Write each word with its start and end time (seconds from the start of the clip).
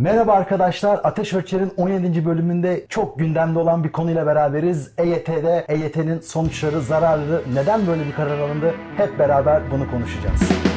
Merhaba 0.00 0.32
arkadaşlar. 0.32 1.00
Ateş 1.04 1.34
Ölçer'in 1.34 1.72
17. 1.76 2.24
bölümünde 2.24 2.86
çok 2.88 3.18
gündemde 3.18 3.58
olan 3.58 3.84
bir 3.84 3.92
konuyla 3.92 4.26
beraberiz. 4.26 4.92
EYT'de 4.98 5.64
EYT'nin 5.68 6.20
sonuçları, 6.20 6.80
zararları, 6.80 7.42
neden 7.54 7.86
böyle 7.86 8.06
bir 8.06 8.12
karar 8.12 8.38
alındı? 8.38 8.74
Hep 8.96 9.18
beraber 9.18 9.62
bunu 9.70 9.90
konuşacağız. 9.90 10.67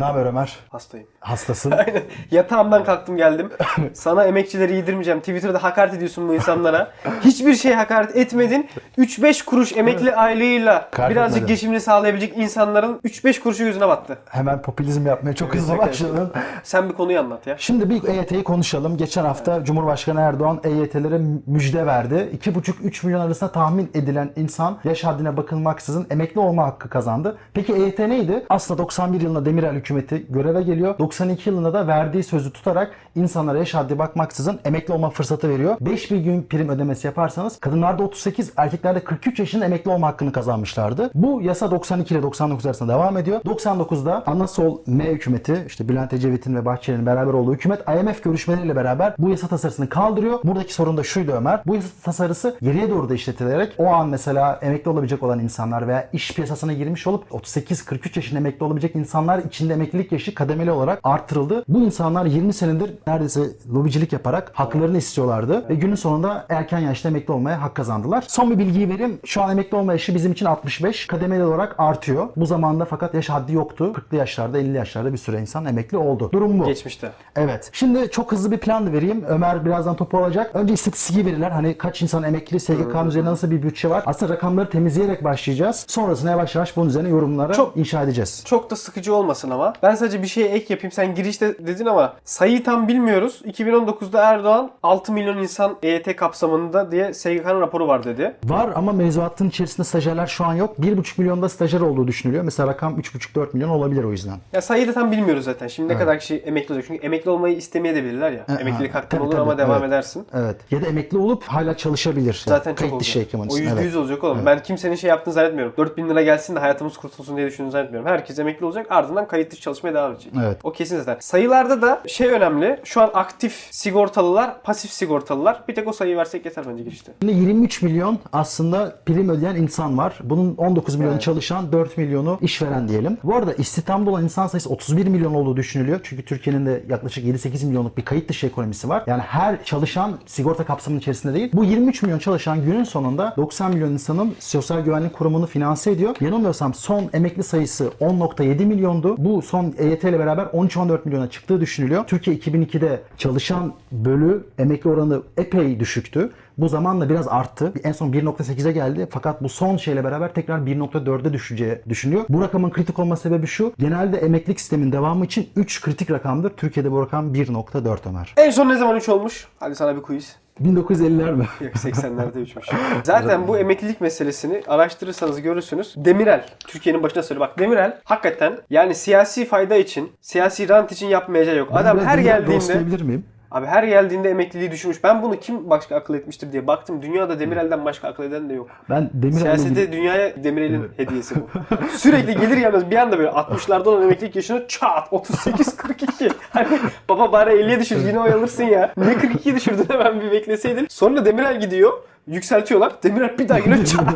Ne 0.00 0.04
haber 0.06 0.26
Ömer? 0.26 0.58
Hastayım. 0.68 1.06
Hastasın. 1.20 1.70
Aynen. 1.86 2.02
Yatağımdan 2.30 2.84
kalktım 2.84 3.16
geldim. 3.16 3.50
Sana 3.94 4.24
emekçileri 4.24 4.76
yedirmeyeceğim. 4.76 5.20
Twitter'da 5.20 5.62
hakaret 5.62 5.94
ediyorsun 5.94 6.28
bu 6.28 6.34
insanlara. 6.34 6.90
Hiçbir 7.20 7.54
şey 7.54 7.72
hakaret 7.72 8.16
etmedin. 8.16 8.68
3-5 8.98 9.44
kuruş 9.44 9.76
emekli 9.76 10.14
aylığıyla 10.14 10.74
Hakaret 10.74 11.10
birazcık 11.10 11.36
etmedim. 11.36 11.54
geçimini 11.54 11.80
sağlayabilecek 11.80 12.36
insanların 12.38 13.00
3-5 13.04 13.40
kuruşu 13.40 13.64
yüzüne 13.64 13.88
battı. 13.88 14.18
Hemen 14.28 14.62
popülizm 14.62 15.06
yapmaya 15.06 15.34
çok 15.34 15.54
hızlı 15.54 15.72
Evet, 15.74 15.82
başladın. 15.88 16.32
Sen 16.62 16.88
bir 16.88 16.94
konuyu 16.94 17.20
anlat 17.20 17.46
ya. 17.46 17.54
Şimdi 17.58 17.90
bir 17.90 18.04
EYT'yi 18.08 18.44
konuşalım. 18.44 18.96
Geçen 18.96 19.24
hafta 19.24 19.64
Cumhurbaşkanı 19.64 20.20
Erdoğan 20.20 20.60
EYT'lere 20.64 21.20
müjde 21.46 21.86
verdi. 21.86 22.30
2,5-3 22.42 23.06
milyon 23.06 23.20
arasında 23.20 23.52
tahmin 23.52 23.90
edilen 23.94 24.32
insan 24.36 24.78
yaş 24.84 25.04
haddine 25.04 25.36
bakılmaksızın 25.36 26.06
emekli 26.10 26.40
olma 26.40 26.64
hakkı 26.66 26.88
kazandı. 26.88 27.38
Peki 27.54 27.72
EYT 27.74 27.98
neydi? 27.98 28.44
Aslında 28.50 28.78
91 28.82 29.20
yılında 29.20 29.44
Demirel 29.44 29.74
hükümeti 29.74 29.89
göreve 30.28 30.62
geliyor. 30.62 30.98
92 30.98 31.50
yılında 31.50 31.74
da 31.74 31.86
verdiği 31.86 32.22
sözü 32.22 32.52
tutarak 32.52 32.92
insanlara 33.16 33.58
yaş 33.58 33.74
haddi 33.74 33.98
bakmaksızın 33.98 34.60
emekli 34.64 34.94
olma 34.94 35.10
fırsatı 35.10 35.48
veriyor. 35.48 35.76
5000 35.80 36.24
gün 36.24 36.42
prim 36.42 36.68
ödemesi 36.68 37.06
yaparsanız 37.06 37.60
kadınlarda 37.60 38.02
38, 38.02 38.52
erkeklerde 38.56 39.04
43 39.04 39.38
yaşında 39.38 39.64
emekli 39.64 39.90
olma 39.90 40.06
hakkını 40.06 40.32
kazanmışlardı. 40.32 41.10
Bu 41.14 41.42
yasa 41.42 41.70
92 41.70 42.14
ile 42.14 42.22
99 42.22 42.66
arasında 42.66 42.92
devam 42.92 43.16
ediyor. 43.16 43.40
99'da 43.40 44.26
Anasol 44.26 44.78
M 44.86 45.04
hükümeti 45.04 45.64
işte 45.66 45.88
Bülent 45.88 46.12
Ecevit'in 46.12 46.54
ve 46.54 46.64
Bahçeli'nin 46.64 47.06
beraber 47.06 47.32
olduğu 47.32 47.54
hükümet 47.54 47.80
IMF 47.88 48.22
görüşmeleriyle 48.22 48.76
beraber 48.76 49.14
bu 49.18 49.30
yasa 49.30 49.48
tasarısını 49.48 49.88
kaldırıyor. 49.88 50.38
Buradaki 50.44 50.74
sorun 50.74 50.96
da 50.96 51.02
şuydu 51.02 51.32
Ömer. 51.32 51.62
Bu 51.66 51.74
yasa 51.74 51.88
tasarısı 52.02 52.56
geriye 52.62 52.90
doğru 52.90 53.08
da 53.08 53.14
işletilerek 53.14 53.72
o 53.78 53.86
an 53.86 54.08
mesela 54.08 54.58
emekli 54.62 54.90
olabilecek 54.90 55.22
olan 55.22 55.38
insanlar 55.38 55.88
veya 55.88 56.08
iş 56.12 56.34
piyasasına 56.34 56.72
girmiş 56.72 57.06
olup 57.06 57.30
38-43 57.30 58.18
yaşında 58.18 58.40
emekli 58.40 58.64
olabilecek 58.64 58.96
insanlar 58.96 59.38
içinde 59.38 59.74
emeklilik 59.80 60.12
yaşı 60.12 60.34
kademeli 60.34 60.70
olarak 60.70 61.00
artırıldı. 61.02 61.64
Bu 61.68 61.78
insanlar 61.80 62.24
20 62.26 62.52
senedir 62.52 62.90
neredeyse 63.06 63.40
lobicilik 63.74 64.12
yaparak 64.12 64.50
haklarını 64.54 64.98
istiyorlardı 64.98 65.68
ve 65.68 65.74
günün 65.74 65.94
sonunda 65.94 66.46
erken 66.48 66.78
yaşta 66.78 67.08
emekli 67.08 67.32
olmaya 67.32 67.62
hak 67.62 67.74
kazandılar. 67.74 68.24
Son 68.28 68.50
bir 68.50 68.58
bilgiyi 68.58 68.88
vereyim. 68.88 69.18
Şu 69.24 69.42
an 69.42 69.50
emekli 69.50 69.76
olma 69.76 69.92
yaşı 69.92 70.14
bizim 70.14 70.32
için 70.32 70.46
65. 70.46 71.06
Kademeli 71.06 71.44
olarak 71.44 71.74
artıyor. 71.78 72.28
Bu 72.36 72.46
zamanda 72.46 72.84
fakat 72.84 73.14
yaş 73.14 73.28
haddi 73.28 73.52
yoktu. 73.52 73.92
40'lı 73.94 74.16
yaşlarda 74.16 74.58
50 74.58 74.76
yaşlarda 74.76 75.12
bir 75.12 75.18
süre 75.18 75.40
insan 75.40 75.64
emekli 75.66 75.96
oldu. 75.96 76.30
Durum 76.32 76.60
bu. 76.60 76.64
Geçmişte. 76.64 77.12
Evet. 77.36 77.70
Şimdi 77.72 78.10
çok 78.10 78.32
hızlı 78.32 78.50
bir 78.50 78.58
plan 78.58 78.92
vereyim. 78.92 79.24
Ömer 79.28 79.64
birazdan 79.64 79.96
topu 79.96 80.18
alacak. 80.18 80.56
Önce 80.56 80.74
istatistiki 80.74 81.26
veriler. 81.26 81.50
Hani 81.50 81.78
kaç 81.78 82.02
insan 82.02 82.22
emekli, 82.22 82.60
SGK'nın 82.60 83.08
üzerinde 83.08 83.30
nasıl 83.30 83.50
bir 83.50 83.62
bütçe 83.62 83.90
var. 83.90 84.02
Aslında 84.06 84.34
rakamları 84.34 84.70
temizleyerek 84.70 85.24
başlayacağız. 85.24 85.84
Sonrasında 85.88 86.30
yavaş 86.30 86.54
yavaş 86.54 86.76
bunun 86.76 86.88
üzerine 86.88 87.08
yorumlara 87.08 87.52
Çok- 87.52 87.76
inşa 87.76 88.02
edeceğiz. 88.02 88.42
Çok 88.46 88.70
da 88.70 88.76
sıkıcı 88.76 89.14
olmasın 89.14 89.50
ama. 89.50 89.69
Ben 89.82 89.94
sadece 89.94 90.22
bir 90.22 90.26
şeye 90.26 90.48
ek 90.48 90.66
yapayım. 90.74 90.92
Sen 90.92 91.14
girişte 91.14 91.66
dedin 91.66 91.86
ama 91.86 92.14
sayıyı 92.24 92.64
tam 92.64 92.88
bilmiyoruz. 92.88 93.42
2019'da 93.46 94.24
Erdoğan 94.24 94.70
6 94.82 95.12
milyon 95.12 95.38
insan 95.38 95.76
EYT 95.82 96.16
kapsamında 96.16 96.90
diye 96.92 97.14
SGK'nın 97.14 97.60
raporu 97.60 97.88
var 97.88 98.04
dedi. 98.04 98.36
Var 98.44 98.70
ama 98.74 98.92
mevzuatın 98.92 99.48
içerisinde 99.48 99.84
stajyerler 99.86 100.26
şu 100.26 100.44
an 100.44 100.54
yok. 100.54 100.78
1,5 100.78 101.20
milyonda 101.20 101.48
stajyer 101.48 101.80
olduğu 101.80 102.08
düşünülüyor. 102.08 102.44
Mesela 102.44 102.68
rakam 102.68 103.00
3,5-4 103.00 103.46
milyon 103.52 103.68
olabilir 103.68 104.04
o 104.04 104.10
yüzden. 104.10 104.36
Ya 104.52 104.62
sayıyı 104.62 104.88
da 104.88 104.92
tam 104.92 105.12
bilmiyoruz 105.12 105.44
zaten. 105.44 105.66
Şimdi 105.66 105.94
ne 105.94 105.98
kadar 105.98 106.18
kişi 106.18 106.36
emekli 106.36 106.72
olacak. 106.72 106.84
Çünkü 106.88 107.06
emekli 107.06 107.30
olmayı 107.30 107.56
istemeyebilirler 107.56 108.32
ya. 108.32 108.44
E, 108.48 108.52
Emeklilik 108.60 108.94
ha, 108.94 108.98
hakkın 108.98 109.08
tabii, 109.16 109.22
olur 109.22 109.32
tabii, 109.32 109.42
ama 109.42 109.58
devam 109.58 109.78
evet. 109.78 109.88
edersin. 109.88 110.26
Evet. 110.34 110.56
Ya 110.70 110.82
da 110.82 110.86
emekli 110.86 111.18
olup 111.18 111.44
hala 111.44 111.76
çalışabilir. 111.76 112.42
Zaten 112.46 112.70
çok 112.70 112.78
Kayıt 112.78 112.92
olacak. 112.92 113.06
dışı 113.08 113.18
eklemen 113.18 113.44
O 113.44 113.48
için. 113.48 113.56
yüzde 113.62 113.74
Evet. 113.74 113.84
yüz 113.84 113.96
olacak 113.96 114.24
oğlum. 114.24 114.46
Ben 114.46 114.62
kimsenin 114.62 114.94
şey 114.94 115.10
yaptığını 115.10 115.34
zannetmiyorum. 115.34 115.74
4000 115.76 116.08
lira 116.08 116.22
gelsin 116.22 116.56
de 116.56 116.60
hayatımız 116.60 116.96
kurtulsun 116.96 117.36
diye 117.36 117.46
düşündüğünü 117.46 117.70
zannetmiyorum. 117.72 118.08
Herkes 118.10 118.38
emekli 118.38 118.66
olacak 118.66 118.86
ardından 118.90 119.28
kayıt 119.28 119.49
dışı 119.50 119.62
çalışmaya 119.62 119.94
devam 119.94 120.12
edecek. 120.12 120.32
Evet. 120.44 120.58
O 120.62 120.72
kesin 120.72 120.98
zaten. 120.98 121.16
Sayılarda 121.20 121.82
da 121.82 122.02
şey 122.06 122.28
önemli. 122.28 122.80
Şu 122.84 123.00
an 123.02 123.10
aktif 123.14 123.68
sigortalılar, 123.70 124.62
pasif 124.62 124.90
sigortalılar. 124.90 125.62
Bir 125.68 125.74
tek 125.74 125.88
o 125.88 125.92
sayıyı 125.92 126.16
versek 126.16 126.44
yeter 126.44 126.64
bence 126.68 126.82
girişte. 126.82 127.12
Şimdi 127.22 127.34
23 127.34 127.82
milyon 127.82 128.18
aslında 128.32 128.96
prim 129.06 129.28
ödeyen 129.28 129.54
insan 129.56 129.98
var. 129.98 130.18
Bunun 130.24 130.54
19 130.56 130.94
milyonu 130.94 131.12
Evet. 131.12 131.22
çalışan, 131.22 131.72
4 131.72 131.98
milyonu 131.98 132.38
işveren 132.42 132.88
diyelim. 132.88 133.18
Bu 133.24 133.36
arada 133.36 133.52
istihdamda 133.54 134.10
olan 134.10 134.24
insan 134.24 134.46
sayısı 134.46 134.70
31 134.70 135.06
milyon 135.06 135.34
olduğu 135.34 135.56
düşünülüyor. 135.56 136.00
Çünkü 136.02 136.24
Türkiye'nin 136.24 136.66
de 136.66 136.84
yaklaşık 136.88 137.24
7-8 137.24 137.66
milyonluk 137.66 137.96
bir 137.96 138.04
kayıt 138.04 138.28
dışı 138.28 138.46
ekonomisi 138.46 138.88
var. 138.88 139.04
Yani 139.06 139.22
her 139.22 139.64
çalışan 139.64 140.18
sigorta 140.26 140.64
kapsamının 140.64 141.00
içerisinde 141.00 141.34
değil. 141.34 141.50
Bu 141.52 141.64
23 141.64 142.02
milyon 142.02 142.18
çalışan 142.18 142.64
günün 142.64 142.84
sonunda 142.84 143.34
90 143.36 143.70
milyon 143.70 143.92
insanın 143.92 144.34
sosyal 144.38 144.80
güvenlik 144.80 145.12
kurumunu 145.12 145.46
finanse 145.46 145.90
ediyor. 145.90 146.16
Yanılmıyorsam 146.20 146.74
son 146.74 147.10
emekli 147.12 147.42
sayısı 147.42 147.90
10.7 148.00 148.64
milyondu. 148.64 149.14
Bu 149.18 149.39
son 149.42 149.74
EYT 149.78 150.04
ile 150.04 150.18
beraber 150.18 150.44
13-14 150.44 150.98
milyona 151.04 151.30
çıktığı 151.30 151.60
düşünülüyor. 151.60 152.06
Türkiye 152.06 152.36
2002'de 152.36 153.02
çalışan 153.16 153.72
bölü 153.92 154.46
emekli 154.58 154.90
oranı 154.90 155.22
epey 155.36 155.80
düşüktü. 155.80 156.30
Bu 156.58 156.68
zamanla 156.68 157.08
biraz 157.08 157.28
arttı. 157.28 157.72
En 157.84 157.92
son 157.92 158.12
1.8'e 158.12 158.72
geldi. 158.72 159.08
Fakat 159.10 159.42
bu 159.42 159.48
son 159.48 159.76
şeyle 159.76 160.04
beraber 160.04 160.34
tekrar 160.34 160.58
1.4'e 160.58 161.32
düşeceği 161.32 161.78
düşünülüyor. 161.88 162.24
Bu 162.28 162.40
rakamın 162.40 162.70
kritik 162.70 162.98
olma 162.98 163.16
sebebi 163.16 163.46
şu. 163.46 163.72
Genelde 163.78 164.18
emeklilik 164.18 164.60
sistemin 164.60 164.92
devamı 164.92 165.24
için 165.24 165.48
3 165.56 165.82
kritik 165.82 166.10
rakamdır. 166.10 166.50
Türkiye'de 166.50 166.92
bu 166.92 167.02
rakam 167.02 167.34
1.4 167.34 168.08
Ömer. 168.08 168.34
En 168.36 168.50
son 168.50 168.68
ne 168.68 168.76
zaman 168.76 168.96
3 168.96 169.08
olmuş? 169.08 169.46
Hadi 169.60 169.74
sana 169.74 169.96
bir 169.96 170.02
quiz. 170.02 170.36
1950'ler 170.64 171.32
mi? 171.32 171.46
Yok 171.60 171.74
80'lerde 171.74 172.44
3'müş. 172.44 172.74
Zaten 173.04 173.48
bu 173.48 173.58
emeklilik 173.58 174.00
meselesini 174.00 174.62
araştırırsanız 174.66 175.42
görürsünüz. 175.42 175.94
Demirel, 175.96 176.44
Türkiye'nin 176.66 177.02
başına 177.02 177.22
söyle. 177.22 177.40
Bak 177.40 177.58
Demirel 177.58 177.98
hakikaten 178.04 178.58
yani 178.70 178.94
siyasi 178.94 179.44
fayda 179.44 179.76
için, 179.76 180.12
siyasi 180.20 180.68
rant 180.68 180.92
için 180.92 181.06
yapmayacağı 181.06 181.56
yok. 181.56 181.68
Adam 181.72 181.96
Biraz 181.96 182.08
her 182.08 182.18
geldiğinde 182.18 183.02
miyim? 183.04 183.24
Abi 183.50 183.66
her 183.66 183.82
geldiğinde 183.84 184.30
emekliliği 184.30 184.70
düşünmüş. 184.70 185.04
Ben 185.04 185.22
bunu 185.22 185.40
kim 185.40 185.70
başka 185.70 185.96
akıl 185.96 186.14
etmiştir 186.14 186.52
diye 186.52 186.66
baktım. 186.66 187.02
Dünyada 187.02 187.40
Demirel'den 187.40 187.84
başka 187.84 188.08
akıl 188.08 188.22
eden 188.24 188.48
de 188.48 188.54
yok. 188.54 188.68
Ben 188.90 189.10
Demirel'le 189.14 189.38
Siyasete 189.40 189.92
dünyaya 189.92 190.44
Demirel'in 190.44 190.88
hediyesi 190.96 191.34
bu. 191.36 191.48
Sürekli 191.92 192.36
gelir 192.40 192.56
gelmez 192.56 192.90
bir 192.90 192.96
anda 192.96 193.18
böyle 193.18 193.28
60'larda 193.28 193.88
olan 193.88 194.02
emeklilik 194.02 194.36
yaşını 194.36 194.68
çat 194.68 195.08
38 195.10 195.76
42. 195.76 196.28
Hani 196.50 196.66
baba 197.08 197.32
bari 197.32 197.50
50'ye 197.50 197.80
düşür 197.80 198.06
yine 198.06 198.20
oyalırsın 198.20 198.64
ya. 198.64 198.92
Niye 198.96 199.12
42'ye 199.12 199.54
düşürdün 199.56 199.86
hemen 199.88 200.20
bir 200.20 200.30
bekleseydin. 200.32 200.86
Sonra 200.90 201.24
Demirel 201.24 201.60
gidiyor. 201.60 201.92
Yükseltiyorlar. 202.26 202.92
Demirel 203.02 203.38
bir 203.38 203.48
daha 203.48 203.58
yine 203.58 203.84
çat. 203.84 204.08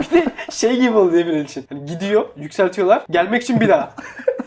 bir 0.00 0.10
de 0.16 0.26
şey 0.50 0.80
gibi 0.80 0.96
oldu 0.96 1.12
Demirel 1.12 1.44
için. 1.44 1.64
Hani 1.68 1.84
gidiyor, 1.84 2.24
yükseltiyorlar. 2.36 3.02
Gelmek 3.10 3.42
için 3.42 3.60
bir 3.60 3.68
daha. 3.68 3.90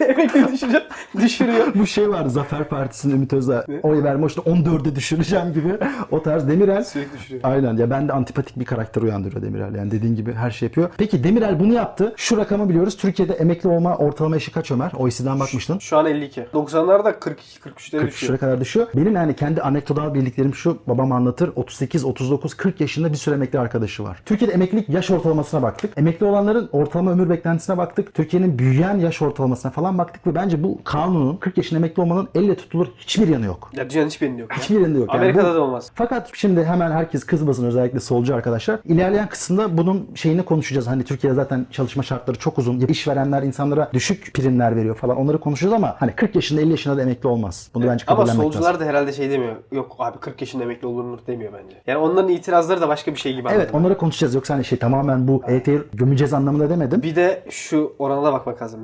Emekli 0.10 0.52
düşürüyor. 0.54 0.82
Düşürüyor. 1.18 1.68
Bu 1.76 1.88
şey 1.88 2.10
var 2.10 2.26
Zafer 2.26 2.70
Partisi'nin 2.70 3.14
Ümit 3.14 3.34
Özdağ 3.34 3.66
oy 3.84 4.04
verme 4.04 4.28
işte 4.28 4.42
14'e 4.42 4.96
düşüreceğim 4.96 5.54
gibi 5.54 5.78
o 6.12 6.24
tarz 6.24 6.48
Demirel 6.48 6.84
Sürekli 6.84 7.18
düşürüyor. 7.18 7.42
Aynen 7.44 7.78
ya 7.78 7.90
ben 7.90 8.08
de 8.08 8.14
antipatik 8.14 8.60
bir 8.60 8.66
karakter 8.66 9.02
uyandırıyor 9.02 9.42
Demirel. 9.42 9.76
Yani 9.76 9.92
dediğin 9.92 10.16
gibi 10.16 10.34
her 10.34 10.52
şey 10.52 10.68
yapıyor. 10.68 10.90
Peki 10.98 11.24
Demirel 11.24 11.60
bunu 11.60 11.74
yaptı. 11.74 12.14
Şu 12.18 12.38
rakamı 12.38 12.70
biliyoruz. 12.70 12.98
Türkiye'de 12.98 13.34
emekli 13.34 13.70
olma 13.70 13.98
ortalama 13.98 14.36
yaşı 14.36 14.52
kaç 14.52 14.72
Ömer? 14.72 14.92
OECD'den 14.98 15.40
bakmıştın. 15.40 15.80
Şu 15.80 15.98
an 15.98 16.06
52. 16.06 16.42
90'larda 16.54 17.20
42 17.20 17.60
43'lere 17.60 18.00
43 18.00 18.14
düşüyor. 18.14 18.40
kadar 18.40 18.62
düşüyor. 18.62 18.88
Benim 18.96 19.16
yani 19.16 19.36
kendi 19.36 19.62
anekdotal 19.62 20.14
bildiklerim 20.14 20.56
şu. 20.56 20.78
Babam 20.88 21.12
anlatır. 21.12 21.52
38, 21.56 22.06
39, 22.06 22.54
40 22.54 22.82
yaşında 22.82 23.12
bir 23.12 23.18
sürü 23.18 23.36
emekli 23.36 23.60
arkadaşı 23.60 24.04
var. 24.04 24.22
Türkiye'de 24.26 24.54
emeklilik 24.54 24.90
yaş 24.90 25.12
ortalamasına 25.12 25.62
baktık. 25.62 25.98
Emekli 25.98 26.26
olanların 26.26 26.70
ortalama 26.72 27.12
ömür 27.12 27.30
beklentisine 27.30 27.78
baktık. 27.78 28.14
Türkiye'nin 28.14 28.60
büyüyen 28.60 28.98
yaş 28.98 29.22
ortalamasına 29.22 29.72
falan 29.72 29.91
baktık 29.98 30.28
ve 30.28 30.36
bence 30.36 30.64
bu 30.64 30.80
kanunun 30.84 31.36
40 31.38 31.58
yaşında 31.58 31.80
emekli 31.80 32.02
olmanın 32.02 32.28
elle 32.36 32.56
tutulur 32.56 32.88
hiçbir 32.98 33.28
yanı 33.28 33.46
yok. 33.46 33.72
Ya 33.78 33.90
dünyanın 33.90 34.10
hiçbirinde 34.10 34.42
yok. 34.42 34.54
Hiçbir 34.54 34.80
yerinde 34.80 35.00
yok. 35.00 35.10
Yani 35.10 35.18
Amerika'da 35.22 35.52
bu- 35.52 35.56
da 35.56 35.62
olmaz. 35.62 35.92
Fakat 35.96 36.32
şimdi 36.34 36.64
hemen 36.66 36.92
herkes 36.92 37.24
kızmasın 37.24 37.66
özellikle 37.66 38.00
solcu 38.00 38.36
arkadaşlar. 38.36 38.80
İlerleyen 38.86 39.30
kısımda 39.30 39.78
bunun 39.78 40.10
şeyini 40.16 40.44
konuşacağız. 40.44 40.88
Hani 40.88 41.04
Türkiye'de 41.04 41.36
zaten 41.36 41.66
çalışma 41.72 42.04
şartları 42.04 42.38
çok 42.40 42.58
uzun. 42.58 42.80
İşverenler 42.80 43.44
insanlara 43.44 43.90
düşük 43.94 44.34
primler 44.34 44.76
veriyor 44.76 44.96
falan. 44.96 45.18
Onları 45.18 45.40
konuşacağız 45.40 45.74
ama 45.74 45.96
hani 46.00 46.12
40 46.16 46.36
yaşında 46.36 46.62
50 46.62 46.72
yaşında 46.72 46.98
da 46.98 47.02
emekli 47.02 47.28
olmaz. 47.28 47.70
Bunu 47.74 47.88
bence 47.88 48.04
Ama 48.08 48.18
kabullenmek 48.18 48.44
solcular 48.44 48.70
lazım. 48.74 48.82
da 48.82 48.86
herhalde 48.90 49.14
şey 49.14 49.32
demiyor. 49.32 49.56
Yok 49.72 49.96
abi 50.00 50.18
40 50.18 50.42
yaşında 50.42 50.64
emekli 50.64 50.88
olunur 50.88 51.20
demiyor 51.28 51.54
bence. 51.54 51.76
Yani 51.88 51.98
onların 51.98 52.30
itirazları 52.30 52.82
da 52.82 52.88
başka 52.88 53.12
bir 53.14 53.20
şey 53.20 53.34
gibi 53.36 53.50
Evet 53.54 53.70
onları 53.74 53.98
konuşacağız. 53.98 54.36
Yoksa 54.36 54.54
hani 54.54 54.66
şey 54.66 54.78
tamamen 54.80 55.28
bu 55.28 55.42
EYT'yi 55.48 55.82
gömeceğiz 55.94 56.34
anlamında 56.34 56.70
demedim. 56.70 57.02
Bir 57.04 57.16
de 57.16 57.44
şu 57.50 57.94
orana 58.00 58.24
da 58.24 58.34
bakmak 58.34 58.62
lazım. 58.62 58.80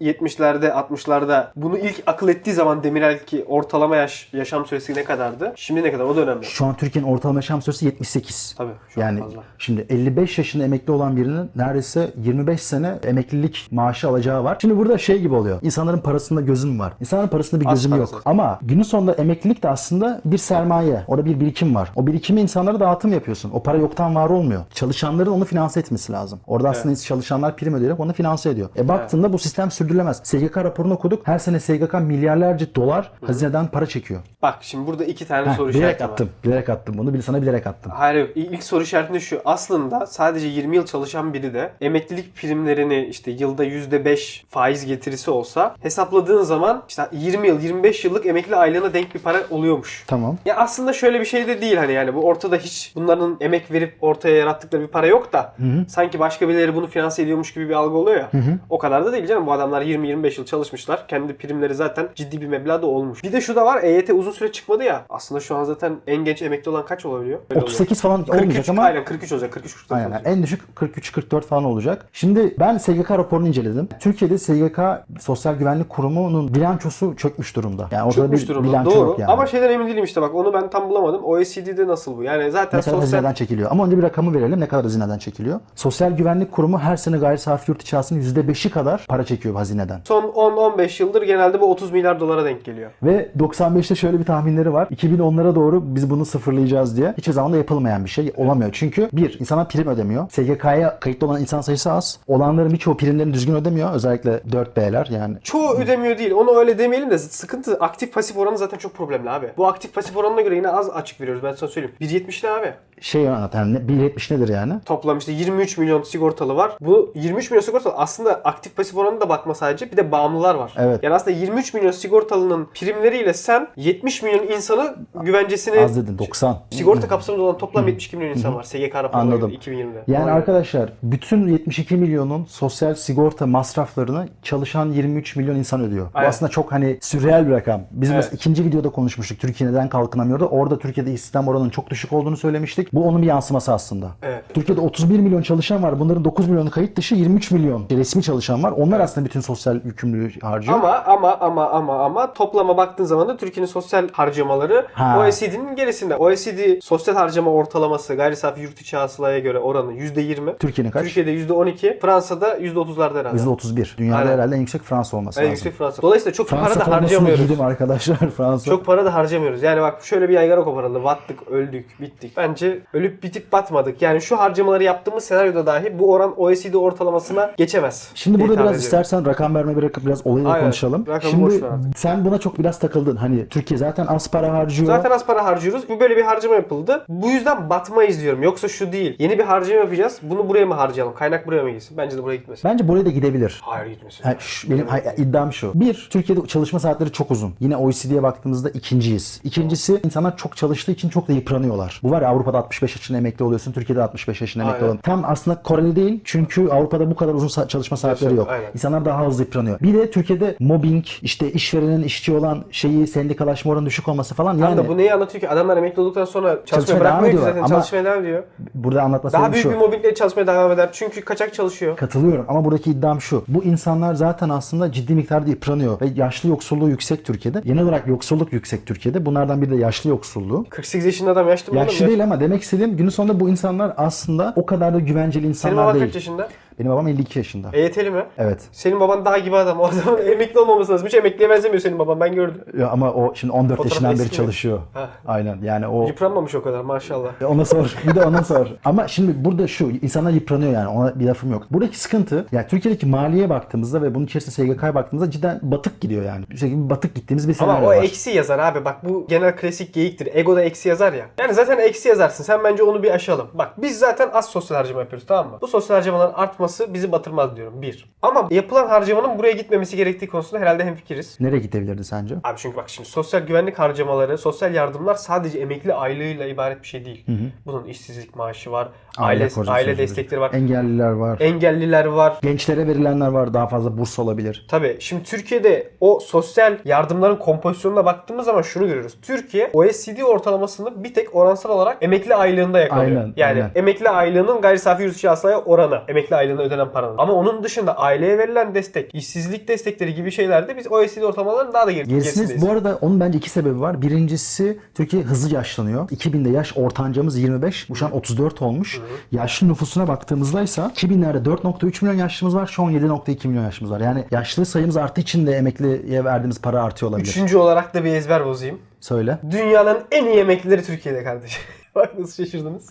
1970'lerde 0.00 0.68
60'larda 0.70 1.46
bunu 1.56 1.78
ilk 1.78 2.02
akıl 2.06 2.28
ettiği 2.28 2.52
zaman 2.52 2.82
Demirel 2.82 3.18
ki 3.24 3.44
ortalama 3.48 3.96
yaş 3.96 4.28
yaşam 4.32 4.66
süresi 4.66 4.94
ne 4.94 5.04
kadardı? 5.04 5.52
Şimdi 5.56 5.82
ne 5.82 5.92
kadar? 5.92 6.04
O 6.04 6.16
dönemde. 6.16 6.46
Şu 6.46 6.64
an 6.66 6.76
Türkiye'nin 6.76 7.08
ortalama 7.10 7.38
yaşam 7.38 7.62
süresi 7.62 7.84
78. 7.86 8.54
Tabii. 8.58 8.70
An 8.70 9.00
Yani 9.00 9.20
fazla. 9.20 9.42
şimdi 9.58 9.86
55 9.90 10.38
yaşında 10.38 10.64
emekli 10.64 10.92
olan 10.92 11.16
birinin 11.16 11.50
neredeyse 11.56 12.10
25 12.16 12.60
sene 12.62 12.98
emeklilik 13.04 13.68
maaşı 13.70 14.08
alacağı 14.08 14.44
var. 14.44 14.56
Şimdi 14.60 14.76
burada 14.76 14.98
şey 14.98 15.20
gibi 15.20 15.34
oluyor. 15.34 15.58
İnsanların 15.62 15.98
parasında 16.00 16.40
gözüm 16.40 16.78
var. 16.78 16.92
İnsanların 17.00 17.28
parasında 17.28 17.60
bir 17.60 17.66
Az 17.66 17.72
gözüm 17.74 17.90
parası. 17.90 18.14
yok. 18.14 18.22
Ama 18.24 18.58
günün 18.62 18.82
sonunda 18.82 19.12
emeklilik 19.12 19.62
de 19.62 19.68
aslında 19.68 20.20
bir 20.24 20.38
sermaye. 20.38 21.04
Orada 21.08 21.24
bir 21.24 21.40
birikim 21.40 21.74
var. 21.74 21.92
O 21.96 22.06
birikimi 22.06 22.40
insanlara 22.40 22.80
dağıtım 22.80 23.12
yapıyorsun. 23.12 23.50
O 23.54 23.62
para 23.62 23.78
yoktan 23.78 24.14
var 24.14 24.30
olmuyor. 24.30 24.62
Çalışanların 24.74 25.30
onu 25.30 25.44
finanse 25.44 25.80
etmesi 25.80 26.12
lazım. 26.12 26.40
Orada 26.46 26.68
aslında 26.70 26.96
çalışanlar 26.96 27.56
prim 27.56 27.74
ödeyerek 27.74 28.00
onu 28.00 28.12
finanse 28.12 28.50
ediyor. 28.50 28.68
E 28.76 28.88
baktığında 28.88 29.32
bu 29.32 29.38
sistem 29.38 29.70
sürdürülemez. 29.90 30.20
SGK 30.24 30.56
raporunu 30.56 30.94
okuduk. 30.94 31.26
Her 31.26 31.38
sene 31.38 31.60
SGK 31.60 31.94
milyarlarca 31.94 32.66
dolar 32.74 33.10
hazineden 33.26 33.66
para 33.66 33.86
çekiyor. 33.86 34.20
Bak 34.42 34.54
şimdi 34.60 34.86
burada 34.86 35.04
iki 35.04 35.28
tane 35.28 35.50
Heh, 35.50 35.56
soru 35.56 35.68
bilerek 35.68 35.78
işareti 35.82 36.04
var. 36.04 36.08
attım. 36.10 36.28
Bilerek 36.44 36.68
attım. 36.68 36.94
Bunu 36.98 37.14
bil 37.14 37.22
sana 37.22 37.42
bilerek 37.42 37.66
attım. 37.66 37.92
Hayır 37.94 38.20
yok. 38.20 38.30
İlk 38.34 38.62
soru 38.62 38.82
işaretinde 38.82 39.20
şu. 39.20 39.40
Aslında 39.44 40.06
sadece 40.06 40.46
20 40.46 40.76
yıl 40.76 40.86
çalışan 40.86 41.34
biri 41.34 41.54
de 41.54 41.70
emeklilik 41.80 42.36
primlerini 42.36 43.04
işte 43.06 43.30
yılda 43.30 43.64
%5 43.64 44.42
faiz 44.48 44.86
getirisi 44.86 45.30
olsa 45.30 45.74
hesapladığın 45.82 46.42
zaman 46.42 46.82
işte 46.88 47.02
20 47.12 47.48
yıl 47.48 47.60
25 47.60 48.04
yıllık 48.04 48.26
emekli 48.26 48.56
aylığına 48.56 48.94
denk 48.94 49.14
bir 49.14 49.20
para 49.20 49.38
oluyormuş. 49.50 50.04
Tamam. 50.06 50.36
Ya 50.44 50.56
aslında 50.56 50.92
şöyle 50.92 51.20
bir 51.20 51.24
şey 51.24 51.46
de 51.46 51.60
değil 51.60 51.76
hani 51.76 51.92
yani 51.92 52.14
bu 52.14 52.20
ortada 52.20 52.56
hiç 52.56 52.92
bunların 52.94 53.36
emek 53.40 53.70
verip 53.72 53.94
ortaya 54.00 54.36
yarattıkları 54.36 54.82
bir 54.82 54.88
para 54.88 55.06
yok 55.06 55.32
da 55.32 55.54
sanki 55.88 56.18
başka 56.18 56.48
birileri 56.48 56.74
bunu 56.74 56.86
finanse 56.86 57.22
ediyormuş 57.22 57.54
gibi 57.54 57.68
bir 57.68 57.74
algı 57.74 57.96
oluyor 57.96 58.16
ya. 58.20 58.30
O 58.70 58.78
kadar 58.78 59.04
da 59.04 59.12
değil 59.12 59.26
canım. 59.26 59.46
Bu 59.46 59.52
adamlar 59.70 59.82
20-25 59.86 60.38
yıl 60.38 60.46
çalışmışlar. 60.46 61.08
Kendi 61.08 61.34
primleri 61.36 61.74
zaten 61.74 62.08
ciddi 62.14 62.40
bir 62.40 62.46
meblağ 62.46 62.82
da 62.82 62.86
olmuş. 62.86 63.24
Bir 63.24 63.32
de 63.32 63.40
şu 63.40 63.56
da 63.56 63.64
var 63.64 63.82
EYT 63.82 64.10
uzun 64.10 64.30
süre 64.30 64.52
çıkmadı 64.52 64.84
ya. 64.84 65.02
Aslında 65.08 65.40
şu 65.40 65.56
an 65.56 65.64
zaten 65.64 65.96
en 66.06 66.24
genç 66.24 66.42
emekli 66.42 66.70
olan 66.70 66.84
kaç 66.84 67.06
olabiliyor? 67.06 67.38
Öyle 67.38 67.60
oluyor. 67.60 67.62
38 67.62 68.00
falan 68.00 68.24
43, 68.24 68.40
olmayacak 68.42 68.68
ama 68.68 68.82
Aynen 68.82 69.04
43 69.04 69.32
olacak. 69.32 69.52
43 69.52 69.74
44 69.74 69.92
Aynen. 69.92 70.06
olacak. 70.06 70.22
En 70.24 70.42
düşük 70.42 70.60
43-44 70.76 71.40
falan 71.40 71.64
olacak. 71.64 72.08
Şimdi 72.12 72.54
ben 72.58 72.78
SGK 72.78 73.10
raporunu 73.10 73.48
inceledim. 73.48 73.88
Türkiye'de 74.00 74.38
SGK 74.38 74.80
Sosyal 75.20 75.54
Güvenlik 75.54 75.88
Kurumu'nun 75.88 76.54
bilançosu 76.54 77.16
çökmüş 77.16 77.56
durumda. 77.56 77.88
Yani 77.90 78.08
ortada 78.08 78.22
Çökmüş 78.22 78.42
bir 78.42 78.48
durumda. 78.48 78.68
bilanço 78.68 78.90
Doğru. 78.90 79.08
yok 79.08 79.18
yani. 79.18 79.30
Ama 79.32 79.46
şeyden 79.46 79.70
emin 79.70 79.86
değilim 79.86 80.04
işte 80.04 80.22
bak 80.22 80.34
onu 80.34 80.52
ben 80.52 80.70
tam 80.70 80.88
bulamadım. 80.90 81.24
OECD'de 81.24 81.86
nasıl 81.86 82.16
bu? 82.16 82.22
Yani 82.22 82.50
zaten 82.50 82.66
ne 82.66 82.70
kadar 82.70 82.82
sosyal 82.82 83.00
hazineden 83.00 83.34
çekiliyor. 83.34 83.70
Ama 83.70 83.86
önce 83.86 83.98
bir 83.98 84.02
rakamı 84.02 84.34
verelim. 84.34 84.60
Ne 84.60 84.68
kadar 84.68 84.82
hazineden 84.82 85.18
çekiliyor? 85.18 85.60
Sosyal 85.74 86.10
Güvenlik 86.10 86.52
Kurumu 86.52 86.78
her 86.78 86.96
sene 86.96 87.18
gayri 87.18 87.38
safi 87.38 87.70
yurt 87.70 87.82
içi 87.82 87.96
hasılanın 87.96 88.24
%5'i 88.24 88.70
kadar 88.70 89.04
para 89.08 89.24
çekiyor 89.24 89.54
hazineden. 89.60 90.00
son 90.04 90.22
10-15 90.24 91.02
yıldır 91.02 91.22
genelde 91.22 91.60
bu 91.60 91.70
30 91.70 91.92
milyar 91.92 92.20
dolara 92.20 92.44
denk 92.44 92.64
geliyor. 92.64 92.90
Ve 93.02 93.30
95'te 93.38 93.94
şöyle 93.94 94.18
bir 94.18 94.24
tahminleri 94.24 94.72
var. 94.72 94.86
2010'lara 94.86 95.54
doğru 95.54 95.94
biz 95.94 96.10
bunu 96.10 96.24
sıfırlayacağız 96.24 96.96
diye. 96.96 97.14
Hiçbir 97.18 97.32
zaman 97.32 97.52
da 97.52 97.56
yapılmayan 97.56 98.04
bir 98.04 98.10
şey 98.10 98.32
olamıyor. 98.36 98.70
Çünkü 98.72 99.08
bir, 99.12 99.40
insanlar 99.40 99.68
prim 99.68 99.88
ödemiyor. 99.88 100.30
SGK'ya 100.30 101.00
kayıtlı 101.00 101.26
olan 101.26 101.40
insan 101.40 101.60
sayısı 101.60 101.92
az. 101.92 102.18
Olanların 102.26 102.72
birçoğu 102.72 102.96
primlerini 102.96 103.34
düzgün 103.34 103.54
ödemiyor. 103.54 103.92
Özellikle 103.92 104.30
4B'ler 104.30 105.14
yani. 105.14 105.36
Çoğu 105.42 105.74
ödemiyor 105.74 106.18
değil. 106.18 106.32
Onu 106.32 106.56
öyle 106.56 106.78
demeyelim 106.78 107.10
de 107.10 107.18
sıkıntı 107.18 107.74
aktif 107.74 108.14
pasif 108.14 108.36
oranı 108.36 108.58
zaten 108.58 108.78
çok 108.78 108.94
problemli 108.94 109.30
abi. 109.30 109.46
Bu 109.56 109.66
aktif 109.66 109.94
pasif 109.94 110.16
oranına 110.16 110.40
göre 110.40 110.56
yine 110.56 110.68
az 110.68 110.90
açık 110.90 111.20
veriyoruz 111.20 111.42
ben 111.42 111.52
sana 111.52 111.70
söyleyeyim. 111.70 111.96
1.70 112.00 112.46
ne 112.46 112.50
abi? 112.50 112.74
Şey 113.00 113.22
yani 113.22 113.46
1.70 113.46 114.34
nedir 114.34 114.48
yani? 114.48 114.74
Toplam 114.84 115.18
işte 115.18 115.32
23 115.32 115.78
milyon 115.78 116.02
sigortalı 116.02 116.56
var. 116.56 116.76
Bu 116.80 117.12
23 117.14 117.50
milyon 117.50 117.62
sigortalı 117.62 117.94
aslında 117.96 118.34
aktif 118.34 118.76
pasif 118.76 118.96
oranı 118.96 119.20
da 119.20 119.28
bakma 119.50 119.66
sadece 119.66 119.92
bir 119.92 119.96
de 119.96 120.12
bağımlılar 120.12 120.54
var. 120.54 120.72
Evet. 120.76 121.00
Yani 121.02 121.14
aslında 121.14 121.36
23 121.36 121.74
milyon 121.74 121.90
sigortalının 121.90 122.68
primleriyle 122.74 123.34
sen 123.34 123.68
70 123.76 124.22
milyon 124.22 124.46
insanı 124.46 124.96
güvencesini 125.24 125.80
Az 125.80 125.96
dedin 125.96 126.18
90. 126.18 126.56
sigorta 126.70 127.08
kapsamında 127.08 127.42
olan 127.42 127.58
toplam 127.58 127.86
72 127.88 128.16
milyon 128.16 128.30
insan 128.34 128.54
var 128.54 128.62
SGK 128.62 128.94
raporuna 128.94 129.36
göre 129.36 129.52
2020'de. 129.54 130.04
Yani 130.06 130.24
Ona 130.24 130.32
arkadaşlar 130.32 130.92
bütün 131.02 131.46
72 131.48 131.96
milyonun 131.96 132.44
sosyal 132.44 132.94
sigorta 132.94 133.46
masraflarını 133.46 134.28
çalışan 134.42 134.92
23 134.92 135.36
milyon 135.36 135.56
insan 135.56 135.80
ödüyor. 135.80 136.06
Bu 136.06 136.10
Aynen. 136.14 136.28
aslında 136.28 136.50
çok 136.50 136.72
hani 136.72 136.98
sürreal 137.00 137.46
bir 137.46 137.52
rakam. 137.52 137.80
Biz 137.90 138.10
Evet. 138.10 138.30
ikinci 138.32 138.64
videoda 138.64 138.90
konuşmuştuk. 138.90 139.38
Türkiye 139.40 139.70
neden 139.70 139.88
kalkınamıyordu? 139.88 140.44
Orada 140.44 140.78
Türkiye'de 140.78 141.12
istihdam 141.12 141.48
oranının 141.48 141.70
çok 141.70 141.90
düşük 141.90 142.12
olduğunu 142.12 142.36
söylemiştik. 142.36 142.94
Bu 142.94 143.04
onun 143.04 143.22
bir 143.22 143.26
yansıması 143.26 143.72
aslında. 143.72 144.10
Evet. 144.22 144.44
Türkiye'de 144.54 144.80
31 144.80 145.18
milyon 145.18 145.42
çalışan 145.42 145.82
var. 145.82 146.00
Bunların 146.00 146.24
9 146.24 146.48
milyonu 146.48 146.70
kayıt 146.70 146.96
dışı 146.96 147.14
23 147.14 147.50
milyon 147.50 147.86
resmi 147.90 148.22
çalışan 148.22 148.62
var. 148.62 148.72
Onlar 148.72 149.00
aslında 149.00 149.24
bütün 149.26 149.39
sosyal 149.40 149.74
yükümlülüğü 149.84 150.40
harcıyor. 150.40 150.78
Ama 150.78 151.02
ama 151.06 151.36
ama 151.40 151.70
ama 151.70 152.04
ama 152.04 152.32
toplama 152.32 152.76
baktığın 152.76 153.04
zaman 153.04 153.28
da 153.28 153.36
Türkiye'nin 153.36 153.70
sosyal 153.70 154.08
harcamaları 154.12 154.86
Ha. 154.92 155.18
OECD'nin 155.20 155.76
gerisinde. 155.76 156.16
OECD 156.16 156.80
sosyal 156.82 157.14
harcama 157.14 157.50
ortalaması 157.50 158.14
gayri 158.14 158.36
safi 158.36 158.60
yurt 158.60 158.80
içi 158.80 158.96
hasılaya 158.96 159.38
göre 159.38 159.58
oranı 159.58 159.92
%20. 159.92 160.58
Türkiye'nin 160.58 160.90
kaç? 160.90 161.02
Türkiye'de 161.02 161.30
%12, 161.32 162.00
Fransa'da 162.00 162.58
%30'larda 162.58 163.18
herhalde. 163.18 163.42
%31. 163.42 163.98
Dünyada 163.98 164.16
Aynen. 164.18 164.32
herhalde 164.32 164.54
en 164.56 164.60
yüksek 164.60 164.82
Fransa 164.82 165.16
olması 165.16 165.40
En 165.40 165.44
lazım. 165.44 165.52
yüksek 165.54 165.74
Fransa. 165.74 166.02
Dolayısıyla 166.02 166.32
çok 166.32 166.48
Fransa 166.48 166.64
para 166.74 166.80
da 166.80 166.96
harcamıyoruz. 166.96 167.60
arkadaşlar 167.60 168.16
Fransa. 168.36 168.70
Çok 168.70 168.86
para 168.86 169.04
da 169.04 169.14
harcamıyoruz. 169.14 169.62
Yani 169.62 169.80
bak 169.80 170.04
şöyle 170.04 170.28
bir 170.28 170.34
yaygara 170.34 170.64
koparıldı. 170.64 171.04
Battık, 171.04 171.48
öldük, 171.48 172.00
bittik. 172.00 172.36
Bence 172.36 172.80
ölüp 172.92 173.22
bitip 173.22 173.52
batmadık. 173.52 174.02
Yani 174.02 174.20
şu 174.20 174.38
harcamaları 174.38 174.84
yaptığımız 174.84 175.24
senaryoda 175.24 175.66
dahi 175.66 175.98
bu 175.98 176.12
oran 176.12 176.40
OECD 176.40 176.74
ortalamasına 176.74 177.52
geçemez. 177.56 178.10
Şimdi 178.14 178.38
burada 178.40 178.52
biraz 178.52 178.60
ediyorum. 178.60 178.80
istersen 178.80 179.24
rakam 179.30 179.54
verme 179.54 179.76
bırakıp 179.76 180.06
biraz 180.06 180.26
olayı 180.26 180.44
da 180.44 180.48
Aynen. 180.50 180.64
konuşalım. 180.64 181.04
Rakamı 181.08 181.42
boş 181.42 181.52
Şimdi 181.52 181.64
ver 181.64 181.70
artık. 181.70 181.98
sen 181.98 182.24
buna 182.24 182.38
çok 182.38 182.58
biraz 182.58 182.78
takıldın. 182.78 183.16
Hani 183.16 183.48
Türkiye 183.48 183.78
zaten 183.78 184.06
az 184.06 184.30
para 184.30 184.52
harcıyor. 184.52 184.86
Zaten 184.86 185.10
az 185.10 185.26
para 185.26 185.44
harcıyoruz. 185.44 185.88
Bu 185.88 186.00
böyle 186.00 186.16
bir 186.16 186.22
harcama 186.22 186.54
yapıldı. 186.54 187.04
Bu 187.08 187.30
yüzden 187.30 187.70
batmayız 187.70 188.20
diyorum. 188.22 188.42
Yoksa 188.42 188.68
şu 188.68 188.92
değil. 188.92 189.16
Yeni 189.18 189.38
bir 189.38 189.44
harcama 189.44 189.80
yapacağız. 189.80 190.18
Bunu 190.22 190.48
buraya 190.48 190.66
mı 190.66 190.74
harcayalım? 190.74 191.14
Kaynak 191.14 191.46
buraya 191.46 191.62
mı 191.62 191.70
gitsin? 191.70 191.96
Bence 191.96 192.16
de 192.18 192.22
buraya 192.22 192.36
gitmesin. 192.36 192.70
Bence 192.70 192.88
buraya 192.88 193.06
da 193.06 193.10
gidebilir. 193.10 193.60
Hayır 193.64 193.90
gitmesin. 193.90 194.24
Ha, 194.24 194.34
şu- 194.38 194.70
benim 194.70 194.86
hay- 194.88 195.02
iddiam 195.16 195.52
şu. 195.52 195.72
Bir, 195.74 196.08
Türkiye'de 196.12 196.46
çalışma 196.46 196.78
saatleri 196.78 197.12
çok 197.12 197.30
uzun. 197.30 197.54
Yine 197.60 197.76
OECD'ye 197.76 198.22
baktığımızda 198.22 198.70
ikinciyiz. 198.70 199.40
İkincisi 199.44 200.00
insanlar 200.04 200.36
çok 200.36 200.56
çalıştığı 200.56 200.92
için 200.92 201.08
çok 201.08 201.28
da 201.28 201.32
yıpranıyorlar. 201.32 202.00
Bu 202.02 202.10
var 202.10 202.22
ya 202.22 202.28
Avrupa'da 202.28 202.58
65 202.58 202.96
yaşında 202.96 203.18
emekli 203.18 203.44
oluyorsun. 203.44 203.72
Türkiye'de 203.72 204.02
65 204.02 204.40
yaşında 204.40 204.64
emekli 204.64 204.74
Aynen. 204.76 204.84
oluyorsun. 204.86 205.02
Tam 205.02 205.24
aslında 205.26 205.62
Koreli 205.62 205.96
değil. 205.96 206.20
Çünkü 206.24 206.68
Avrupa'da 206.68 207.10
bu 207.10 207.16
kadar 207.16 207.34
uzun 207.34 207.48
sa- 207.62 207.68
çalışma 207.68 207.96
saatleri 207.96 208.34
yok. 208.36 208.48
Aynen. 208.50 208.70
İnsanlar 208.74 209.04
daha 209.04 209.19
hızlı 209.26 209.42
yıpranıyor. 209.42 209.80
Bir 209.80 209.94
de 209.94 210.10
Türkiye'de 210.10 210.56
mobbing, 210.60 211.04
işte 211.22 211.52
işverenin 211.52 212.02
işçi 212.02 212.32
olan 212.32 212.64
şeyi 212.70 213.06
sendikalaşma 213.06 213.72
oranı 213.72 213.86
düşük 213.86 214.08
olması 214.08 214.34
falan. 214.34 214.58
Yani 214.58 214.76
da 214.76 214.88
bu 214.88 214.96
neyi 214.96 215.14
anlatıyor 215.14 215.40
ki? 215.40 215.48
Adamlar 215.48 215.76
emekli 215.76 216.00
olduktan 216.02 216.24
sonra 216.24 216.48
çalışmaya 216.48 216.66
Çalışmaya 216.66 217.00
bırakmıyor 217.00 217.34
ki 217.34 217.40
zaten. 217.40 217.58
ama- 217.58 217.68
Çalışmaya 217.68 218.04
devam 218.04 218.20
ediyor. 218.24 218.42
burada 218.74 219.02
anlatması 219.02 219.36
Daha 219.36 219.52
büyük 219.52 219.62
şu. 219.62 219.70
bir 219.70 219.76
mobbingle 219.76 220.14
çalışmaya 220.14 220.46
devam 220.46 220.72
eder. 220.72 220.88
Çünkü 220.92 221.20
kaçak 221.20 221.54
çalışıyor. 221.54 221.96
Katılıyorum 221.96 222.44
ama 222.48 222.64
buradaki 222.64 222.90
iddiam 222.90 223.20
şu. 223.20 223.44
Bu 223.48 223.64
insanlar 223.64 224.14
zaten 224.14 224.48
aslında 224.48 224.92
ciddi 224.92 225.14
miktarda 225.14 225.50
yıpranıyor 225.50 226.00
ve 226.00 226.06
yaşlı 226.16 226.48
yoksulluğu 226.48 226.88
yüksek 226.88 227.24
Türkiye'de. 227.24 227.60
Genel 227.64 227.82
olarak 227.84 228.06
yoksulluk 228.06 228.52
yüksek 228.52 228.86
Türkiye'de. 228.86 229.26
Bunlardan 229.26 229.62
biri 229.62 229.70
de 229.70 229.76
yaşlı 229.76 230.10
yoksulluğu. 230.10 230.66
48 230.70 231.04
yaşında 231.06 231.30
adam 231.30 231.48
yaşlı 231.48 231.72
mı? 231.72 231.78
Yaşlı 231.78 231.92
Yaş- 232.02 232.08
değil 232.08 232.24
ama 232.24 232.40
demek 232.40 232.62
istediğim 232.62 232.96
günün 232.96 233.08
sonunda 233.08 233.40
bu 233.40 233.48
insanlar 233.48 233.92
aslında 233.96 234.52
o 234.56 234.66
kadar 234.66 234.94
da 234.94 234.98
güvenceli 234.98 235.42
Senin 235.42 235.48
insanlar 235.50 235.76
baban 235.84 235.94
değil. 235.94 236.04
kaç 236.06 236.14
yaşında? 236.14 236.48
Benim 236.80 236.92
babam 236.92 237.08
52 237.08 237.38
yaşında. 237.38 237.68
EYT'li 237.72 238.10
mi? 238.10 238.24
Evet. 238.38 238.68
Senin 238.72 239.00
baban 239.00 239.24
daha 239.24 239.38
gibi 239.38 239.56
adam. 239.56 239.80
O 239.90 239.90
zaman 239.92 240.26
emekli 240.26 240.60
olmaması 240.60 240.92
lazım. 240.92 241.06
Hiç 241.06 241.14
emekliye 241.14 241.50
benzemiyor 241.50 241.80
senin 241.80 241.98
baban. 241.98 242.20
Ben 242.20 242.34
gördüm. 242.34 242.64
Ya 242.78 242.88
ama 242.88 243.12
o 243.12 243.34
şimdi 243.34 243.52
14 243.52 243.76
Fotoğraf 243.76 243.92
yaşından 243.92 244.12
beri 244.14 244.22
eski 244.22 244.32
mi? 244.32 244.36
çalışıyor. 244.36 244.78
Ha. 244.94 245.08
Aynen 245.26 245.58
yani 245.62 245.86
o 245.86 246.06
Yıpranmamış 246.06 246.54
o 246.54 246.62
kadar 246.62 246.80
maşallah. 246.80 247.30
ona 247.48 247.64
sor. 247.64 247.94
Bir 248.06 248.14
de 248.14 248.24
ona 248.24 248.44
sor. 248.44 248.66
Ama 248.84 249.08
şimdi 249.08 249.44
burada 249.44 249.66
şu 249.66 249.90
insanlar 250.02 250.30
yıpranıyor 250.30 250.72
yani 250.72 250.88
ona 250.88 251.20
bir 251.20 251.26
lafım 251.26 251.52
yok. 251.52 251.62
Buradaki 251.70 251.98
sıkıntı 252.00 252.46
yani 252.52 252.66
Türkiye'deki 252.66 253.06
maliyeye 253.06 253.50
baktığımızda 253.50 254.02
ve 254.02 254.14
bunun 254.14 254.24
içerisinde 254.26 254.74
SGK'ya 254.74 254.94
baktığımızda 254.94 255.30
cidden 255.30 255.58
batık 255.62 256.00
gidiyor 256.00 256.24
yani. 256.24 256.44
Bir 256.50 256.56
şekilde 256.56 256.90
batık 256.90 257.14
gittiğimiz 257.14 257.48
bir 257.48 257.54
senaryo 257.54 257.76
Ama 257.76 257.86
o 257.86 257.90
var. 257.90 258.02
eksi 258.02 258.30
yazar 258.30 258.58
abi. 258.58 258.84
Bak 258.84 258.96
bu 259.08 259.26
genel 259.28 259.56
klasik 259.56 259.94
geyiktir. 259.94 260.28
Ego'da 260.34 260.62
eksi 260.62 260.88
yazar 260.88 261.12
ya. 261.12 261.26
Yani 261.38 261.54
zaten 261.54 261.78
eksi 261.78 262.08
yazarsın. 262.08 262.44
Sen 262.44 262.64
bence 262.64 262.82
onu 262.82 263.02
bir 263.02 263.10
aşalım. 263.10 263.46
Bak 263.54 263.82
biz 263.82 263.98
zaten 263.98 264.28
az 264.32 264.46
sosyal 264.48 264.76
harcama 264.78 265.00
yapıyoruz 265.00 265.26
tamam 265.28 265.46
mı? 265.52 265.58
Bu 265.60 265.66
sosyal 265.68 265.96
harcamaların 265.96 266.34
artması 266.34 266.69
bizi 266.88 267.12
batırmaz 267.12 267.56
diyorum. 267.56 267.82
Bir. 267.82 268.10
Ama 268.22 268.48
yapılan 268.50 268.88
harcamanın 268.88 269.38
buraya 269.38 269.52
gitmemesi 269.52 269.96
gerektiği 269.96 270.26
konusunda 270.26 270.62
herhalde 270.62 270.84
hemfikiriz. 270.84 271.36
Nereye 271.40 271.58
gidebilirdi 271.58 272.04
sence? 272.04 272.34
Abi 272.44 272.54
çünkü 272.56 272.76
bak 272.76 272.88
şimdi 272.88 273.08
sosyal 273.08 273.40
güvenlik 273.40 273.78
harcamaları, 273.78 274.38
sosyal 274.38 274.74
yardımlar 274.74 275.14
sadece 275.14 275.58
emekli 275.58 275.94
aylığıyla 275.94 276.46
ibaret 276.46 276.82
bir 276.82 276.86
şey 276.86 277.04
değil. 277.04 277.26
Bunun 277.66 277.84
işsizlik 277.84 278.36
maaşı 278.36 278.72
var, 278.72 278.88
aile, 279.18 279.48
aile, 279.68 279.90
özür 279.90 279.98
destekleri 279.98 280.40
var, 280.40 280.50
Engelliler 280.54 281.10
var. 281.10 281.40
engelliler 281.40 282.04
var. 282.04 282.38
Gençlere 282.42 282.86
verilenler 282.86 283.28
var. 283.28 283.54
Daha 283.54 283.66
fazla 283.66 283.98
burs 283.98 284.18
olabilir. 284.18 284.66
Tabii 284.68 284.96
şimdi 285.00 285.22
Türkiye'de 285.22 285.90
o 286.00 286.20
sosyal 286.20 286.78
yardımların 286.84 287.36
kompozisyonuna 287.36 288.04
baktığımız 288.04 288.46
zaman 288.46 288.62
şunu 288.62 288.86
görüyoruz. 288.86 289.18
Türkiye 289.22 289.70
OECD 289.72 290.22
ortalamasını 290.22 291.04
bir 291.04 291.14
tek 291.14 291.36
oransal 291.36 291.70
olarak 291.70 291.98
emekli 292.00 292.34
aylığında 292.34 292.80
yakalıyor. 292.80 293.20
Aynen, 293.20 293.32
yani 293.36 293.62
aynen. 293.62 293.70
emekli 293.74 294.08
aylığının 294.08 294.60
gayri 294.60 294.78
safi 294.78 295.02
yurt 295.02 295.16
içi 295.16 295.28
hasılaya 295.28 295.58
oranı. 295.60 296.02
Emekli 296.08 296.36
aylığı 296.36 296.49
aylığına 296.50 296.62
ödenen 296.62 296.92
paranın. 296.92 297.18
Ama 297.18 297.32
onun 297.32 297.62
dışında 297.64 297.98
aileye 297.98 298.38
verilen 298.38 298.74
destek, 298.74 299.14
işsizlik 299.14 299.68
destekleri 299.68 300.14
gibi 300.14 300.30
şeylerde 300.30 300.76
biz 300.76 300.92
OECD 300.92 301.22
ortalamaların 301.22 301.72
daha 301.72 301.86
da 301.86 301.92
geri, 301.92 302.08
gerisindeyiz. 302.08 302.62
bu 302.62 302.70
arada 302.70 302.98
onun 303.00 303.20
bence 303.20 303.38
iki 303.38 303.50
sebebi 303.50 303.80
var. 303.80 304.02
Birincisi 304.02 304.78
Türkiye 304.94 305.22
hızlı 305.22 305.54
yaşlanıyor. 305.54 306.08
2000'de 306.08 306.48
yaş 306.48 306.76
ortancamız 306.76 307.38
25. 307.38 307.90
Bu 307.90 307.96
şu 307.96 308.06
an 308.06 308.12
34 308.12 308.62
olmuş. 308.62 309.00
Yaşlı 309.32 309.68
nüfusuna 309.68 310.08
baktığımızda 310.08 310.62
ise 310.62 310.82
2000'lerde 310.82 311.44
4.3 311.44 312.04
milyon 312.04 312.18
yaşlımız 312.18 312.56
var. 312.56 312.66
Şu 312.66 312.82
an 312.82 312.92
7.2 312.92 313.48
milyon 313.48 313.64
yaşımız 313.64 313.92
var. 313.92 314.00
Yani 314.00 314.24
yaşlı 314.30 314.66
sayımız 314.66 314.96
arttığı 314.96 315.20
için 315.20 315.46
de 315.46 315.52
emekliye 315.52 316.24
verdiğimiz 316.24 316.60
para 316.60 316.82
artıyor 316.82 317.10
olabilir. 317.10 317.28
Üçüncü 317.28 317.56
olarak 317.56 317.94
da 317.94 318.04
bir 318.04 318.14
ezber 318.14 318.46
bozayım. 318.46 318.78
Söyle. 319.00 319.38
Dünyanın 319.50 319.98
en 320.10 320.24
iyi 320.26 320.36
emeklileri 320.36 320.82
Türkiye'de 320.82 321.24
kardeşim. 321.24 321.62
Bak 321.94 322.18
nasıl 322.18 322.44
şaşırdınız. 322.44 322.86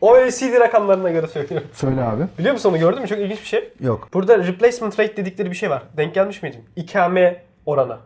OECD 0.00 0.60
rakamlarına 0.60 1.10
göre 1.10 1.26
söylüyorum. 1.26 1.68
Söyle 1.72 2.00
abi. 2.02 2.22
Biliyor 2.38 2.52
musun 2.54 2.70
onu 2.70 2.78
gördün 2.78 3.00
mü? 3.02 3.08
Çok 3.08 3.18
ilginç 3.18 3.40
bir 3.40 3.46
şey. 3.46 3.68
Yok. 3.80 4.08
Burada 4.14 4.38
replacement 4.38 5.00
rate 5.00 5.16
dedikleri 5.16 5.50
bir 5.50 5.56
şey 5.56 5.70
var. 5.70 5.82
Denk 5.96 6.14
gelmiş 6.14 6.42
miydin? 6.42 6.64
İkame 6.76 7.42
oranı. 7.66 7.96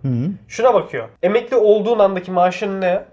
Şuna 0.48 0.74
bakıyor. 0.74 1.08
Emekli 1.22 1.56
olduğun 1.56 1.98
andaki 1.98 2.30
maaşın 2.30 2.80
ne? 2.80 3.04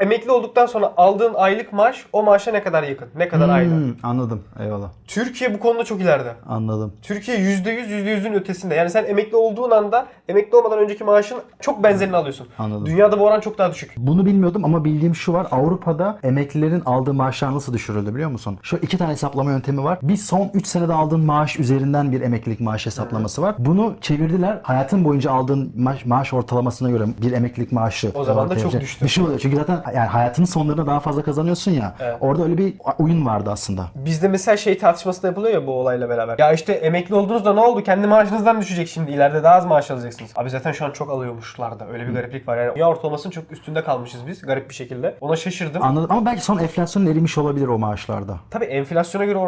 Emekli 0.00 0.30
olduktan 0.30 0.66
sonra 0.66 0.92
aldığın 0.96 1.34
aylık 1.34 1.72
maaş 1.72 2.06
o 2.12 2.22
maaşa 2.22 2.50
ne 2.50 2.62
kadar 2.62 2.82
yakın? 2.82 3.08
Ne 3.16 3.28
kadar 3.28 3.48
aynı? 3.48 3.74
Hmm, 3.74 3.94
anladım. 4.02 4.42
Eyvallah. 4.60 4.88
Türkiye 5.06 5.54
bu 5.54 5.58
konuda 5.58 5.84
çok 5.84 6.00
ileride. 6.00 6.32
Anladım. 6.48 6.92
Türkiye 7.02 7.36
%100 7.36 7.88
%100'ün 7.88 8.34
ötesinde. 8.34 8.74
Yani 8.74 8.90
sen 8.90 9.04
emekli 9.04 9.36
olduğun 9.36 9.70
anda 9.70 10.06
emekli 10.28 10.56
olmadan 10.56 10.78
önceki 10.78 11.04
maaşın 11.04 11.38
çok 11.60 11.82
benzerini 11.82 12.16
alıyorsun. 12.16 12.48
Anladım. 12.58 12.86
Dünyada 12.86 13.18
bu 13.20 13.24
oran 13.24 13.40
çok 13.40 13.58
daha 13.58 13.70
düşük. 13.70 13.94
Bunu 13.96 14.26
bilmiyordum 14.26 14.64
ama 14.64 14.84
bildiğim 14.84 15.14
şu 15.14 15.32
var. 15.32 15.46
Avrupa'da 15.50 16.18
emeklilerin 16.22 16.82
aldığı 16.86 17.14
maaşlar 17.14 17.54
nasıl 17.54 17.72
düşürüldü 17.72 18.14
biliyor 18.14 18.30
musun? 18.30 18.58
Şu 18.62 18.76
iki 18.76 18.98
tane 18.98 19.12
hesaplama 19.12 19.50
yöntemi 19.50 19.84
var. 19.84 19.98
Bir 20.02 20.16
son 20.16 20.50
3 20.54 20.66
senede 20.66 20.92
aldığın 20.92 21.20
maaş 21.20 21.58
üzerinden 21.58 22.12
bir 22.12 22.20
emeklilik 22.20 22.60
maaş 22.60 22.86
hesaplaması 22.86 23.42
var. 23.42 23.54
Bunu 23.58 23.94
çevirdiler. 24.00 24.60
Hayatın 24.62 25.04
boyunca 25.04 25.30
aldığın 25.32 25.72
maaş, 25.76 26.04
maaş 26.06 26.32
ortalamasına 26.32 26.90
göre 26.90 27.04
bir 27.22 27.32
emeklilik 27.32 27.72
maaşı. 27.72 28.10
O 28.14 28.24
zaman 28.24 28.50
da 28.50 28.58
çok 28.58 28.80
düştü. 28.80 29.04
Bir 29.04 29.10
şey 29.10 29.24
oluyor. 29.24 29.38
Çünkü 29.52 29.64
zaten 29.66 29.92
yani 29.96 30.08
hayatının 30.08 30.46
sonlarında 30.46 30.86
daha 30.86 31.00
fazla 31.00 31.22
kazanıyorsun 31.22 31.70
ya. 31.70 31.94
Evet. 32.00 32.16
Orada 32.20 32.42
öyle 32.42 32.58
bir 32.58 32.74
oyun 32.98 33.26
vardı 33.26 33.50
aslında. 33.52 33.86
Bizde 33.94 34.28
mesela 34.28 34.56
şey 34.56 34.78
tartışması 34.78 35.22
da 35.22 35.26
yapılıyor 35.26 35.54
ya 35.54 35.66
bu 35.66 35.72
olayla 35.72 36.08
beraber. 36.08 36.38
Ya 36.38 36.52
işte 36.52 36.72
emekli 36.72 37.14
oldunuzda 37.14 37.54
ne 37.54 37.60
oldu? 37.60 37.82
Kendi 37.82 38.06
maaşınızdan 38.06 38.60
düşecek 38.60 38.88
şimdi. 38.88 39.10
İleride 39.10 39.42
daha 39.42 39.54
az 39.54 39.66
maaş 39.66 39.90
alacaksınız. 39.90 40.30
Abi 40.36 40.50
zaten 40.50 40.72
şu 40.72 40.84
an 40.84 40.90
çok 40.90 41.10
alıyormuşlar 41.10 41.80
da. 41.80 41.86
Öyle 41.92 42.08
bir 42.08 42.12
gariplik 42.12 42.48
var. 42.48 42.56
Yani 42.56 42.74
dünya 42.74 42.88
ortalamasının 42.88 43.30
çok 43.30 43.52
üstünde 43.52 43.84
kalmışız 43.84 44.26
biz. 44.26 44.42
Garip 44.42 44.68
bir 44.68 44.74
şekilde. 44.74 45.16
Ona 45.20 45.36
şaşırdım. 45.36 45.82
Anladım 45.82 46.08
ama 46.10 46.26
belki 46.26 46.44
son 46.44 46.58
enflasyon 46.58 47.06
erimiş 47.06 47.38
olabilir 47.38 47.66
o 47.66 47.78
maaşlarda. 47.78 48.36
Tabii 48.50 48.64
enflasyona 48.64 49.24
göre 49.24 49.38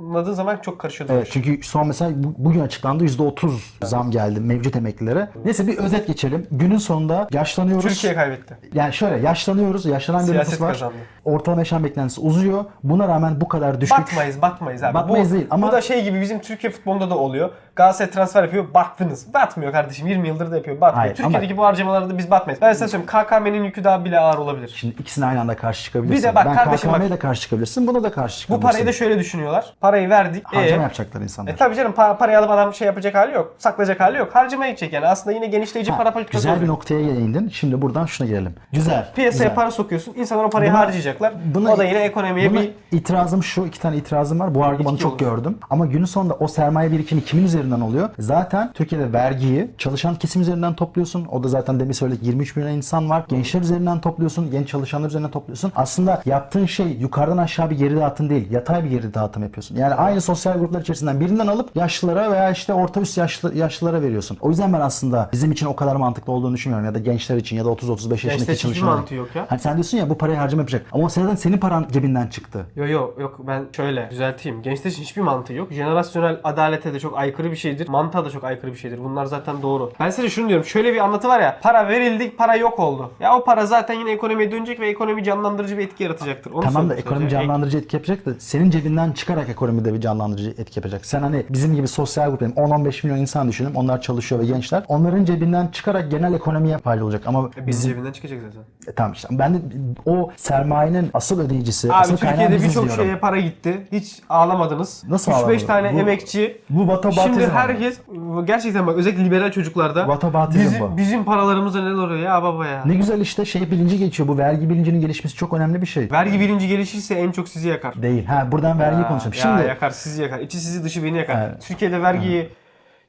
oranladığın 0.00 0.32
zaman 0.32 0.56
çok 0.56 0.78
karışıyor. 0.78 1.10
Evet 1.12 1.28
çünkü 1.32 1.62
son 1.62 1.86
mesela 1.86 2.10
bu- 2.14 2.34
bugün 2.38 2.60
açıklandı 2.60 3.04
%30 3.04 3.50
zam 3.82 4.10
geldi 4.10 4.40
mevcut 4.40 4.76
emeklilere. 4.76 5.28
Neyse 5.44 5.66
bir 5.66 5.78
özet 5.78 6.06
geçelim. 6.06 6.46
Günün 6.50 6.78
sonunda 6.78 7.28
yaşlanıyoruz. 7.32 7.92
Türkiye 7.92 8.14
kaybetti. 8.14 8.58
Yani 8.74 8.92
şöyle 8.92 9.16
yaşlanıyoruz. 9.26 9.86
Yaşlanan 9.86 10.26
bir 10.28 10.34
nüfus 10.38 10.60
var. 10.60 10.72
kazandı. 10.72 10.94
Ortalama 11.24 11.60
yaşam 11.60 11.84
beklentisi 11.84 12.20
uzuyor. 12.20 12.64
Buna 12.82 13.08
rağmen 13.08 13.40
bu 13.40 13.48
kadar 13.48 13.80
düşük. 13.80 13.98
Batmayız, 13.98 14.42
batmayız 14.42 14.82
abi. 14.82 14.94
Batmayız 14.94 15.30
bu, 15.30 15.34
değil 15.34 15.46
ama- 15.50 15.68
Bu 15.68 15.72
da 15.72 15.80
şey 15.80 16.04
gibi 16.04 16.20
bizim 16.20 16.40
Türkiye 16.40 16.72
futbolunda 16.72 17.10
da 17.10 17.18
oluyor. 17.18 17.50
Galatasaray 17.76 18.10
transfer 18.10 18.42
yapıyor, 18.42 18.64
battınız. 18.74 19.34
Batmıyor 19.34 19.72
kardeşim. 19.72 20.06
20 20.06 20.28
yıldır 20.28 20.50
da 20.50 20.56
yapıyor, 20.56 20.80
batmıyor. 20.80 20.96
Hayır, 21.04 21.14
Türkiye'deki 21.14 21.56
bu 21.56 21.64
harcamalarda 21.64 22.18
biz 22.18 22.30
batmayız. 22.30 22.62
Ben 22.62 22.72
size 22.72 22.88
söyleyeyim 22.88 23.06
KKM'nin 23.10 23.64
yükü 23.64 23.84
daha 23.84 24.04
bile 24.04 24.18
ağır 24.18 24.38
olabilir. 24.38 24.74
Şimdi 24.76 24.94
ikisine 25.00 25.26
aynı 25.26 25.40
anda 25.40 25.56
karşı 25.56 25.84
çıkabilirsin. 25.84 26.18
Bir 26.18 26.22
de 26.22 26.34
bak 26.34 26.46
ben 26.46 26.54
kardeşim 26.54 26.90
KKM'ye 26.90 27.10
bak. 27.10 27.16
de 27.16 27.18
karşı 27.18 27.40
çıkabilirsin. 27.40 27.86
Buna 27.86 28.02
da 28.02 28.12
karşı 28.12 28.36
Bu 28.36 28.40
çıkabilirsin. 28.40 28.68
parayı 28.70 28.86
da 28.86 28.92
şöyle 28.92 29.18
düşünüyorlar. 29.18 29.74
Parayı 29.84 30.10
verdik. 30.10 30.44
harcama 30.46 30.66
ee, 30.66 30.82
yapacaklar 30.82 31.20
insanlar. 31.20 31.52
E 31.52 31.56
tabii 31.56 31.74
canım 31.74 31.92
pa- 31.92 32.18
parayı 32.18 32.38
alıp 32.38 32.50
adam 32.50 32.74
şey 32.74 32.86
yapacak 32.86 33.14
hali 33.14 33.34
yok. 33.34 33.54
Saklayacak 33.58 34.00
hali 34.00 34.18
yok. 34.18 34.34
Harcamaya 34.34 34.70
gidecek 34.70 34.92
yani. 34.92 35.06
Aslında 35.06 35.36
yine 35.36 35.46
genişleyici 35.46 35.90
Ha, 35.90 35.96
para 35.98 36.12
politikası 36.12 36.48
güzel 36.48 36.62
bir 36.62 36.68
noktaya 36.68 37.00
değindin. 37.00 37.48
Şimdi 37.48 37.82
buradan 37.82 38.06
şuna 38.06 38.26
gelelim. 38.28 38.54
Güzel. 38.72 39.08
Piyasaya 39.14 39.44
güzel. 39.44 39.54
para 39.54 39.70
sokuyorsun. 39.70 40.14
İnsanlar 40.16 40.44
o 40.44 40.50
parayı 40.50 40.70
Buna- 40.70 40.78
harcayacaklar. 40.78 41.32
buna- 41.54 41.72
o 41.72 41.78
da 41.78 41.84
yine 41.84 41.98
ekonomiye 41.98 42.50
Buna 42.50 42.60
bir 42.60 42.70
itirazım 42.92 43.42
şu, 43.42 43.66
iki 43.66 43.80
tane 43.80 43.96
itirazım 43.96 44.40
var. 44.40 44.54
Bu 44.54 44.64
argümanı 44.64 44.94
İki 44.94 45.02
çok 45.02 45.12
olur. 45.12 45.18
gördüm. 45.20 45.58
Ama 45.70 45.86
günün 45.86 46.04
sonunda 46.04 46.34
o 46.34 46.48
sermaye 46.48 46.92
birikimi 46.92 47.24
kimin 47.24 47.44
üzerinden 47.44 47.80
oluyor? 47.80 48.08
Zaten 48.18 48.72
Türkiye'de 48.72 49.12
vergiyi 49.12 49.70
çalışan 49.78 50.14
kesim 50.14 50.42
üzerinden 50.42 50.74
topluyorsun. 50.74 51.26
O 51.30 51.42
da 51.44 51.48
zaten 51.48 51.80
demin 51.80 51.92
söyledik 51.92 52.22
23 52.22 52.56
milyon 52.56 52.70
insan 52.72 53.10
var. 53.10 53.24
Gençler 53.28 53.60
üzerinden 53.60 54.00
topluyorsun. 54.00 54.50
Genç 54.50 54.68
çalışanlar 54.68 55.08
üzerinden 55.08 55.30
topluyorsun. 55.30 55.72
Aslında 55.76 56.22
yaptığın 56.26 56.66
şey 56.66 56.86
yukarıdan 56.86 57.38
aşağı 57.38 57.70
bir 57.70 57.78
geri 57.78 57.96
dağıtım 57.96 58.30
değil. 58.30 58.50
Yatay 58.50 58.84
bir 58.84 58.90
geri 58.90 59.14
dağıtım 59.14 59.42
yapıyorsun. 59.42 59.73
Yani 59.76 59.94
aynı 59.94 60.20
sosyal 60.20 60.58
gruplar 60.58 60.80
içerisinden 60.80 61.20
birinden 61.20 61.46
alıp 61.46 61.76
yaşlılara 61.76 62.32
veya 62.32 62.50
işte 62.50 62.74
orta 62.74 63.00
üst 63.00 63.18
yaşlı, 63.18 63.54
yaşlılara 63.54 64.02
veriyorsun. 64.02 64.38
O 64.40 64.50
yüzden 64.50 64.72
ben 64.72 64.80
aslında 64.80 65.28
bizim 65.32 65.52
için 65.52 65.66
o 65.66 65.76
kadar 65.76 65.96
mantıklı 65.96 66.32
olduğunu 66.32 66.54
düşünmüyorum. 66.54 66.86
Ya 66.86 66.94
da 66.94 66.98
gençler 66.98 67.36
için 67.36 67.56
ya 67.56 67.64
da 67.64 67.68
30-35 67.68 67.72
yaşındaki 68.10 68.20
Gençler 68.28 68.28
için 68.28 68.52
hiçbir 68.52 68.58
çalışanlar. 68.58 68.94
mantığı 68.94 69.14
yok 69.14 69.28
ya. 69.34 69.46
Hani 69.48 69.60
sen 69.60 69.74
diyorsun 69.74 69.98
ya 69.98 70.10
bu 70.10 70.18
parayı 70.18 70.38
harcama 70.38 70.60
yapacak. 70.60 70.86
Ama 70.92 71.08
zaten 71.08 71.34
senin 71.36 71.58
paran 71.58 71.86
cebinden 71.92 72.26
çıktı. 72.26 72.66
Yok 72.76 72.90
yok 72.90 73.18
yok 73.20 73.40
ben 73.46 73.64
şöyle 73.76 74.10
düzelteyim. 74.10 74.62
Gençler 74.62 74.90
için 74.90 75.02
hiçbir 75.02 75.22
mantığı 75.22 75.52
yok. 75.52 75.72
Jenerasyonel 75.72 76.40
adalete 76.44 76.94
de 76.94 77.00
çok 77.00 77.18
aykırı 77.18 77.50
bir 77.50 77.56
şeydir. 77.56 77.88
Mantığa 77.88 78.24
da 78.24 78.30
çok 78.30 78.44
aykırı 78.44 78.72
bir 78.72 78.76
şeydir. 78.76 78.98
Bunlar 79.04 79.24
zaten 79.26 79.62
doğru. 79.62 79.92
Ben 80.00 80.10
size 80.10 80.30
şunu 80.30 80.48
diyorum. 80.48 80.66
Şöyle 80.66 80.92
bir 80.92 80.98
anlatı 80.98 81.28
var 81.28 81.40
ya. 81.40 81.58
Para 81.62 81.88
verildi, 81.88 82.36
para 82.36 82.56
yok 82.56 82.78
oldu. 82.78 83.10
Ya 83.20 83.36
o 83.36 83.44
para 83.44 83.66
zaten 83.66 83.94
yine 83.94 84.10
ekonomiye 84.12 84.52
dönecek 84.52 84.80
ve 84.80 84.88
ekonomi 84.88 85.24
canlandırıcı 85.24 85.78
bir 85.78 85.82
etki 85.84 86.02
yaratacaktır. 86.02 86.50
Onu 86.50 86.62
Tamam 86.64 86.90
da 86.90 86.94
ekonomi 86.94 87.28
canlandırıcı 87.28 87.78
etki 87.78 87.96
yapacak 87.96 88.26
da 88.26 88.30
senin 88.38 88.70
cebinden 88.70 89.12
çıkarak 89.12 89.48
ekonomide 89.64 89.94
bir 89.94 90.00
canlandırıcı 90.00 90.50
etki 90.50 90.78
yapacak. 90.78 91.06
Sen 91.06 91.20
hani 91.22 91.44
bizim 91.50 91.74
gibi 91.74 91.88
sosyal 91.88 92.30
grup 92.30 92.40
benim 92.40 92.52
10-15 92.52 93.06
milyon 93.06 93.18
insan 93.20 93.48
düşünün. 93.48 93.74
Onlar 93.74 94.00
çalışıyor 94.00 94.40
ve 94.40 94.46
gençler. 94.46 94.82
Onların 94.88 95.24
cebinden 95.24 95.66
çıkarak 95.68 96.10
genel 96.10 96.32
ekonomiye 96.34 96.78
faydalı 96.78 97.04
olacak. 97.04 97.22
Ama 97.26 97.50
E, 97.56 97.66
Bizim 97.66 97.90
cebinden 97.92 98.12
çıkacak 98.12 98.38
zaten. 98.42 98.60
E, 98.92 98.94
tamam 98.94 99.12
işte 99.12 99.28
ben 99.30 99.54
de 99.54 99.58
o 100.06 100.30
sermayenin 100.36 101.10
asıl 101.14 101.40
ödeyicisi, 101.40 101.88
Abi 101.88 101.94
asıl 101.96 102.16
Türkiye'de 102.16 102.62
birçok 102.62 102.90
şeye 102.90 103.16
para 103.18 103.40
gitti. 103.40 103.86
Hiç 103.92 104.20
ağlamadınız. 104.28 105.02
Nasıl 105.08 105.32
3-5 105.32 105.34
ağlamadım? 105.34 105.66
tane 105.66 105.94
Bu- 105.94 105.98
emekçi. 105.98 106.60
Bu 106.70 106.88
vatabatizm. 106.88 107.22
Şimdi 107.22 107.46
herkes 107.48 107.98
gerçekten 108.44 108.86
bak 108.86 108.96
özellikle 108.96 109.24
liberal 109.24 109.50
çocuklarda 109.50 110.08
Vatabatizm 110.08 110.60
bizim, 110.60 110.80
bu. 110.80 110.96
bizim 110.96 111.24
paralarımıza 111.24 111.80
neler 111.82 111.94
oluyor 111.94 112.20
ya 112.20 112.42
baba 112.42 112.66
ya. 112.66 112.82
Ne 112.86 112.94
güzel 112.94 113.20
işte 113.20 113.44
şey 113.44 113.70
bilinci 113.70 113.98
geçiyor. 113.98 114.28
Bu 114.28 114.38
vergi 114.38 114.70
bilincinin 114.70 115.00
gelişmesi 115.00 115.36
çok 115.36 115.52
önemli 115.52 115.80
bir 115.82 115.86
şey. 115.86 116.10
Vergi 116.10 116.40
bilinci 116.40 116.68
gelişirse 116.68 117.14
en 117.14 117.32
çok 117.32 117.48
sizi 117.48 117.68
yakar. 117.68 118.02
Değil. 118.02 118.24
Ha 118.26 118.48
buradan 118.52 118.78
vergi 118.78 119.08
konuşalım. 119.08 119.34
Şimdi 119.34 119.53
yakar 119.62 119.90
sizi 119.90 120.22
yakar. 120.22 120.40
İçi 120.40 120.58
sizi 120.58 120.84
dışı 120.84 121.04
beni 121.04 121.18
yakar. 121.18 121.48
Evet. 121.48 121.62
Türkiye'de 121.68 122.02
vergiyi 122.02 122.48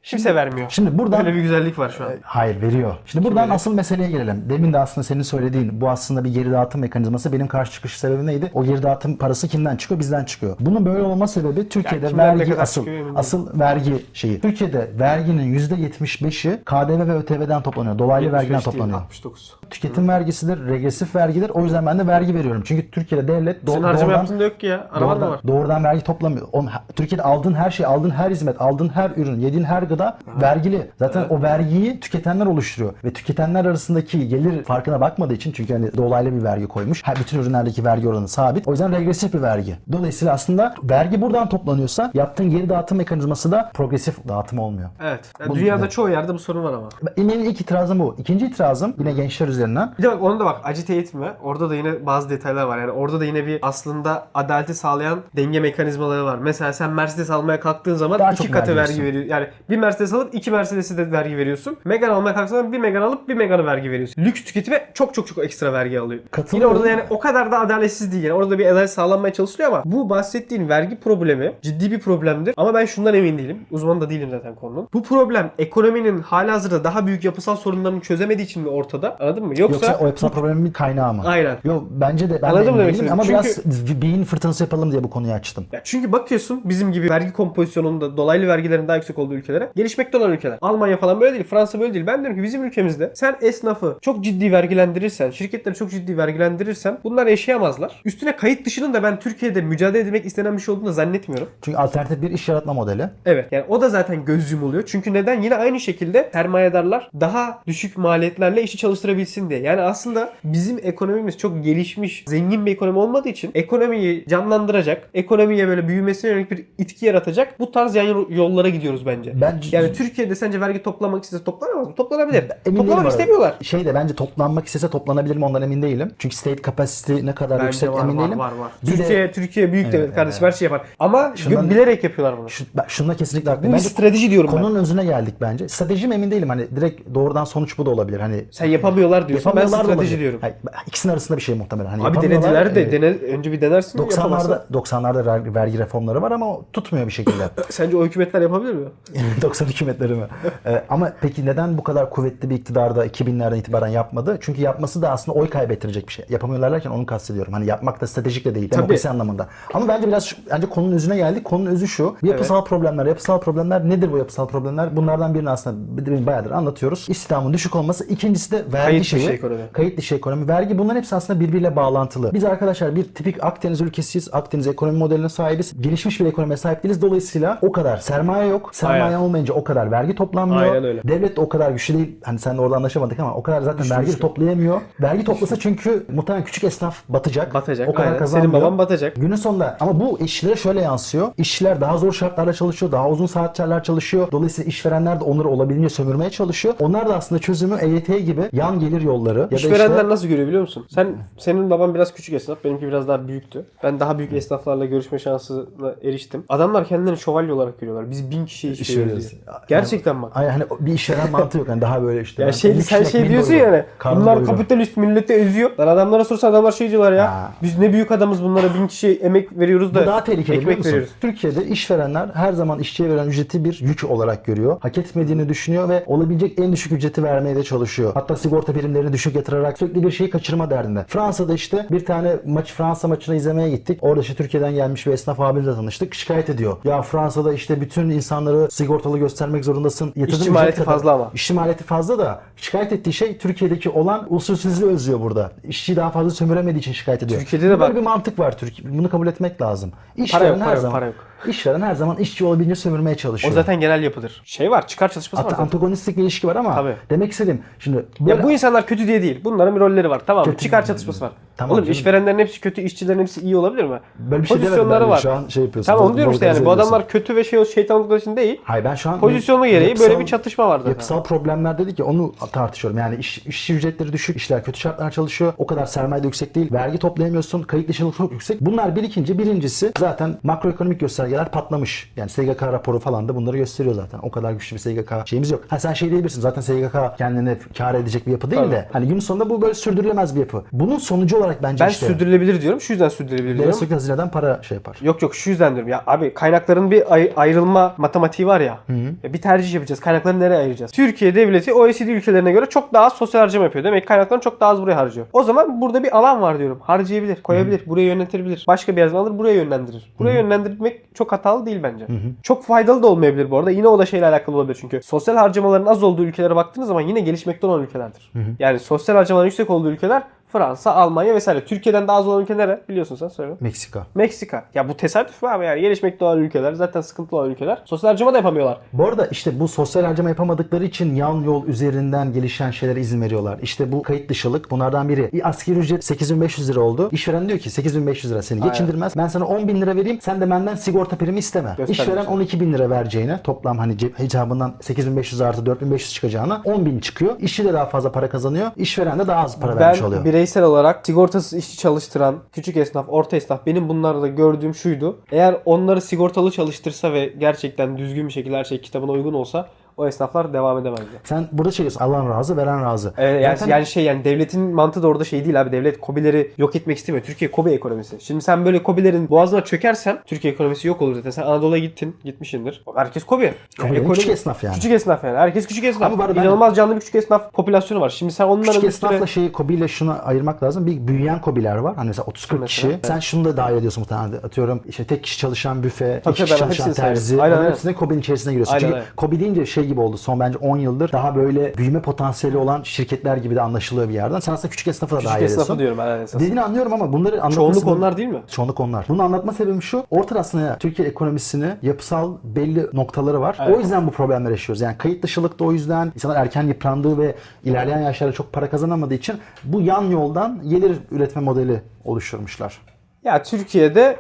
kimse 0.05 0.35
vermiyor. 0.35 0.67
şimdi 0.69 0.97
buradan 0.97 1.25
Böyle 1.25 1.35
bir 1.37 1.41
güzellik 1.41 1.79
var 1.79 1.89
şu 1.97 2.03
an. 2.03 2.09
Hayır 2.21 2.61
veriyor. 2.61 2.95
Şimdi 3.05 3.25
buradan 3.25 3.49
asıl 3.49 3.73
meseleye 3.73 4.09
gelelim. 4.11 4.43
Demin 4.49 4.73
de 4.73 4.79
aslında 4.79 5.03
senin 5.05 5.21
söylediğin 5.21 5.81
bu 5.81 5.89
aslında 5.89 6.23
bir 6.23 6.33
geri 6.33 6.51
dağıtım 6.51 6.81
mekanizması. 6.81 7.33
Benim 7.33 7.47
karşı 7.47 7.71
çıkış 7.71 7.97
sebebi 7.97 8.25
neydi? 8.25 8.51
O 8.53 8.63
geri 8.63 8.83
dağıtım 8.83 9.17
parası 9.17 9.47
kimden 9.47 9.75
çıkıyor? 9.75 9.99
Bizden 9.99 10.23
çıkıyor. 10.25 10.55
Bunun 10.59 10.85
böyle 10.85 11.01
olma 11.01 11.27
sebebi 11.27 11.69
Türkiye'de 11.69 12.07
kimden 12.07 12.35
ne 12.35 12.39
vergi 12.39 12.51
kadar 12.51 12.63
asıl 12.63 12.81
çıkıyor 12.81 12.95
emin 12.97 13.05
değilim. 13.05 13.19
asıl 13.19 13.59
vergi 13.59 14.05
şeyi. 14.13 14.41
Türkiye'de 14.41 14.87
verginin 14.99 15.59
%75'i 15.59 16.63
KDV 16.65 17.07
ve 17.07 17.13
ÖTV'den 17.17 17.61
toplanıyor. 17.61 17.99
Dolaylı 17.99 18.31
vergiden 18.31 18.53
75 18.53 18.65
değil, 18.65 18.73
toplanıyor. 18.77 18.99
69. 19.01 19.53
Tüketim 19.69 20.07
vergisidir, 20.09 20.67
regresif 20.67 21.15
vergidir. 21.15 21.49
O 21.49 21.63
yüzden 21.63 21.85
ben 21.85 21.99
de 21.99 22.07
vergi 22.07 22.35
veriyorum. 22.35 22.61
Çünkü 22.65 22.91
Türkiye'de 22.91 23.27
devlet 23.27 23.63
do- 23.63 23.71
Senin 23.71 23.83
harcama 23.83 24.01
doğrudan- 24.11 24.17
yaptığında 24.19 24.43
yok 24.43 24.59
ki 24.59 24.65
ya. 24.67 24.87
Araban 24.93 25.09
da 25.17 25.21
Doğrudan, 25.21 25.31
var. 25.31 25.39
doğrudan 25.47 25.83
vergi 25.83 26.01
toplamıyor. 26.03 26.47
Türkiye'de 26.95 27.23
aldığın 27.23 27.53
her 27.53 27.71
şey, 27.71 27.85
aldığın 27.85 28.09
her 28.09 28.31
hizmet, 28.31 28.61
aldığın 28.61 28.89
her 28.89 29.11
ürün, 29.15 29.39
yediğin 29.39 29.63
her 29.63 29.83
gıda 29.83 29.94
vergili. 30.41 30.91
Zaten 30.99 31.25
o 31.29 31.41
vergiyi 31.41 31.99
tüketenler 31.99 32.45
oluşturuyor. 32.45 32.93
Ve 33.03 33.13
tüketenler 33.13 33.65
arasındaki 33.65 34.27
gelir 34.27 34.63
farkına 34.63 35.01
bakmadığı 35.01 35.33
için 35.33 35.51
çünkü 35.51 35.73
hani 35.73 35.97
dolaylı 35.97 36.35
bir 36.35 36.43
vergi 36.43 36.67
koymuş. 36.67 37.01
Her 37.05 37.15
bütün 37.15 37.39
ürünlerdeki 37.39 37.85
vergi 37.85 38.09
oranı 38.09 38.27
sabit. 38.27 38.67
O 38.67 38.71
yüzden 38.71 38.91
regresif 38.91 39.33
bir 39.33 39.41
vergi. 39.41 39.75
Dolayısıyla 39.91 40.33
aslında 40.33 40.75
vergi 40.83 41.21
buradan 41.21 41.49
toplanıyorsa 41.49 42.11
yaptığın 42.13 42.49
geri 42.49 42.69
dağıtım 42.69 42.97
mekanizması 42.97 43.51
da 43.51 43.71
progresif 43.73 44.27
dağıtım 44.27 44.59
olmuyor. 44.59 44.89
Evet. 45.03 45.31
Yani 45.39 45.49
Bu- 45.49 45.55
dünyada 45.55 45.79
evet. 45.81 45.91
çoğu 45.91 46.09
yerde 46.09 46.33
bu 46.33 46.39
sorun 46.39 46.63
var 46.63 46.73
ama. 46.73 46.89
Benim 47.17 47.43
ilk 47.43 47.61
itirazım 47.61 47.99
bu. 47.99 48.15
İkinci 48.17 48.45
itirazım 48.45 48.95
yine 48.99 49.11
gençler 49.11 49.47
üzerinden. 49.47 49.93
Bir 49.97 50.03
de 50.03 50.11
bak 50.11 50.21
onu 50.21 50.39
da 50.39 50.45
bak 50.45 50.61
acite 50.63 50.95
etme. 50.95 51.33
Orada 51.43 51.69
da 51.69 51.75
yine 51.75 52.05
bazı 52.05 52.29
detaylar 52.29 52.63
var. 52.65 52.77
Yani 52.77 52.91
orada 52.91 53.19
da 53.19 53.25
yine 53.25 53.47
bir 53.47 53.59
aslında 53.61 54.27
adaleti 54.33 54.73
sağlayan 54.73 55.19
denge 55.35 55.59
mekanizmaları 55.59 56.25
var. 56.25 56.37
Mesela 56.37 56.73
sen 56.73 56.89
Mercedes 56.89 57.29
almaya 57.29 57.59
kalktığın 57.59 57.95
zaman 57.95 58.19
Daha 58.19 58.31
iki 58.31 58.51
katı 58.51 58.75
vergi 58.75 59.03
veriyor. 59.03 59.25
Yani 59.25 59.47
bir 59.69 59.77
Mercedes 59.85 60.13
alıp 60.13 60.35
iki 60.35 60.51
Mercedes'e 60.51 60.97
de 60.97 61.11
vergi 61.11 61.37
veriyorsun. 61.37 61.77
Megane 61.85 62.13
almaya 62.13 62.35
kalksan 62.35 62.71
bir 62.73 62.77
Megane 62.79 63.05
alıp 63.05 63.27
bir 63.27 63.33
Megane 63.33 63.65
vergi 63.65 63.91
veriyorsun. 63.91 64.21
Lüks 64.25 64.43
tüketime 64.43 64.87
çok 64.93 65.13
çok 65.13 65.27
çok 65.27 65.37
ekstra 65.45 65.73
vergi 65.73 65.99
alıyor. 65.99 66.21
Yine 66.51 66.65
orada 66.67 66.89
yani 66.89 67.01
o 67.09 67.19
kadar 67.19 67.51
da 67.51 67.59
adaletsiz 67.59 68.11
değil. 68.11 68.23
Yani 68.23 68.33
orada 68.33 68.59
bir 68.59 68.65
adalet 68.65 68.89
sağlanmaya 68.89 69.33
çalışılıyor 69.33 69.69
ama 69.71 69.81
bu 69.85 70.09
bahsettiğin 70.09 70.69
vergi 70.69 70.99
problemi 70.99 71.53
ciddi 71.61 71.91
bir 71.91 71.99
problemdir. 71.99 72.53
Ama 72.57 72.73
ben 72.73 72.85
şundan 72.85 73.13
emin 73.13 73.37
değilim. 73.37 73.57
Uzman 73.71 74.01
da 74.01 74.09
değilim 74.09 74.29
zaten 74.31 74.55
konunun. 74.55 74.87
Bu 74.93 75.03
problem 75.03 75.51
ekonominin 75.59 76.19
halihazırda 76.21 76.83
daha 76.83 77.07
büyük 77.07 77.23
yapısal 77.23 77.55
sorunlarını 77.55 77.99
çözemediği 78.01 78.45
için 78.45 78.63
mi 78.63 78.69
ortada? 78.69 79.17
Anladın 79.19 79.43
mı? 79.45 79.53
Yoksa, 79.57 79.85
Yoksa 79.87 80.03
o 80.03 80.05
yapısal 80.07 80.29
problemin 80.29 80.71
kaynağı 80.71 81.13
mı? 81.13 81.21
Aynen. 81.25 81.57
Yok 81.63 81.83
bence 81.89 82.29
de 82.29 82.39
ben 82.41 82.49
Anladım 82.49 82.77
de 82.77 82.81
emin 82.83 82.93
değilim 82.93 83.07
ama 83.11 83.23
Çünkü- 83.23 83.33
biraz 83.65 84.01
beyin 84.01 84.23
fırtınası 84.23 84.63
yapalım 84.63 84.91
diye 84.91 85.03
bu 85.03 85.09
konuyu 85.09 85.33
açtım. 85.33 85.65
Ya 85.71 85.81
çünkü 85.83 86.11
bakıyorsun 86.11 86.61
bizim 86.65 86.91
gibi 86.91 87.09
vergi 87.09 87.33
kompozisyonunda 87.33 88.17
dolaylı 88.17 88.47
vergilerin 88.47 88.87
daha 88.87 88.95
yüksek 88.97 89.19
olduğu 89.19 89.33
ülkelere 89.33 89.71
gelişmekte 89.75 90.17
olan 90.17 90.31
ülkeler. 90.31 90.57
Almanya 90.61 90.97
falan 90.97 91.21
böyle 91.21 91.33
değil, 91.33 91.43
Fransa 91.43 91.79
böyle 91.79 91.93
değil. 91.93 92.07
Ben 92.07 92.19
diyorum 92.19 92.37
ki 92.37 92.43
bizim 92.43 92.63
ülkemizde 92.63 93.11
sen 93.15 93.35
esnafı 93.41 93.97
çok 94.01 94.23
ciddi 94.23 94.51
vergilendirirsen, 94.51 95.31
şirketleri 95.31 95.75
çok 95.75 95.91
ciddi 95.91 96.17
vergilendirirsen 96.17 96.97
bunlar 97.03 97.27
yaşayamazlar. 97.27 98.01
Üstüne 98.05 98.35
kayıt 98.35 98.65
dışının 98.65 98.93
da 98.93 99.03
ben 99.03 99.19
Türkiye'de 99.19 99.61
mücadele 99.61 100.01
edilmek 100.01 100.25
istenen 100.25 100.57
bir 100.57 100.61
şey 100.61 100.75
olduğunu 100.75 100.91
zannetmiyorum. 100.91 101.47
Çünkü 101.61 101.77
alternatif 101.77 102.21
bir 102.21 102.31
iş 102.31 102.49
yaratma 102.49 102.73
modeli. 102.73 103.09
Evet 103.25 103.51
yani 103.51 103.65
o 103.69 103.81
da 103.81 103.89
zaten 103.89 104.25
göz 104.25 104.51
yumuluyor. 104.51 104.83
Çünkü 104.85 105.13
neden? 105.13 105.41
Yine 105.41 105.55
aynı 105.55 105.79
şekilde 105.79 106.29
sermayedarlar 106.33 107.09
daha 107.19 107.61
düşük 107.67 107.97
maliyetlerle 107.97 108.63
işi 108.63 108.77
çalıştırabilsin 108.77 109.49
diye. 109.49 109.59
Yani 109.59 109.81
aslında 109.81 110.33
bizim 110.43 110.79
ekonomimiz 110.83 111.37
çok 111.37 111.63
gelişmiş, 111.63 112.23
zengin 112.27 112.65
bir 112.65 112.71
ekonomi 112.71 112.99
olmadığı 112.99 113.29
için 113.29 113.51
ekonomiyi 113.55 114.25
canlandıracak, 114.29 115.09
ekonomiye 115.13 115.67
böyle 115.67 115.87
büyümesine 115.87 116.31
yönelik 116.31 116.51
bir 116.51 116.65
itki 116.77 117.05
yaratacak 117.05 117.59
bu 117.59 117.71
tarz 117.71 117.95
yan 117.95 118.25
yollara 118.29 118.69
gidiyoruz 118.69 119.05
bence. 119.05 119.41
Bence 119.55 119.77
Yani 119.77 119.93
Türkiye'de 119.93 120.35
sence 120.35 120.61
vergi 120.61 120.83
toplamak 120.83 121.23
istese 121.23 121.43
toplanamaz 121.43 121.87
mı? 121.87 121.95
Toplanabilir. 121.95 122.43
Emin 122.65 122.77
Toplamak 122.77 123.11
istemiyorlar. 123.11 123.53
Şey 123.61 123.85
de 123.85 123.93
bence 123.95 124.13
toplanmak 124.15 124.65
istese 124.65 124.89
toplanabilir 124.89 125.35
mi 125.35 125.45
ondan 125.45 125.61
emin 125.61 125.81
değilim. 125.81 126.11
Çünkü 126.19 126.35
state 126.35 126.61
capacity 126.61 127.13
ne 127.25 127.35
kadar 127.35 127.63
yüksek 127.63 127.89
emin 127.99 128.19
değilim. 128.19 128.39
Bir 128.83 128.91
de- 128.91 128.95
Türkiye, 128.97 129.31
Türkiye 129.31 129.71
büyük 129.71 129.87
devlet 129.91 130.05
Evet, 130.05 130.15
kardeşim 130.15 130.47
her 130.47 130.51
şey 130.51 130.65
yapar. 130.65 130.81
Ama 130.99 131.31
Şundan- 131.35 131.69
bilerek 131.69 132.03
yapıyorlar 132.03 132.39
bunu. 132.39 132.49
Şu, 132.49 132.63
ben 132.77 132.85
şununla 132.87 133.15
kesinlikle 133.15 133.47
Bu 133.47 133.51
haklıyım. 133.51 133.73
bir 133.73 133.79
Bence 133.79 133.89
strateji 133.89 134.29
diyorum 134.31 134.49
ben. 134.53 134.61
konunun 134.61 134.79
özüne 134.79 135.05
geldik 135.05 135.33
bence. 135.41 135.69
Stratejim 135.69 136.11
emin 136.11 136.31
değilim. 136.31 136.49
Hani 136.49 136.75
direkt 136.75 137.15
doğrudan 137.15 137.43
sonuç 137.45 137.77
bu 137.77 137.85
da 137.85 137.89
olabilir. 137.89 138.19
Hani 138.19 138.45
Sen 138.51 138.65
yapamıyorlar 138.65 139.27
diyorsun. 139.27 139.51
Ben 139.55 139.61
yapamıyorlar 139.61 139.79
da 139.79 139.83
strateji 139.93 140.05
olabilir. 140.13 140.19
diyorum. 140.19 140.39
Hayır, 140.41 140.55
ikisinin 140.87 141.13
arasında 141.13 141.37
bir 141.37 141.43
şey 141.43 141.55
muhtemelen. 141.55 141.89
Hani 141.89 142.01
Abi 142.01 142.07
yapamıyorlar, 142.15 142.53
denediler 142.65 142.75
de 142.75 142.81
e, 142.81 142.91
dene, 142.91 143.33
önce 143.33 143.51
bir 143.51 143.61
denersin. 143.61 143.99
yapamazsın. 143.99 144.51
90'larda 144.51 144.73
90'larda 144.73 145.25
ver- 145.25 145.55
vergi 145.55 145.77
reformları 145.77 146.21
var 146.21 146.31
ama 146.31 146.49
o 146.49 146.65
tutmuyor 146.73 147.07
bir 147.07 147.11
şekilde. 147.11 147.43
Sence 147.69 147.97
o 147.97 148.05
hükümetler 148.05 148.41
yapabilir 148.41 148.73
mi? 148.73 148.85
90 149.45 149.65
hükümetleri 149.65 150.15
mi? 150.15 150.23
Ee, 150.65 150.83
ama 150.89 151.11
peki 151.21 151.45
neden 151.45 151.77
bu 151.77 151.83
kadar 151.83 152.09
kuvvetli 152.09 152.49
bir 152.49 152.55
iktidarda 152.55 153.05
2000'lerden 153.05 153.55
itibaren 153.57 153.87
yapmadı? 153.87 154.37
Çünkü 154.41 154.61
yapması 154.61 155.01
da 155.01 155.09
aslında 155.11 155.37
oy 155.39 155.49
kaybettirecek 155.49 156.07
bir 156.07 156.13
şey. 156.13 156.25
Yapamıyorlar 156.29 156.71
derken 156.71 156.89
onu 156.89 157.05
kastediyorum. 157.05 157.53
Hani 157.53 157.65
yapmak 157.65 158.01
da 158.01 158.07
stratejik 158.07 158.45
de 158.45 158.55
değil. 158.55 158.71
Demokrasi 158.71 159.09
anlamında. 159.09 159.47
Ama 159.73 159.87
bence 159.87 160.07
biraz 160.07 160.25
şu- 160.25 160.37
bence 160.51 160.67
konunun 160.69 160.91
özüne 160.95 161.17
geldik. 161.17 161.45
Konunun 161.45 161.69
özü 161.71 161.87
şu. 161.87 162.15
Yapısal 162.23 162.65
problemler. 162.65 163.05
Yapısal 163.05 163.39
problemler 163.39 163.89
nedir 163.89 164.11
bu 164.11 164.17
yapısal 164.17 164.47
problemler? 164.47 164.95
Bunlardan 164.95 165.33
birini 165.33 165.49
aslında 165.49 166.25
bayağıdır 166.25 166.51
anlatıyoruz. 166.51 167.05
İstihdamın 167.09 167.53
düşük 167.53 167.75
olması. 167.75 168.05
İkincisi 168.05 168.51
de 168.51 168.57
vergi 168.73 168.85
Kayıt 168.85 169.01
dışı 169.03 169.19
şeyi. 169.19 169.29
ekonomi. 169.29 169.61
Kayıt 169.73 169.97
dışı 169.97 170.15
ekonomi. 170.15 170.47
Vergi 170.47 170.77
bunların 170.77 170.97
hepsi 170.97 171.15
aslında 171.15 171.39
birbiriyle 171.39 171.75
bağlantılı. 171.75 172.33
Biz 172.33 172.43
arkadaşlar 172.43 172.95
bir 172.95 173.03
tipik 173.03 173.43
Akdeniz 173.43 173.81
ülkesiyiz. 173.81 174.29
Akdeniz 174.31 174.67
ekonomi 174.67 174.97
modeline 174.97 175.29
sahibiz. 175.29 175.81
Gelişmiş 175.81 176.19
bir 176.19 176.25
ekonomiye 176.25 176.57
sahip 176.57 176.83
değiliz. 176.83 177.01
Dolayısıyla 177.01 177.59
o 177.61 177.71
kadar 177.71 177.97
sermaye 177.97 178.49
yok. 178.49 178.69
Sermaye 178.75 179.03
Aynen. 179.03 179.17
Olmayınca 179.35 179.53
o 179.53 179.63
kadar 179.63 179.91
vergi 179.91 180.15
toplanmıyor. 180.15 180.61
Aynen 180.61 180.83
öyle. 180.83 181.01
Devlet 181.03 181.37
de 181.37 181.41
o 181.41 181.49
kadar 181.49 181.71
güçlü 181.71 181.93
değil. 181.93 182.15
Hani 182.23 182.39
sen 182.39 182.57
de 182.57 182.61
orada 182.61 182.75
anlaşamadık 182.75 183.19
ama 183.19 183.33
o 183.33 183.43
kadar 183.43 183.61
zaten 183.61 183.89
vergi 183.89 184.19
toplayamıyor. 184.19 184.81
Vergi 185.01 185.23
toplasa 185.23 185.55
çünkü 185.55 186.05
muhtemelen 186.13 186.45
küçük 186.45 186.63
esnaf 186.63 186.97
batacak. 187.09 187.53
Batacak. 187.53 187.89
O 187.89 187.93
kadar 187.93 188.07
aynen. 188.07 188.19
kazanmıyor. 188.19 188.51
Senin 188.51 188.63
baban 188.63 188.77
batacak. 188.77 189.15
Günün 189.15 189.35
sonunda 189.35 189.77
ama 189.79 189.99
bu 189.99 190.19
işçilere 190.19 190.55
şöyle 190.55 190.81
yansıyor. 190.81 191.27
İşçiler 191.37 191.81
daha 191.81 191.97
zor 191.97 192.13
şartlarda 192.13 192.53
çalışıyor, 192.53 192.91
daha 192.91 193.09
uzun 193.09 193.25
saatlerler 193.25 193.83
çalışıyor. 193.83 194.27
Dolayısıyla 194.31 194.69
işverenler 194.69 195.19
de 195.19 195.23
onları 195.23 195.49
olabildiğince 195.49 195.89
sömürmeye 195.89 196.29
çalışıyor. 196.29 196.73
Onlar 196.79 197.09
da 197.09 197.15
aslında 197.15 197.41
çözümü 197.41 197.77
EYT 197.81 198.07
gibi 198.07 198.41
yan 198.53 198.79
gelir 198.79 199.01
yolları 199.01 199.39
ya 199.39 199.47
İşverenler 199.51 199.95
işte 199.95 200.09
nasıl 200.09 200.27
görüyor 200.27 200.47
biliyor 200.47 200.61
musun? 200.61 200.85
Sen 200.89 201.07
senin 201.37 201.69
baban 201.69 201.95
biraz 201.95 202.13
küçük 202.13 202.35
esnaf, 202.35 202.63
benimki 202.63 202.87
biraz 202.87 203.07
daha 203.07 203.27
büyüktü. 203.27 203.65
Ben 203.83 203.99
daha 203.99 204.17
büyük 204.17 204.33
esnaflarla 204.33 204.85
görüşme 204.85 205.19
şansına 205.19 205.95
eriştim. 206.03 206.43
Adamlar 206.49 206.85
kendilerini 206.85 207.19
şövalye 207.19 207.53
olarak 207.53 207.79
görüyorlar. 207.79 208.11
Biz 208.11 208.31
bin 208.31 208.45
kişiye 208.45 208.73
iş, 208.73 208.81
İş 208.81 208.97
veriyoruz 208.97 209.24
diye. 209.31 209.41
Gerçekten 209.67 210.21
bak. 210.21 210.31
Ay 210.35 210.49
hani 210.49 210.63
bir 210.79 210.93
işveren 210.93 211.31
mantığı 211.31 211.57
yok. 211.57 211.67
Yani 211.69 211.81
daha 211.81 212.03
böyle 212.03 212.21
işte. 212.21 212.43
Ya 212.43 212.51
şey, 212.51 212.71
50 212.71 212.83
sen 212.83 213.03
şey 213.03 213.29
diyorsun 213.29 213.53
yani. 213.53 213.83
Bunlar 214.05 214.25
doyururum. 214.25 214.45
kapitalist 214.45 214.97
milleti 214.97 215.33
ezüyor. 215.33 215.71
Lan 215.79 215.87
adamlara 215.87 216.25
sorsan 216.25 216.51
adamlar 216.51 216.71
şey 216.71 216.89
diyorlar 216.89 217.11
ya. 217.13 217.31
Ha. 217.31 217.51
Biz 217.63 217.77
ne 217.79 217.93
büyük 217.93 218.11
adamız 218.11 218.43
bunlara 218.43 218.73
bin 218.73 218.87
kişi 218.87 219.19
emek 219.23 219.59
veriyoruz 219.59 219.95
da 219.95 220.01
Bu 220.01 220.05
daha 220.05 220.23
tehlikeli 220.23 220.57
ekmek 220.57 220.77
musun? 220.77 220.91
veriyoruz. 220.91 221.13
Türkiye'de 221.21 221.65
işverenler 221.65 222.29
her 222.33 222.53
zaman 222.53 222.79
işçiye 222.79 223.09
veren 223.09 223.27
ücreti 223.27 223.65
bir 223.65 223.79
yük 223.81 224.03
olarak 224.09 224.45
görüyor. 224.45 224.77
Hak 224.81 224.97
etmediğini 224.97 225.49
düşünüyor 225.49 225.89
ve 225.89 226.03
olabilecek 226.07 226.59
en 226.59 226.71
düşük 226.71 226.91
ücreti 226.91 227.23
vermeye 227.23 227.55
de 227.55 227.63
çalışıyor. 227.63 228.11
Hatta 228.13 228.35
sigorta 228.35 228.73
primlerini 228.73 229.13
düşük 229.13 229.35
yatırarak 229.35 229.77
sürekli 229.77 230.03
bir 230.03 230.11
şeyi 230.11 230.29
kaçırma 230.29 230.69
derdinde. 230.69 231.05
Fransa'da 231.07 231.53
işte 231.53 231.87
bir 231.91 232.05
tane 232.05 232.35
maç 232.45 232.73
Fransa 232.73 233.07
maçını 233.07 233.35
izlemeye 233.35 233.69
gittik. 233.69 233.99
Orada 234.01 234.21
işte 234.21 234.33
Türkiye'den 234.33 234.73
gelmiş 234.73 235.07
bir 235.07 235.11
esnaf 235.11 235.39
abimizle 235.39 235.73
tanıştık. 235.75 236.13
Şikayet 236.13 236.49
ediyor. 236.49 236.77
Ya 236.83 237.01
Fransa'da 237.01 237.53
işte 237.53 237.81
bütün 237.81 238.09
insanları 238.09 238.71
sigortalı 238.71 239.14
göstermek 239.17 239.65
zorundasın. 239.65 240.13
Yatırdığın 240.15 240.39
İşçi 240.39 240.51
maliyeti 240.51 240.77
kadar- 240.79 240.91
fazla 240.93 241.11
ama. 241.13 241.31
İşçi 241.33 241.53
maliyeti 241.53 241.83
fazla 241.83 242.19
da 242.19 242.41
şikayet 242.57 242.93
ettiği 242.93 243.13
şey 243.13 243.37
Türkiye'deki 243.37 243.89
olan 243.89 244.25
usulsüzlüğü 244.29 244.85
özlüyor 244.85 245.19
burada. 245.19 245.51
İşçiyi 245.63 245.95
daha 245.95 246.09
fazla 246.11 246.29
sömüremediği 246.29 246.79
için 246.79 246.91
şikayet 246.93 247.23
ediyor. 247.23 247.39
Türkiye'de 247.41 247.65
de 247.65 247.69
Böyle 247.69 247.81
bak- 247.81 247.95
bir 247.95 248.01
mantık 248.01 248.39
var 248.39 248.57
Türkiye. 248.57 248.97
Bunu 248.97 249.09
kabul 249.09 249.27
etmek 249.27 249.61
lazım. 249.61 249.91
Para 250.15 250.25
İşveren 250.25 250.47
yok, 250.47 250.57
her 250.57 250.63
para 250.63 250.71
yok, 250.73 250.81
zaman 250.81 250.91
para 250.99 251.05
yok. 251.05 251.15
İşveren 251.47 251.81
her 251.81 251.95
zaman 251.95 252.17
işçi 252.17 252.45
olabildiğince 252.45 252.75
sömürmeye 252.81 253.13
O 253.13 253.17
çalışıyor. 253.17 253.53
zaten 253.53 253.79
genel 253.79 254.03
yapıdır. 254.03 254.41
Şey 254.45 254.71
var, 254.71 254.87
çıkar 254.87 255.09
çalışması 255.09 255.35
Hatta 255.35 255.47
var. 255.47 255.51
zaten. 255.51 255.63
antagonistik 255.63 256.17
bir 256.17 256.21
ilişki 256.23 256.47
var 256.47 256.55
ama 256.55 256.75
Tabii. 256.75 256.95
demek 257.09 257.31
istediğim 257.31 257.61
şimdi 257.79 258.05
böyle 258.19 258.31
Ya 258.31 258.43
bu 258.43 258.51
insanlar 258.51 258.85
kötü 258.85 259.07
diye 259.07 259.21
değil. 259.21 259.41
Bunların 259.43 259.75
bir 259.75 259.79
rolleri 259.79 260.09
var. 260.09 260.21
Tamam? 260.27 260.45
Kötü- 260.45 260.57
Çıkar 260.57 260.85
çatışması 260.85 261.25
var. 261.25 261.31
Tamam 261.57 261.71
Oğlum 261.71 261.83
canım. 261.83 261.91
işverenlerin 261.91 262.39
hepsi 262.39 262.61
kötü, 262.61 262.81
işçilerin 262.81 263.19
hepsi 263.19 263.41
iyi 263.41 263.57
olabilir 263.57 263.83
mi? 263.83 263.99
böyle 264.19 264.43
bir 264.43 264.47
şey 264.47 264.57
Pozisyonları 264.57 265.09
var. 265.09 265.17
Şu 265.19 265.31
an 265.31 265.47
şey 265.47 265.63
yapıyorsun. 265.63 265.91
Tamam 265.91 266.07
onu 266.07 266.15
diyorum 266.15 266.33
işte 266.33 266.45
yani. 266.45 266.65
Bu 266.65 266.71
adamlar 266.71 267.07
kötü 267.07 267.35
ve 267.35 267.43
şey 267.43 267.65
şeytanlıkları 267.65 268.19
için 268.19 268.35
değil. 268.35 268.61
Hayır 268.63 268.85
ben 268.85 268.95
şu 268.95 269.09
an 269.09 269.19
Pozisyonu 269.19 269.65
gereği 269.67 269.87
yapısal- 269.89 270.09
böyle 270.09 270.19
bir 270.19 270.25
çatışma 270.25 270.67
var 270.69 270.77
zaten. 270.77 270.89
Yapısal 270.91 271.23
problemler 271.23 271.77
dedik 271.77 271.99
ya 271.99 272.05
onu 272.05 272.33
tartışıyorum. 272.51 272.97
Yani 272.99 273.15
iş, 273.15 273.37
işçi 273.37 273.73
ücretleri 273.73 274.13
düşük, 274.13 274.37
işler 274.37 274.63
kötü 274.63 274.79
şartlar 274.79 275.11
çalışıyor. 275.11 275.53
O 275.57 275.65
kadar 275.65 275.85
sermaye 275.85 276.23
de 276.23 276.27
yüksek 276.27 276.55
değil. 276.55 276.71
Vergi 276.73 276.97
toplayamıyorsun. 276.97 277.61
Kayıt 277.63 277.89
dışılık 277.89 278.17
çok 278.17 278.31
yüksek. 278.31 278.61
Bunlar 278.61 278.95
birikince 278.95 279.37
birincisi 279.39 279.91
zaten 279.99 280.37
makroekonomik 280.43 281.01
göstergeler 281.25 281.51
patlamış. 281.51 282.11
Yani 282.17 282.29
SGK 282.29 282.63
raporu 282.63 282.99
falan 282.99 283.29
da 283.29 283.35
bunları 283.35 283.57
gösteriyor 283.57 283.95
zaten. 283.95 284.19
O 284.23 284.31
kadar 284.31 284.51
güçlü 284.51 284.75
bir 284.75 284.81
SGK 284.81 285.27
şeyimiz 285.27 285.51
yok. 285.51 285.63
Ha 285.67 285.79
sen 285.79 285.93
şey 285.93 286.09
diyebilirsin. 286.11 286.41
Zaten 286.41 286.61
SGK 286.61 287.17
kendine 287.17 287.57
kar 287.77 287.95
edecek 287.95 288.27
bir 288.27 288.31
yapı 288.31 288.51
değil 288.51 288.61
Tabii. 288.61 288.71
de 288.71 288.87
hani 288.93 289.07
gün 289.07 289.19
sonunda 289.19 289.49
bu 289.49 289.61
böyle 289.61 289.73
sürdürülemez 289.73 290.35
bir 290.35 290.39
yapı. 290.39 290.63
Bunun 290.71 290.97
sonucu 290.97 291.37
olarak 291.37 291.63
bence 291.63 291.83
Ben 291.85 291.89
işte 291.89 292.05
sürdürülebilir 292.07 292.61
diyorum. 292.61 292.81
Şu 292.81 292.93
yüzden 292.93 293.09
sürdürülebilir 293.09 293.45
diyorum. 293.45 293.63
devlet 293.63 293.75
sürekli 293.75 293.93
hazineden 293.93 294.31
para 294.31 294.63
şey 294.63 294.75
yapar. 294.75 294.97
Yok 295.01 295.21
yok 295.21 295.35
şu 295.35 295.49
yüzden 295.49 295.73
diyorum 295.75 295.89
ya 295.91 296.03
abi 296.07 296.33
kaynakların 296.33 296.91
bir 296.91 297.13
ay- 297.13 297.31
ayrılma 297.35 297.93
matematiği 297.97 298.47
var 298.47 298.59
ya. 298.59 298.77
Ya 299.23 299.33
Bir 299.33 299.41
tercih 299.41 299.73
yapacağız. 299.73 299.99
Kaynakları 299.99 300.39
nereye 300.39 300.59
ayıracağız? 300.59 300.91
Türkiye 300.91 301.35
devleti 301.35 301.73
OECD 301.73 302.07
ülkelerine 302.07 302.51
göre 302.51 302.65
çok 302.65 302.93
daha 302.93 303.05
az 303.05 303.13
sosyal 303.13 303.41
harcama 303.41 303.65
yapıyor. 303.65 303.83
Demek 303.85 304.01
ki 304.03 304.07
kaynaklarını 304.07 304.43
çok 304.43 304.59
daha 304.59 304.69
az 304.71 304.81
buraya 304.81 304.95
harcıyor. 304.97 305.27
O 305.33 305.43
zaman 305.43 305.81
burada 305.81 306.03
bir 306.03 306.17
alan 306.17 306.41
var 306.41 306.59
diyorum. 306.59 306.79
Harcayabilir, 306.81 307.43
koyabilir, 307.43 307.81
buraya 307.85 308.05
yönlendirebilir. 308.05 308.63
Başka 308.67 308.95
bir 308.95 309.01
yerden 309.01 309.15
alır 309.15 309.37
buraya 309.37 309.53
yönlendirir. 309.55 310.13
Buraya 310.19 310.33
yönlendirmek 310.39 311.14
çok 311.15 311.31
hatalı 311.31 311.65
değil 311.65 311.83
bence. 311.83 312.07
Çok 312.43 312.63
faydalı 312.63 313.03
da 313.03 313.07
olmayabilir 313.07 313.51
bu 313.51 313.57
arada. 313.57 313.71
Yine 313.71 313.87
o 313.87 313.99
da 313.99 314.05
şeyle 314.05 314.27
alakalı 314.27 314.55
olabilir 314.55 314.77
çünkü. 314.81 315.01
Sosyal 315.03 315.35
harcamaların 315.35 315.85
az 315.85 316.03
olduğu 316.03 316.23
ülkelere 316.23 316.55
baktığınız 316.55 316.87
zaman 316.87 317.01
yine 317.01 317.19
gelişmekte 317.19 317.67
olan 317.67 317.83
ülkelerdir. 317.83 318.31
Yani 318.59 318.79
sosyal 318.79 319.15
harcamaların 319.15 319.45
yüksek 319.45 319.69
olduğu 319.69 319.91
ülkeler 319.91 320.23
Fransa, 320.55 320.91
Almanya 320.91 321.35
vesaire. 321.35 321.65
Türkiye'den 321.65 322.07
daha 322.07 322.17
az 322.17 322.27
olan 322.27 322.41
ülke 322.41 322.57
nere? 322.57 322.81
Biliyorsun 322.89 323.15
sen 323.15 323.27
söyle. 323.27 323.53
Meksika. 323.59 324.05
Meksika. 324.15 324.65
Ya 324.75 324.89
bu 324.89 324.97
tesadüf 324.97 325.43
mü 325.43 325.49
abi 325.49 325.65
yani? 325.65 325.81
Gelişmekte 325.81 326.25
olan 326.25 326.39
ülkeler, 326.39 326.73
zaten 326.73 327.01
sıkıntılı 327.01 327.39
olan 327.39 327.49
ülkeler. 327.49 327.81
Sosyal 327.85 328.11
harcama 328.11 328.33
da 328.33 328.37
yapamıyorlar. 328.37 328.77
Bu 328.93 329.05
arada 329.07 329.25
işte 329.27 329.59
bu 329.59 329.67
sosyal 329.67 330.03
harcama 330.03 330.29
yapamadıkları 330.29 330.85
için 330.85 331.15
yan 331.15 331.33
yol 331.41 331.67
üzerinden 331.67 332.33
gelişen 332.33 332.71
şeylere 332.71 332.99
izin 332.99 333.21
veriyorlar. 333.21 333.59
İşte 333.61 333.91
bu 333.91 334.03
kayıt 334.03 334.29
dışılık 334.29 334.71
bunlardan 334.71 335.09
biri. 335.09 335.29
Bir 335.33 335.49
asgari 335.49 335.79
ücret 335.79 336.03
8500 336.03 336.69
lira 336.69 336.79
oldu. 336.79 337.09
İşveren 337.11 337.49
diyor 337.49 337.59
ki 337.59 337.69
8500 337.69 338.33
lira 338.33 338.41
seni 338.41 338.61
geçindirmez. 338.61 339.13
Ben 339.17 339.27
sana 339.27 339.45
10 339.45 339.67
bin 339.67 339.81
lira 339.81 339.95
vereyim. 339.95 340.19
Sen 340.21 340.41
de 340.41 340.49
benden 340.49 340.75
sigorta 340.75 341.15
primi 341.15 341.39
isteme. 341.39 341.69
Göstermiş. 341.77 341.99
İşveren 341.99 342.25
12 342.25 342.59
bin 342.59 342.73
lira 342.73 342.89
vereceğine 342.89 343.41
toplam 343.43 343.77
hani 343.77 343.97
cep 343.97 344.19
hesabından 344.19 344.73
8500 344.81 345.41
artı 345.41 345.65
4500 345.65 346.13
çıkacağına 346.13 346.61
10 346.65 346.85
bin 346.85 346.99
çıkıyor. 346.99 347.35
İşçi 347.39 347.65
de 347.65 347.73
daha 347.73 347.85
fazla 347.85 348.11
para 348.11 348.29
kazanıyor. 348.29 348.71
İşveren 348.77 349.19
de 349.19 349.27
daha 349.27 349.43
az 349.43 349.59
para 349.59 349.75
vermiş 349.75 350.01
Ben 350.01 350.07
oluyor. 350.07 350.25
Bireysel 350.45 350.63
olarak 350.63 351.05
sigortasız 351.05 351.59
işçi 351.59 351.77
çalıştıran 351.77 352.39
küçük 352.51 352.77
esnaf, 352.77 353.05
orta 353.09 353.37
esnaf 353.37 353.65
benim 353.65 353.89
bunlarda 353.89 354.27
gördüğüm 354.27 354.75
şuydu. 354.75 355.19
Eğer 355.31 355.57
onları 355.65 356.01
sigortalı 356.01 356.51
çalıştırsa 356.51 357.13
ve 357.13 357.25
gerçekten 357.25 357.97
düzgün 357.97 358.27
bir 358.27 358.33
şekilde 358.33 358.55
her 358.55 358.63
şey 358.63 358.81
kitabına 358.81 359.11
uygun 359.11 359.33
olsa 359.33 359.69
o 359.97 360.07
esnaflar 360.07 360.53
devam 360.53 360.77
edemezdi. 360.77 361.05
Sen 361.23 361.47
burada 361.51 361.71
şey 361.71 361.83
diyorsun 361.83 361.99
alan 361.99 362.29
razı 362.29 362.57
veren 362.57 362.85
razı. 362.85 363.13
Evet, 363.17 363.43
yani, 363.43 363.57
Zaten 363.57 363.71
yani 363.71 363.85
şey 363.85 364.03
yani 364.03 364.23
devletin 364.23 364.61
mantığı 364.61 365.03
da 365.03 365.07
orada 365.07 365.23
şey 365.23 365.45
değil 365.45 365.61
abi. 365.61 365.71
Devlet 365.71 366.01
kobileri 366.01 366.51
yok 366.57 366.75
etmek 366.75 366.97
istemiyor. 366.97 367.25
Türkiye 367.25 367.51
kobi 367.51 367.71
ekonomisi. 367.71 368.15
Şimdi 368.19 368.41
sen 368.43 368.65
böyle 368.65 368.83
kobilerin 368.83 369.29
boğazına 369.29 369.63
çökersen 369.63 370.19
Türkiye 370.25 370.53
ekonomisi 370.53 370.87
yok 370.87 371.01
olur 371.01 371.15
zaten. 371.15 371.29
Sen 371.29 371.43
Anadolu'ya 371.43 371.81
gittin, 371.81 372.15
gitmişsindir. 372.23 372.83
Herkes 372.95 373.23
kobi. 373.23 373.53
Kobi 373.81 373.95
demek 373.95 374.13
küçük 374.15 374.29
esnaf 374.29 374.63
yani. 374.63 374.75
Küçük 374.75 374.91
esnaf 374.91 375.23
yani. 375.23 375.37
Herkes 375.37 375.67
küçük 375.67 375.83
esnaf. 375.83 376.07
Ama 376.07 376.17
bu 376.17 376.23
arada 376.23 376.35
ben- 376.35 376.41
İnanılmaz 376.41 376.75
canlı 376.75 376.95
bir 376.95 376.99
küçük 376.99 377.15
esnaf 377.15 377.53
popülasyonu 377.53 378.01
var. 378.01 378.09
Şimdi 378.09 378.33
sen 378.33 378.45
onların 378.45 378.63
Küçük 378.63 378.83
üstüne... 378.83 379.09
esnafla 379.09 379.27
şeyi 379.27 379.51
kobiyle 379.51 379.87
şunu 379.87 380.15
ayırmak 380.23 380.63
lazım. 380.63 380.85
Bir 380.85 381.07
büyüyen 381.07 381.41
kobiler 381.41 381.75
var. 381.77 381.95
Hani 381.95 382.07
mesela 382.07 382.25
30-40 382.25 382.31
Mesela, 382.33 382.65
kişi. 382.65 382.87
evet. 382.87 383.05
Sen 383.05 383.19
şunu 383.19 383.45
da 383.45 383.57
dahil 383.57 383.75
ediyorsun 383.75 384.01
muhtemelen. 384.01 384.43
Atıyorum 384.43 384.81
işte 384.87 385.03
tek 385.05 385.23
kişi 385.23 385.37
çalışan 385.39 385.83
büfe, 385.83 386.21
Tabii 386.23 386.33
iki 386.33 386.43
kişi 386.45 386.57
çalışan 386.57 386.93
terzi. 386.93 387.41
Aynen, 387.41 387.57
aynen. 387.57 387.69
hepsine 387.69 387.93
kobinin 387.93 388.19
içerisine 388.19 388.53
giriyorsun. 388.53 388.73
Aynen, 388.73 388.81
Çünkü 388.85 388.95
aynen. 388.95 389.15
kobi 389.15 389.39
deyince 389.39 389.65
şey 389.65 389.84
gibi 389.85 389.99
oldu 389.99 390.17
son 390.17 390.39
bence 390.39 390.57
10 390.57 390.77
yıldır. 390.77 391.11
Daha 391.11 391.35
böyle 391.35 391.77
büyüme 391.77 392.01
potansiyeli 392.01 392.57
olan 392.57 392.83
şirketler 392.83 393.37
gibi 393.37 393.55
de 393.55 393.61
anlaşılıyor 393.61 394.09
bir 394.09 394.13
yerden. 394.13 394.39
Sen 394.39 394.53
aslında 394.53 394.71
küçük 394.71 394.87
esnafı 394.87 395.15
da 395.15 395.19
Küçük 395.19 395.31
dahil 395.31 395.43
ediyorsun. 395.43 395.61
esnafı 395.61 395.79
diyorum 395.79 395.97
ben 395.97 396.19
esas. 396.19 396.41
Dediğini 396.41 396.61
anlıyorum 396.61 396.93
ama 396.93 397.13
bunları 397.13 397.35
anlatma 397.35 397.55
Çoğunluk 397.55 397.87
onlar 397.87 398.17
değil 398.17 398.29
mi? 398.29 398.41
Çoğunluk 398.51 398.79
onlar. 398.79 399.05
Bunu 399.09 399.23
anlatma 399.23 399.53
sebebim 399.53 399.81
şu. 399.81 400.03
Ortada 400.09 400.39
aslında 400.39 400.77
Türkiye 400.77 401.07
ekonomisini 401.07 401.67
yapısal 401.81 402.33
belli 402.43 402.87
noktaları 402.93 403.41
var. 403.41 403.57
Evet. 403.59 403.77
O 403.77 403.79
yüzden 403.79 404.07
bu 404.07 404.11
problemler 404.11 404.51
yaşıyoruz. 404.51 404.81
Yani 404.81 404.97
kayıt 404.97 405.23
dışılık 405.23 405.59
da 405.59 405.63
o 405.63 405.71
yüzden 405.71 406.11
insanlar 406.15 406.35
erken 406.35 406.63
yıprandığı 406.63 407.17
ve 407.17 407.35
ilerleyen 407.63 408.01
yaşlarda 408.01 408.33
çok 408.33 408.53
para 408.53 408.69
kazanamadığı 408.69 409.13
için 409.13 409.35
bu 409.63 409.81
yan 409.81 410.03
yoldan 410.03 410.61
gelir 410.69 410.97
üretme 411.11 411.41
modeli 411.41 411.81
oluşturmuşlar. 412.05 412.81
Ya 413.23 413.43
Türkiye'de 413.43 414.17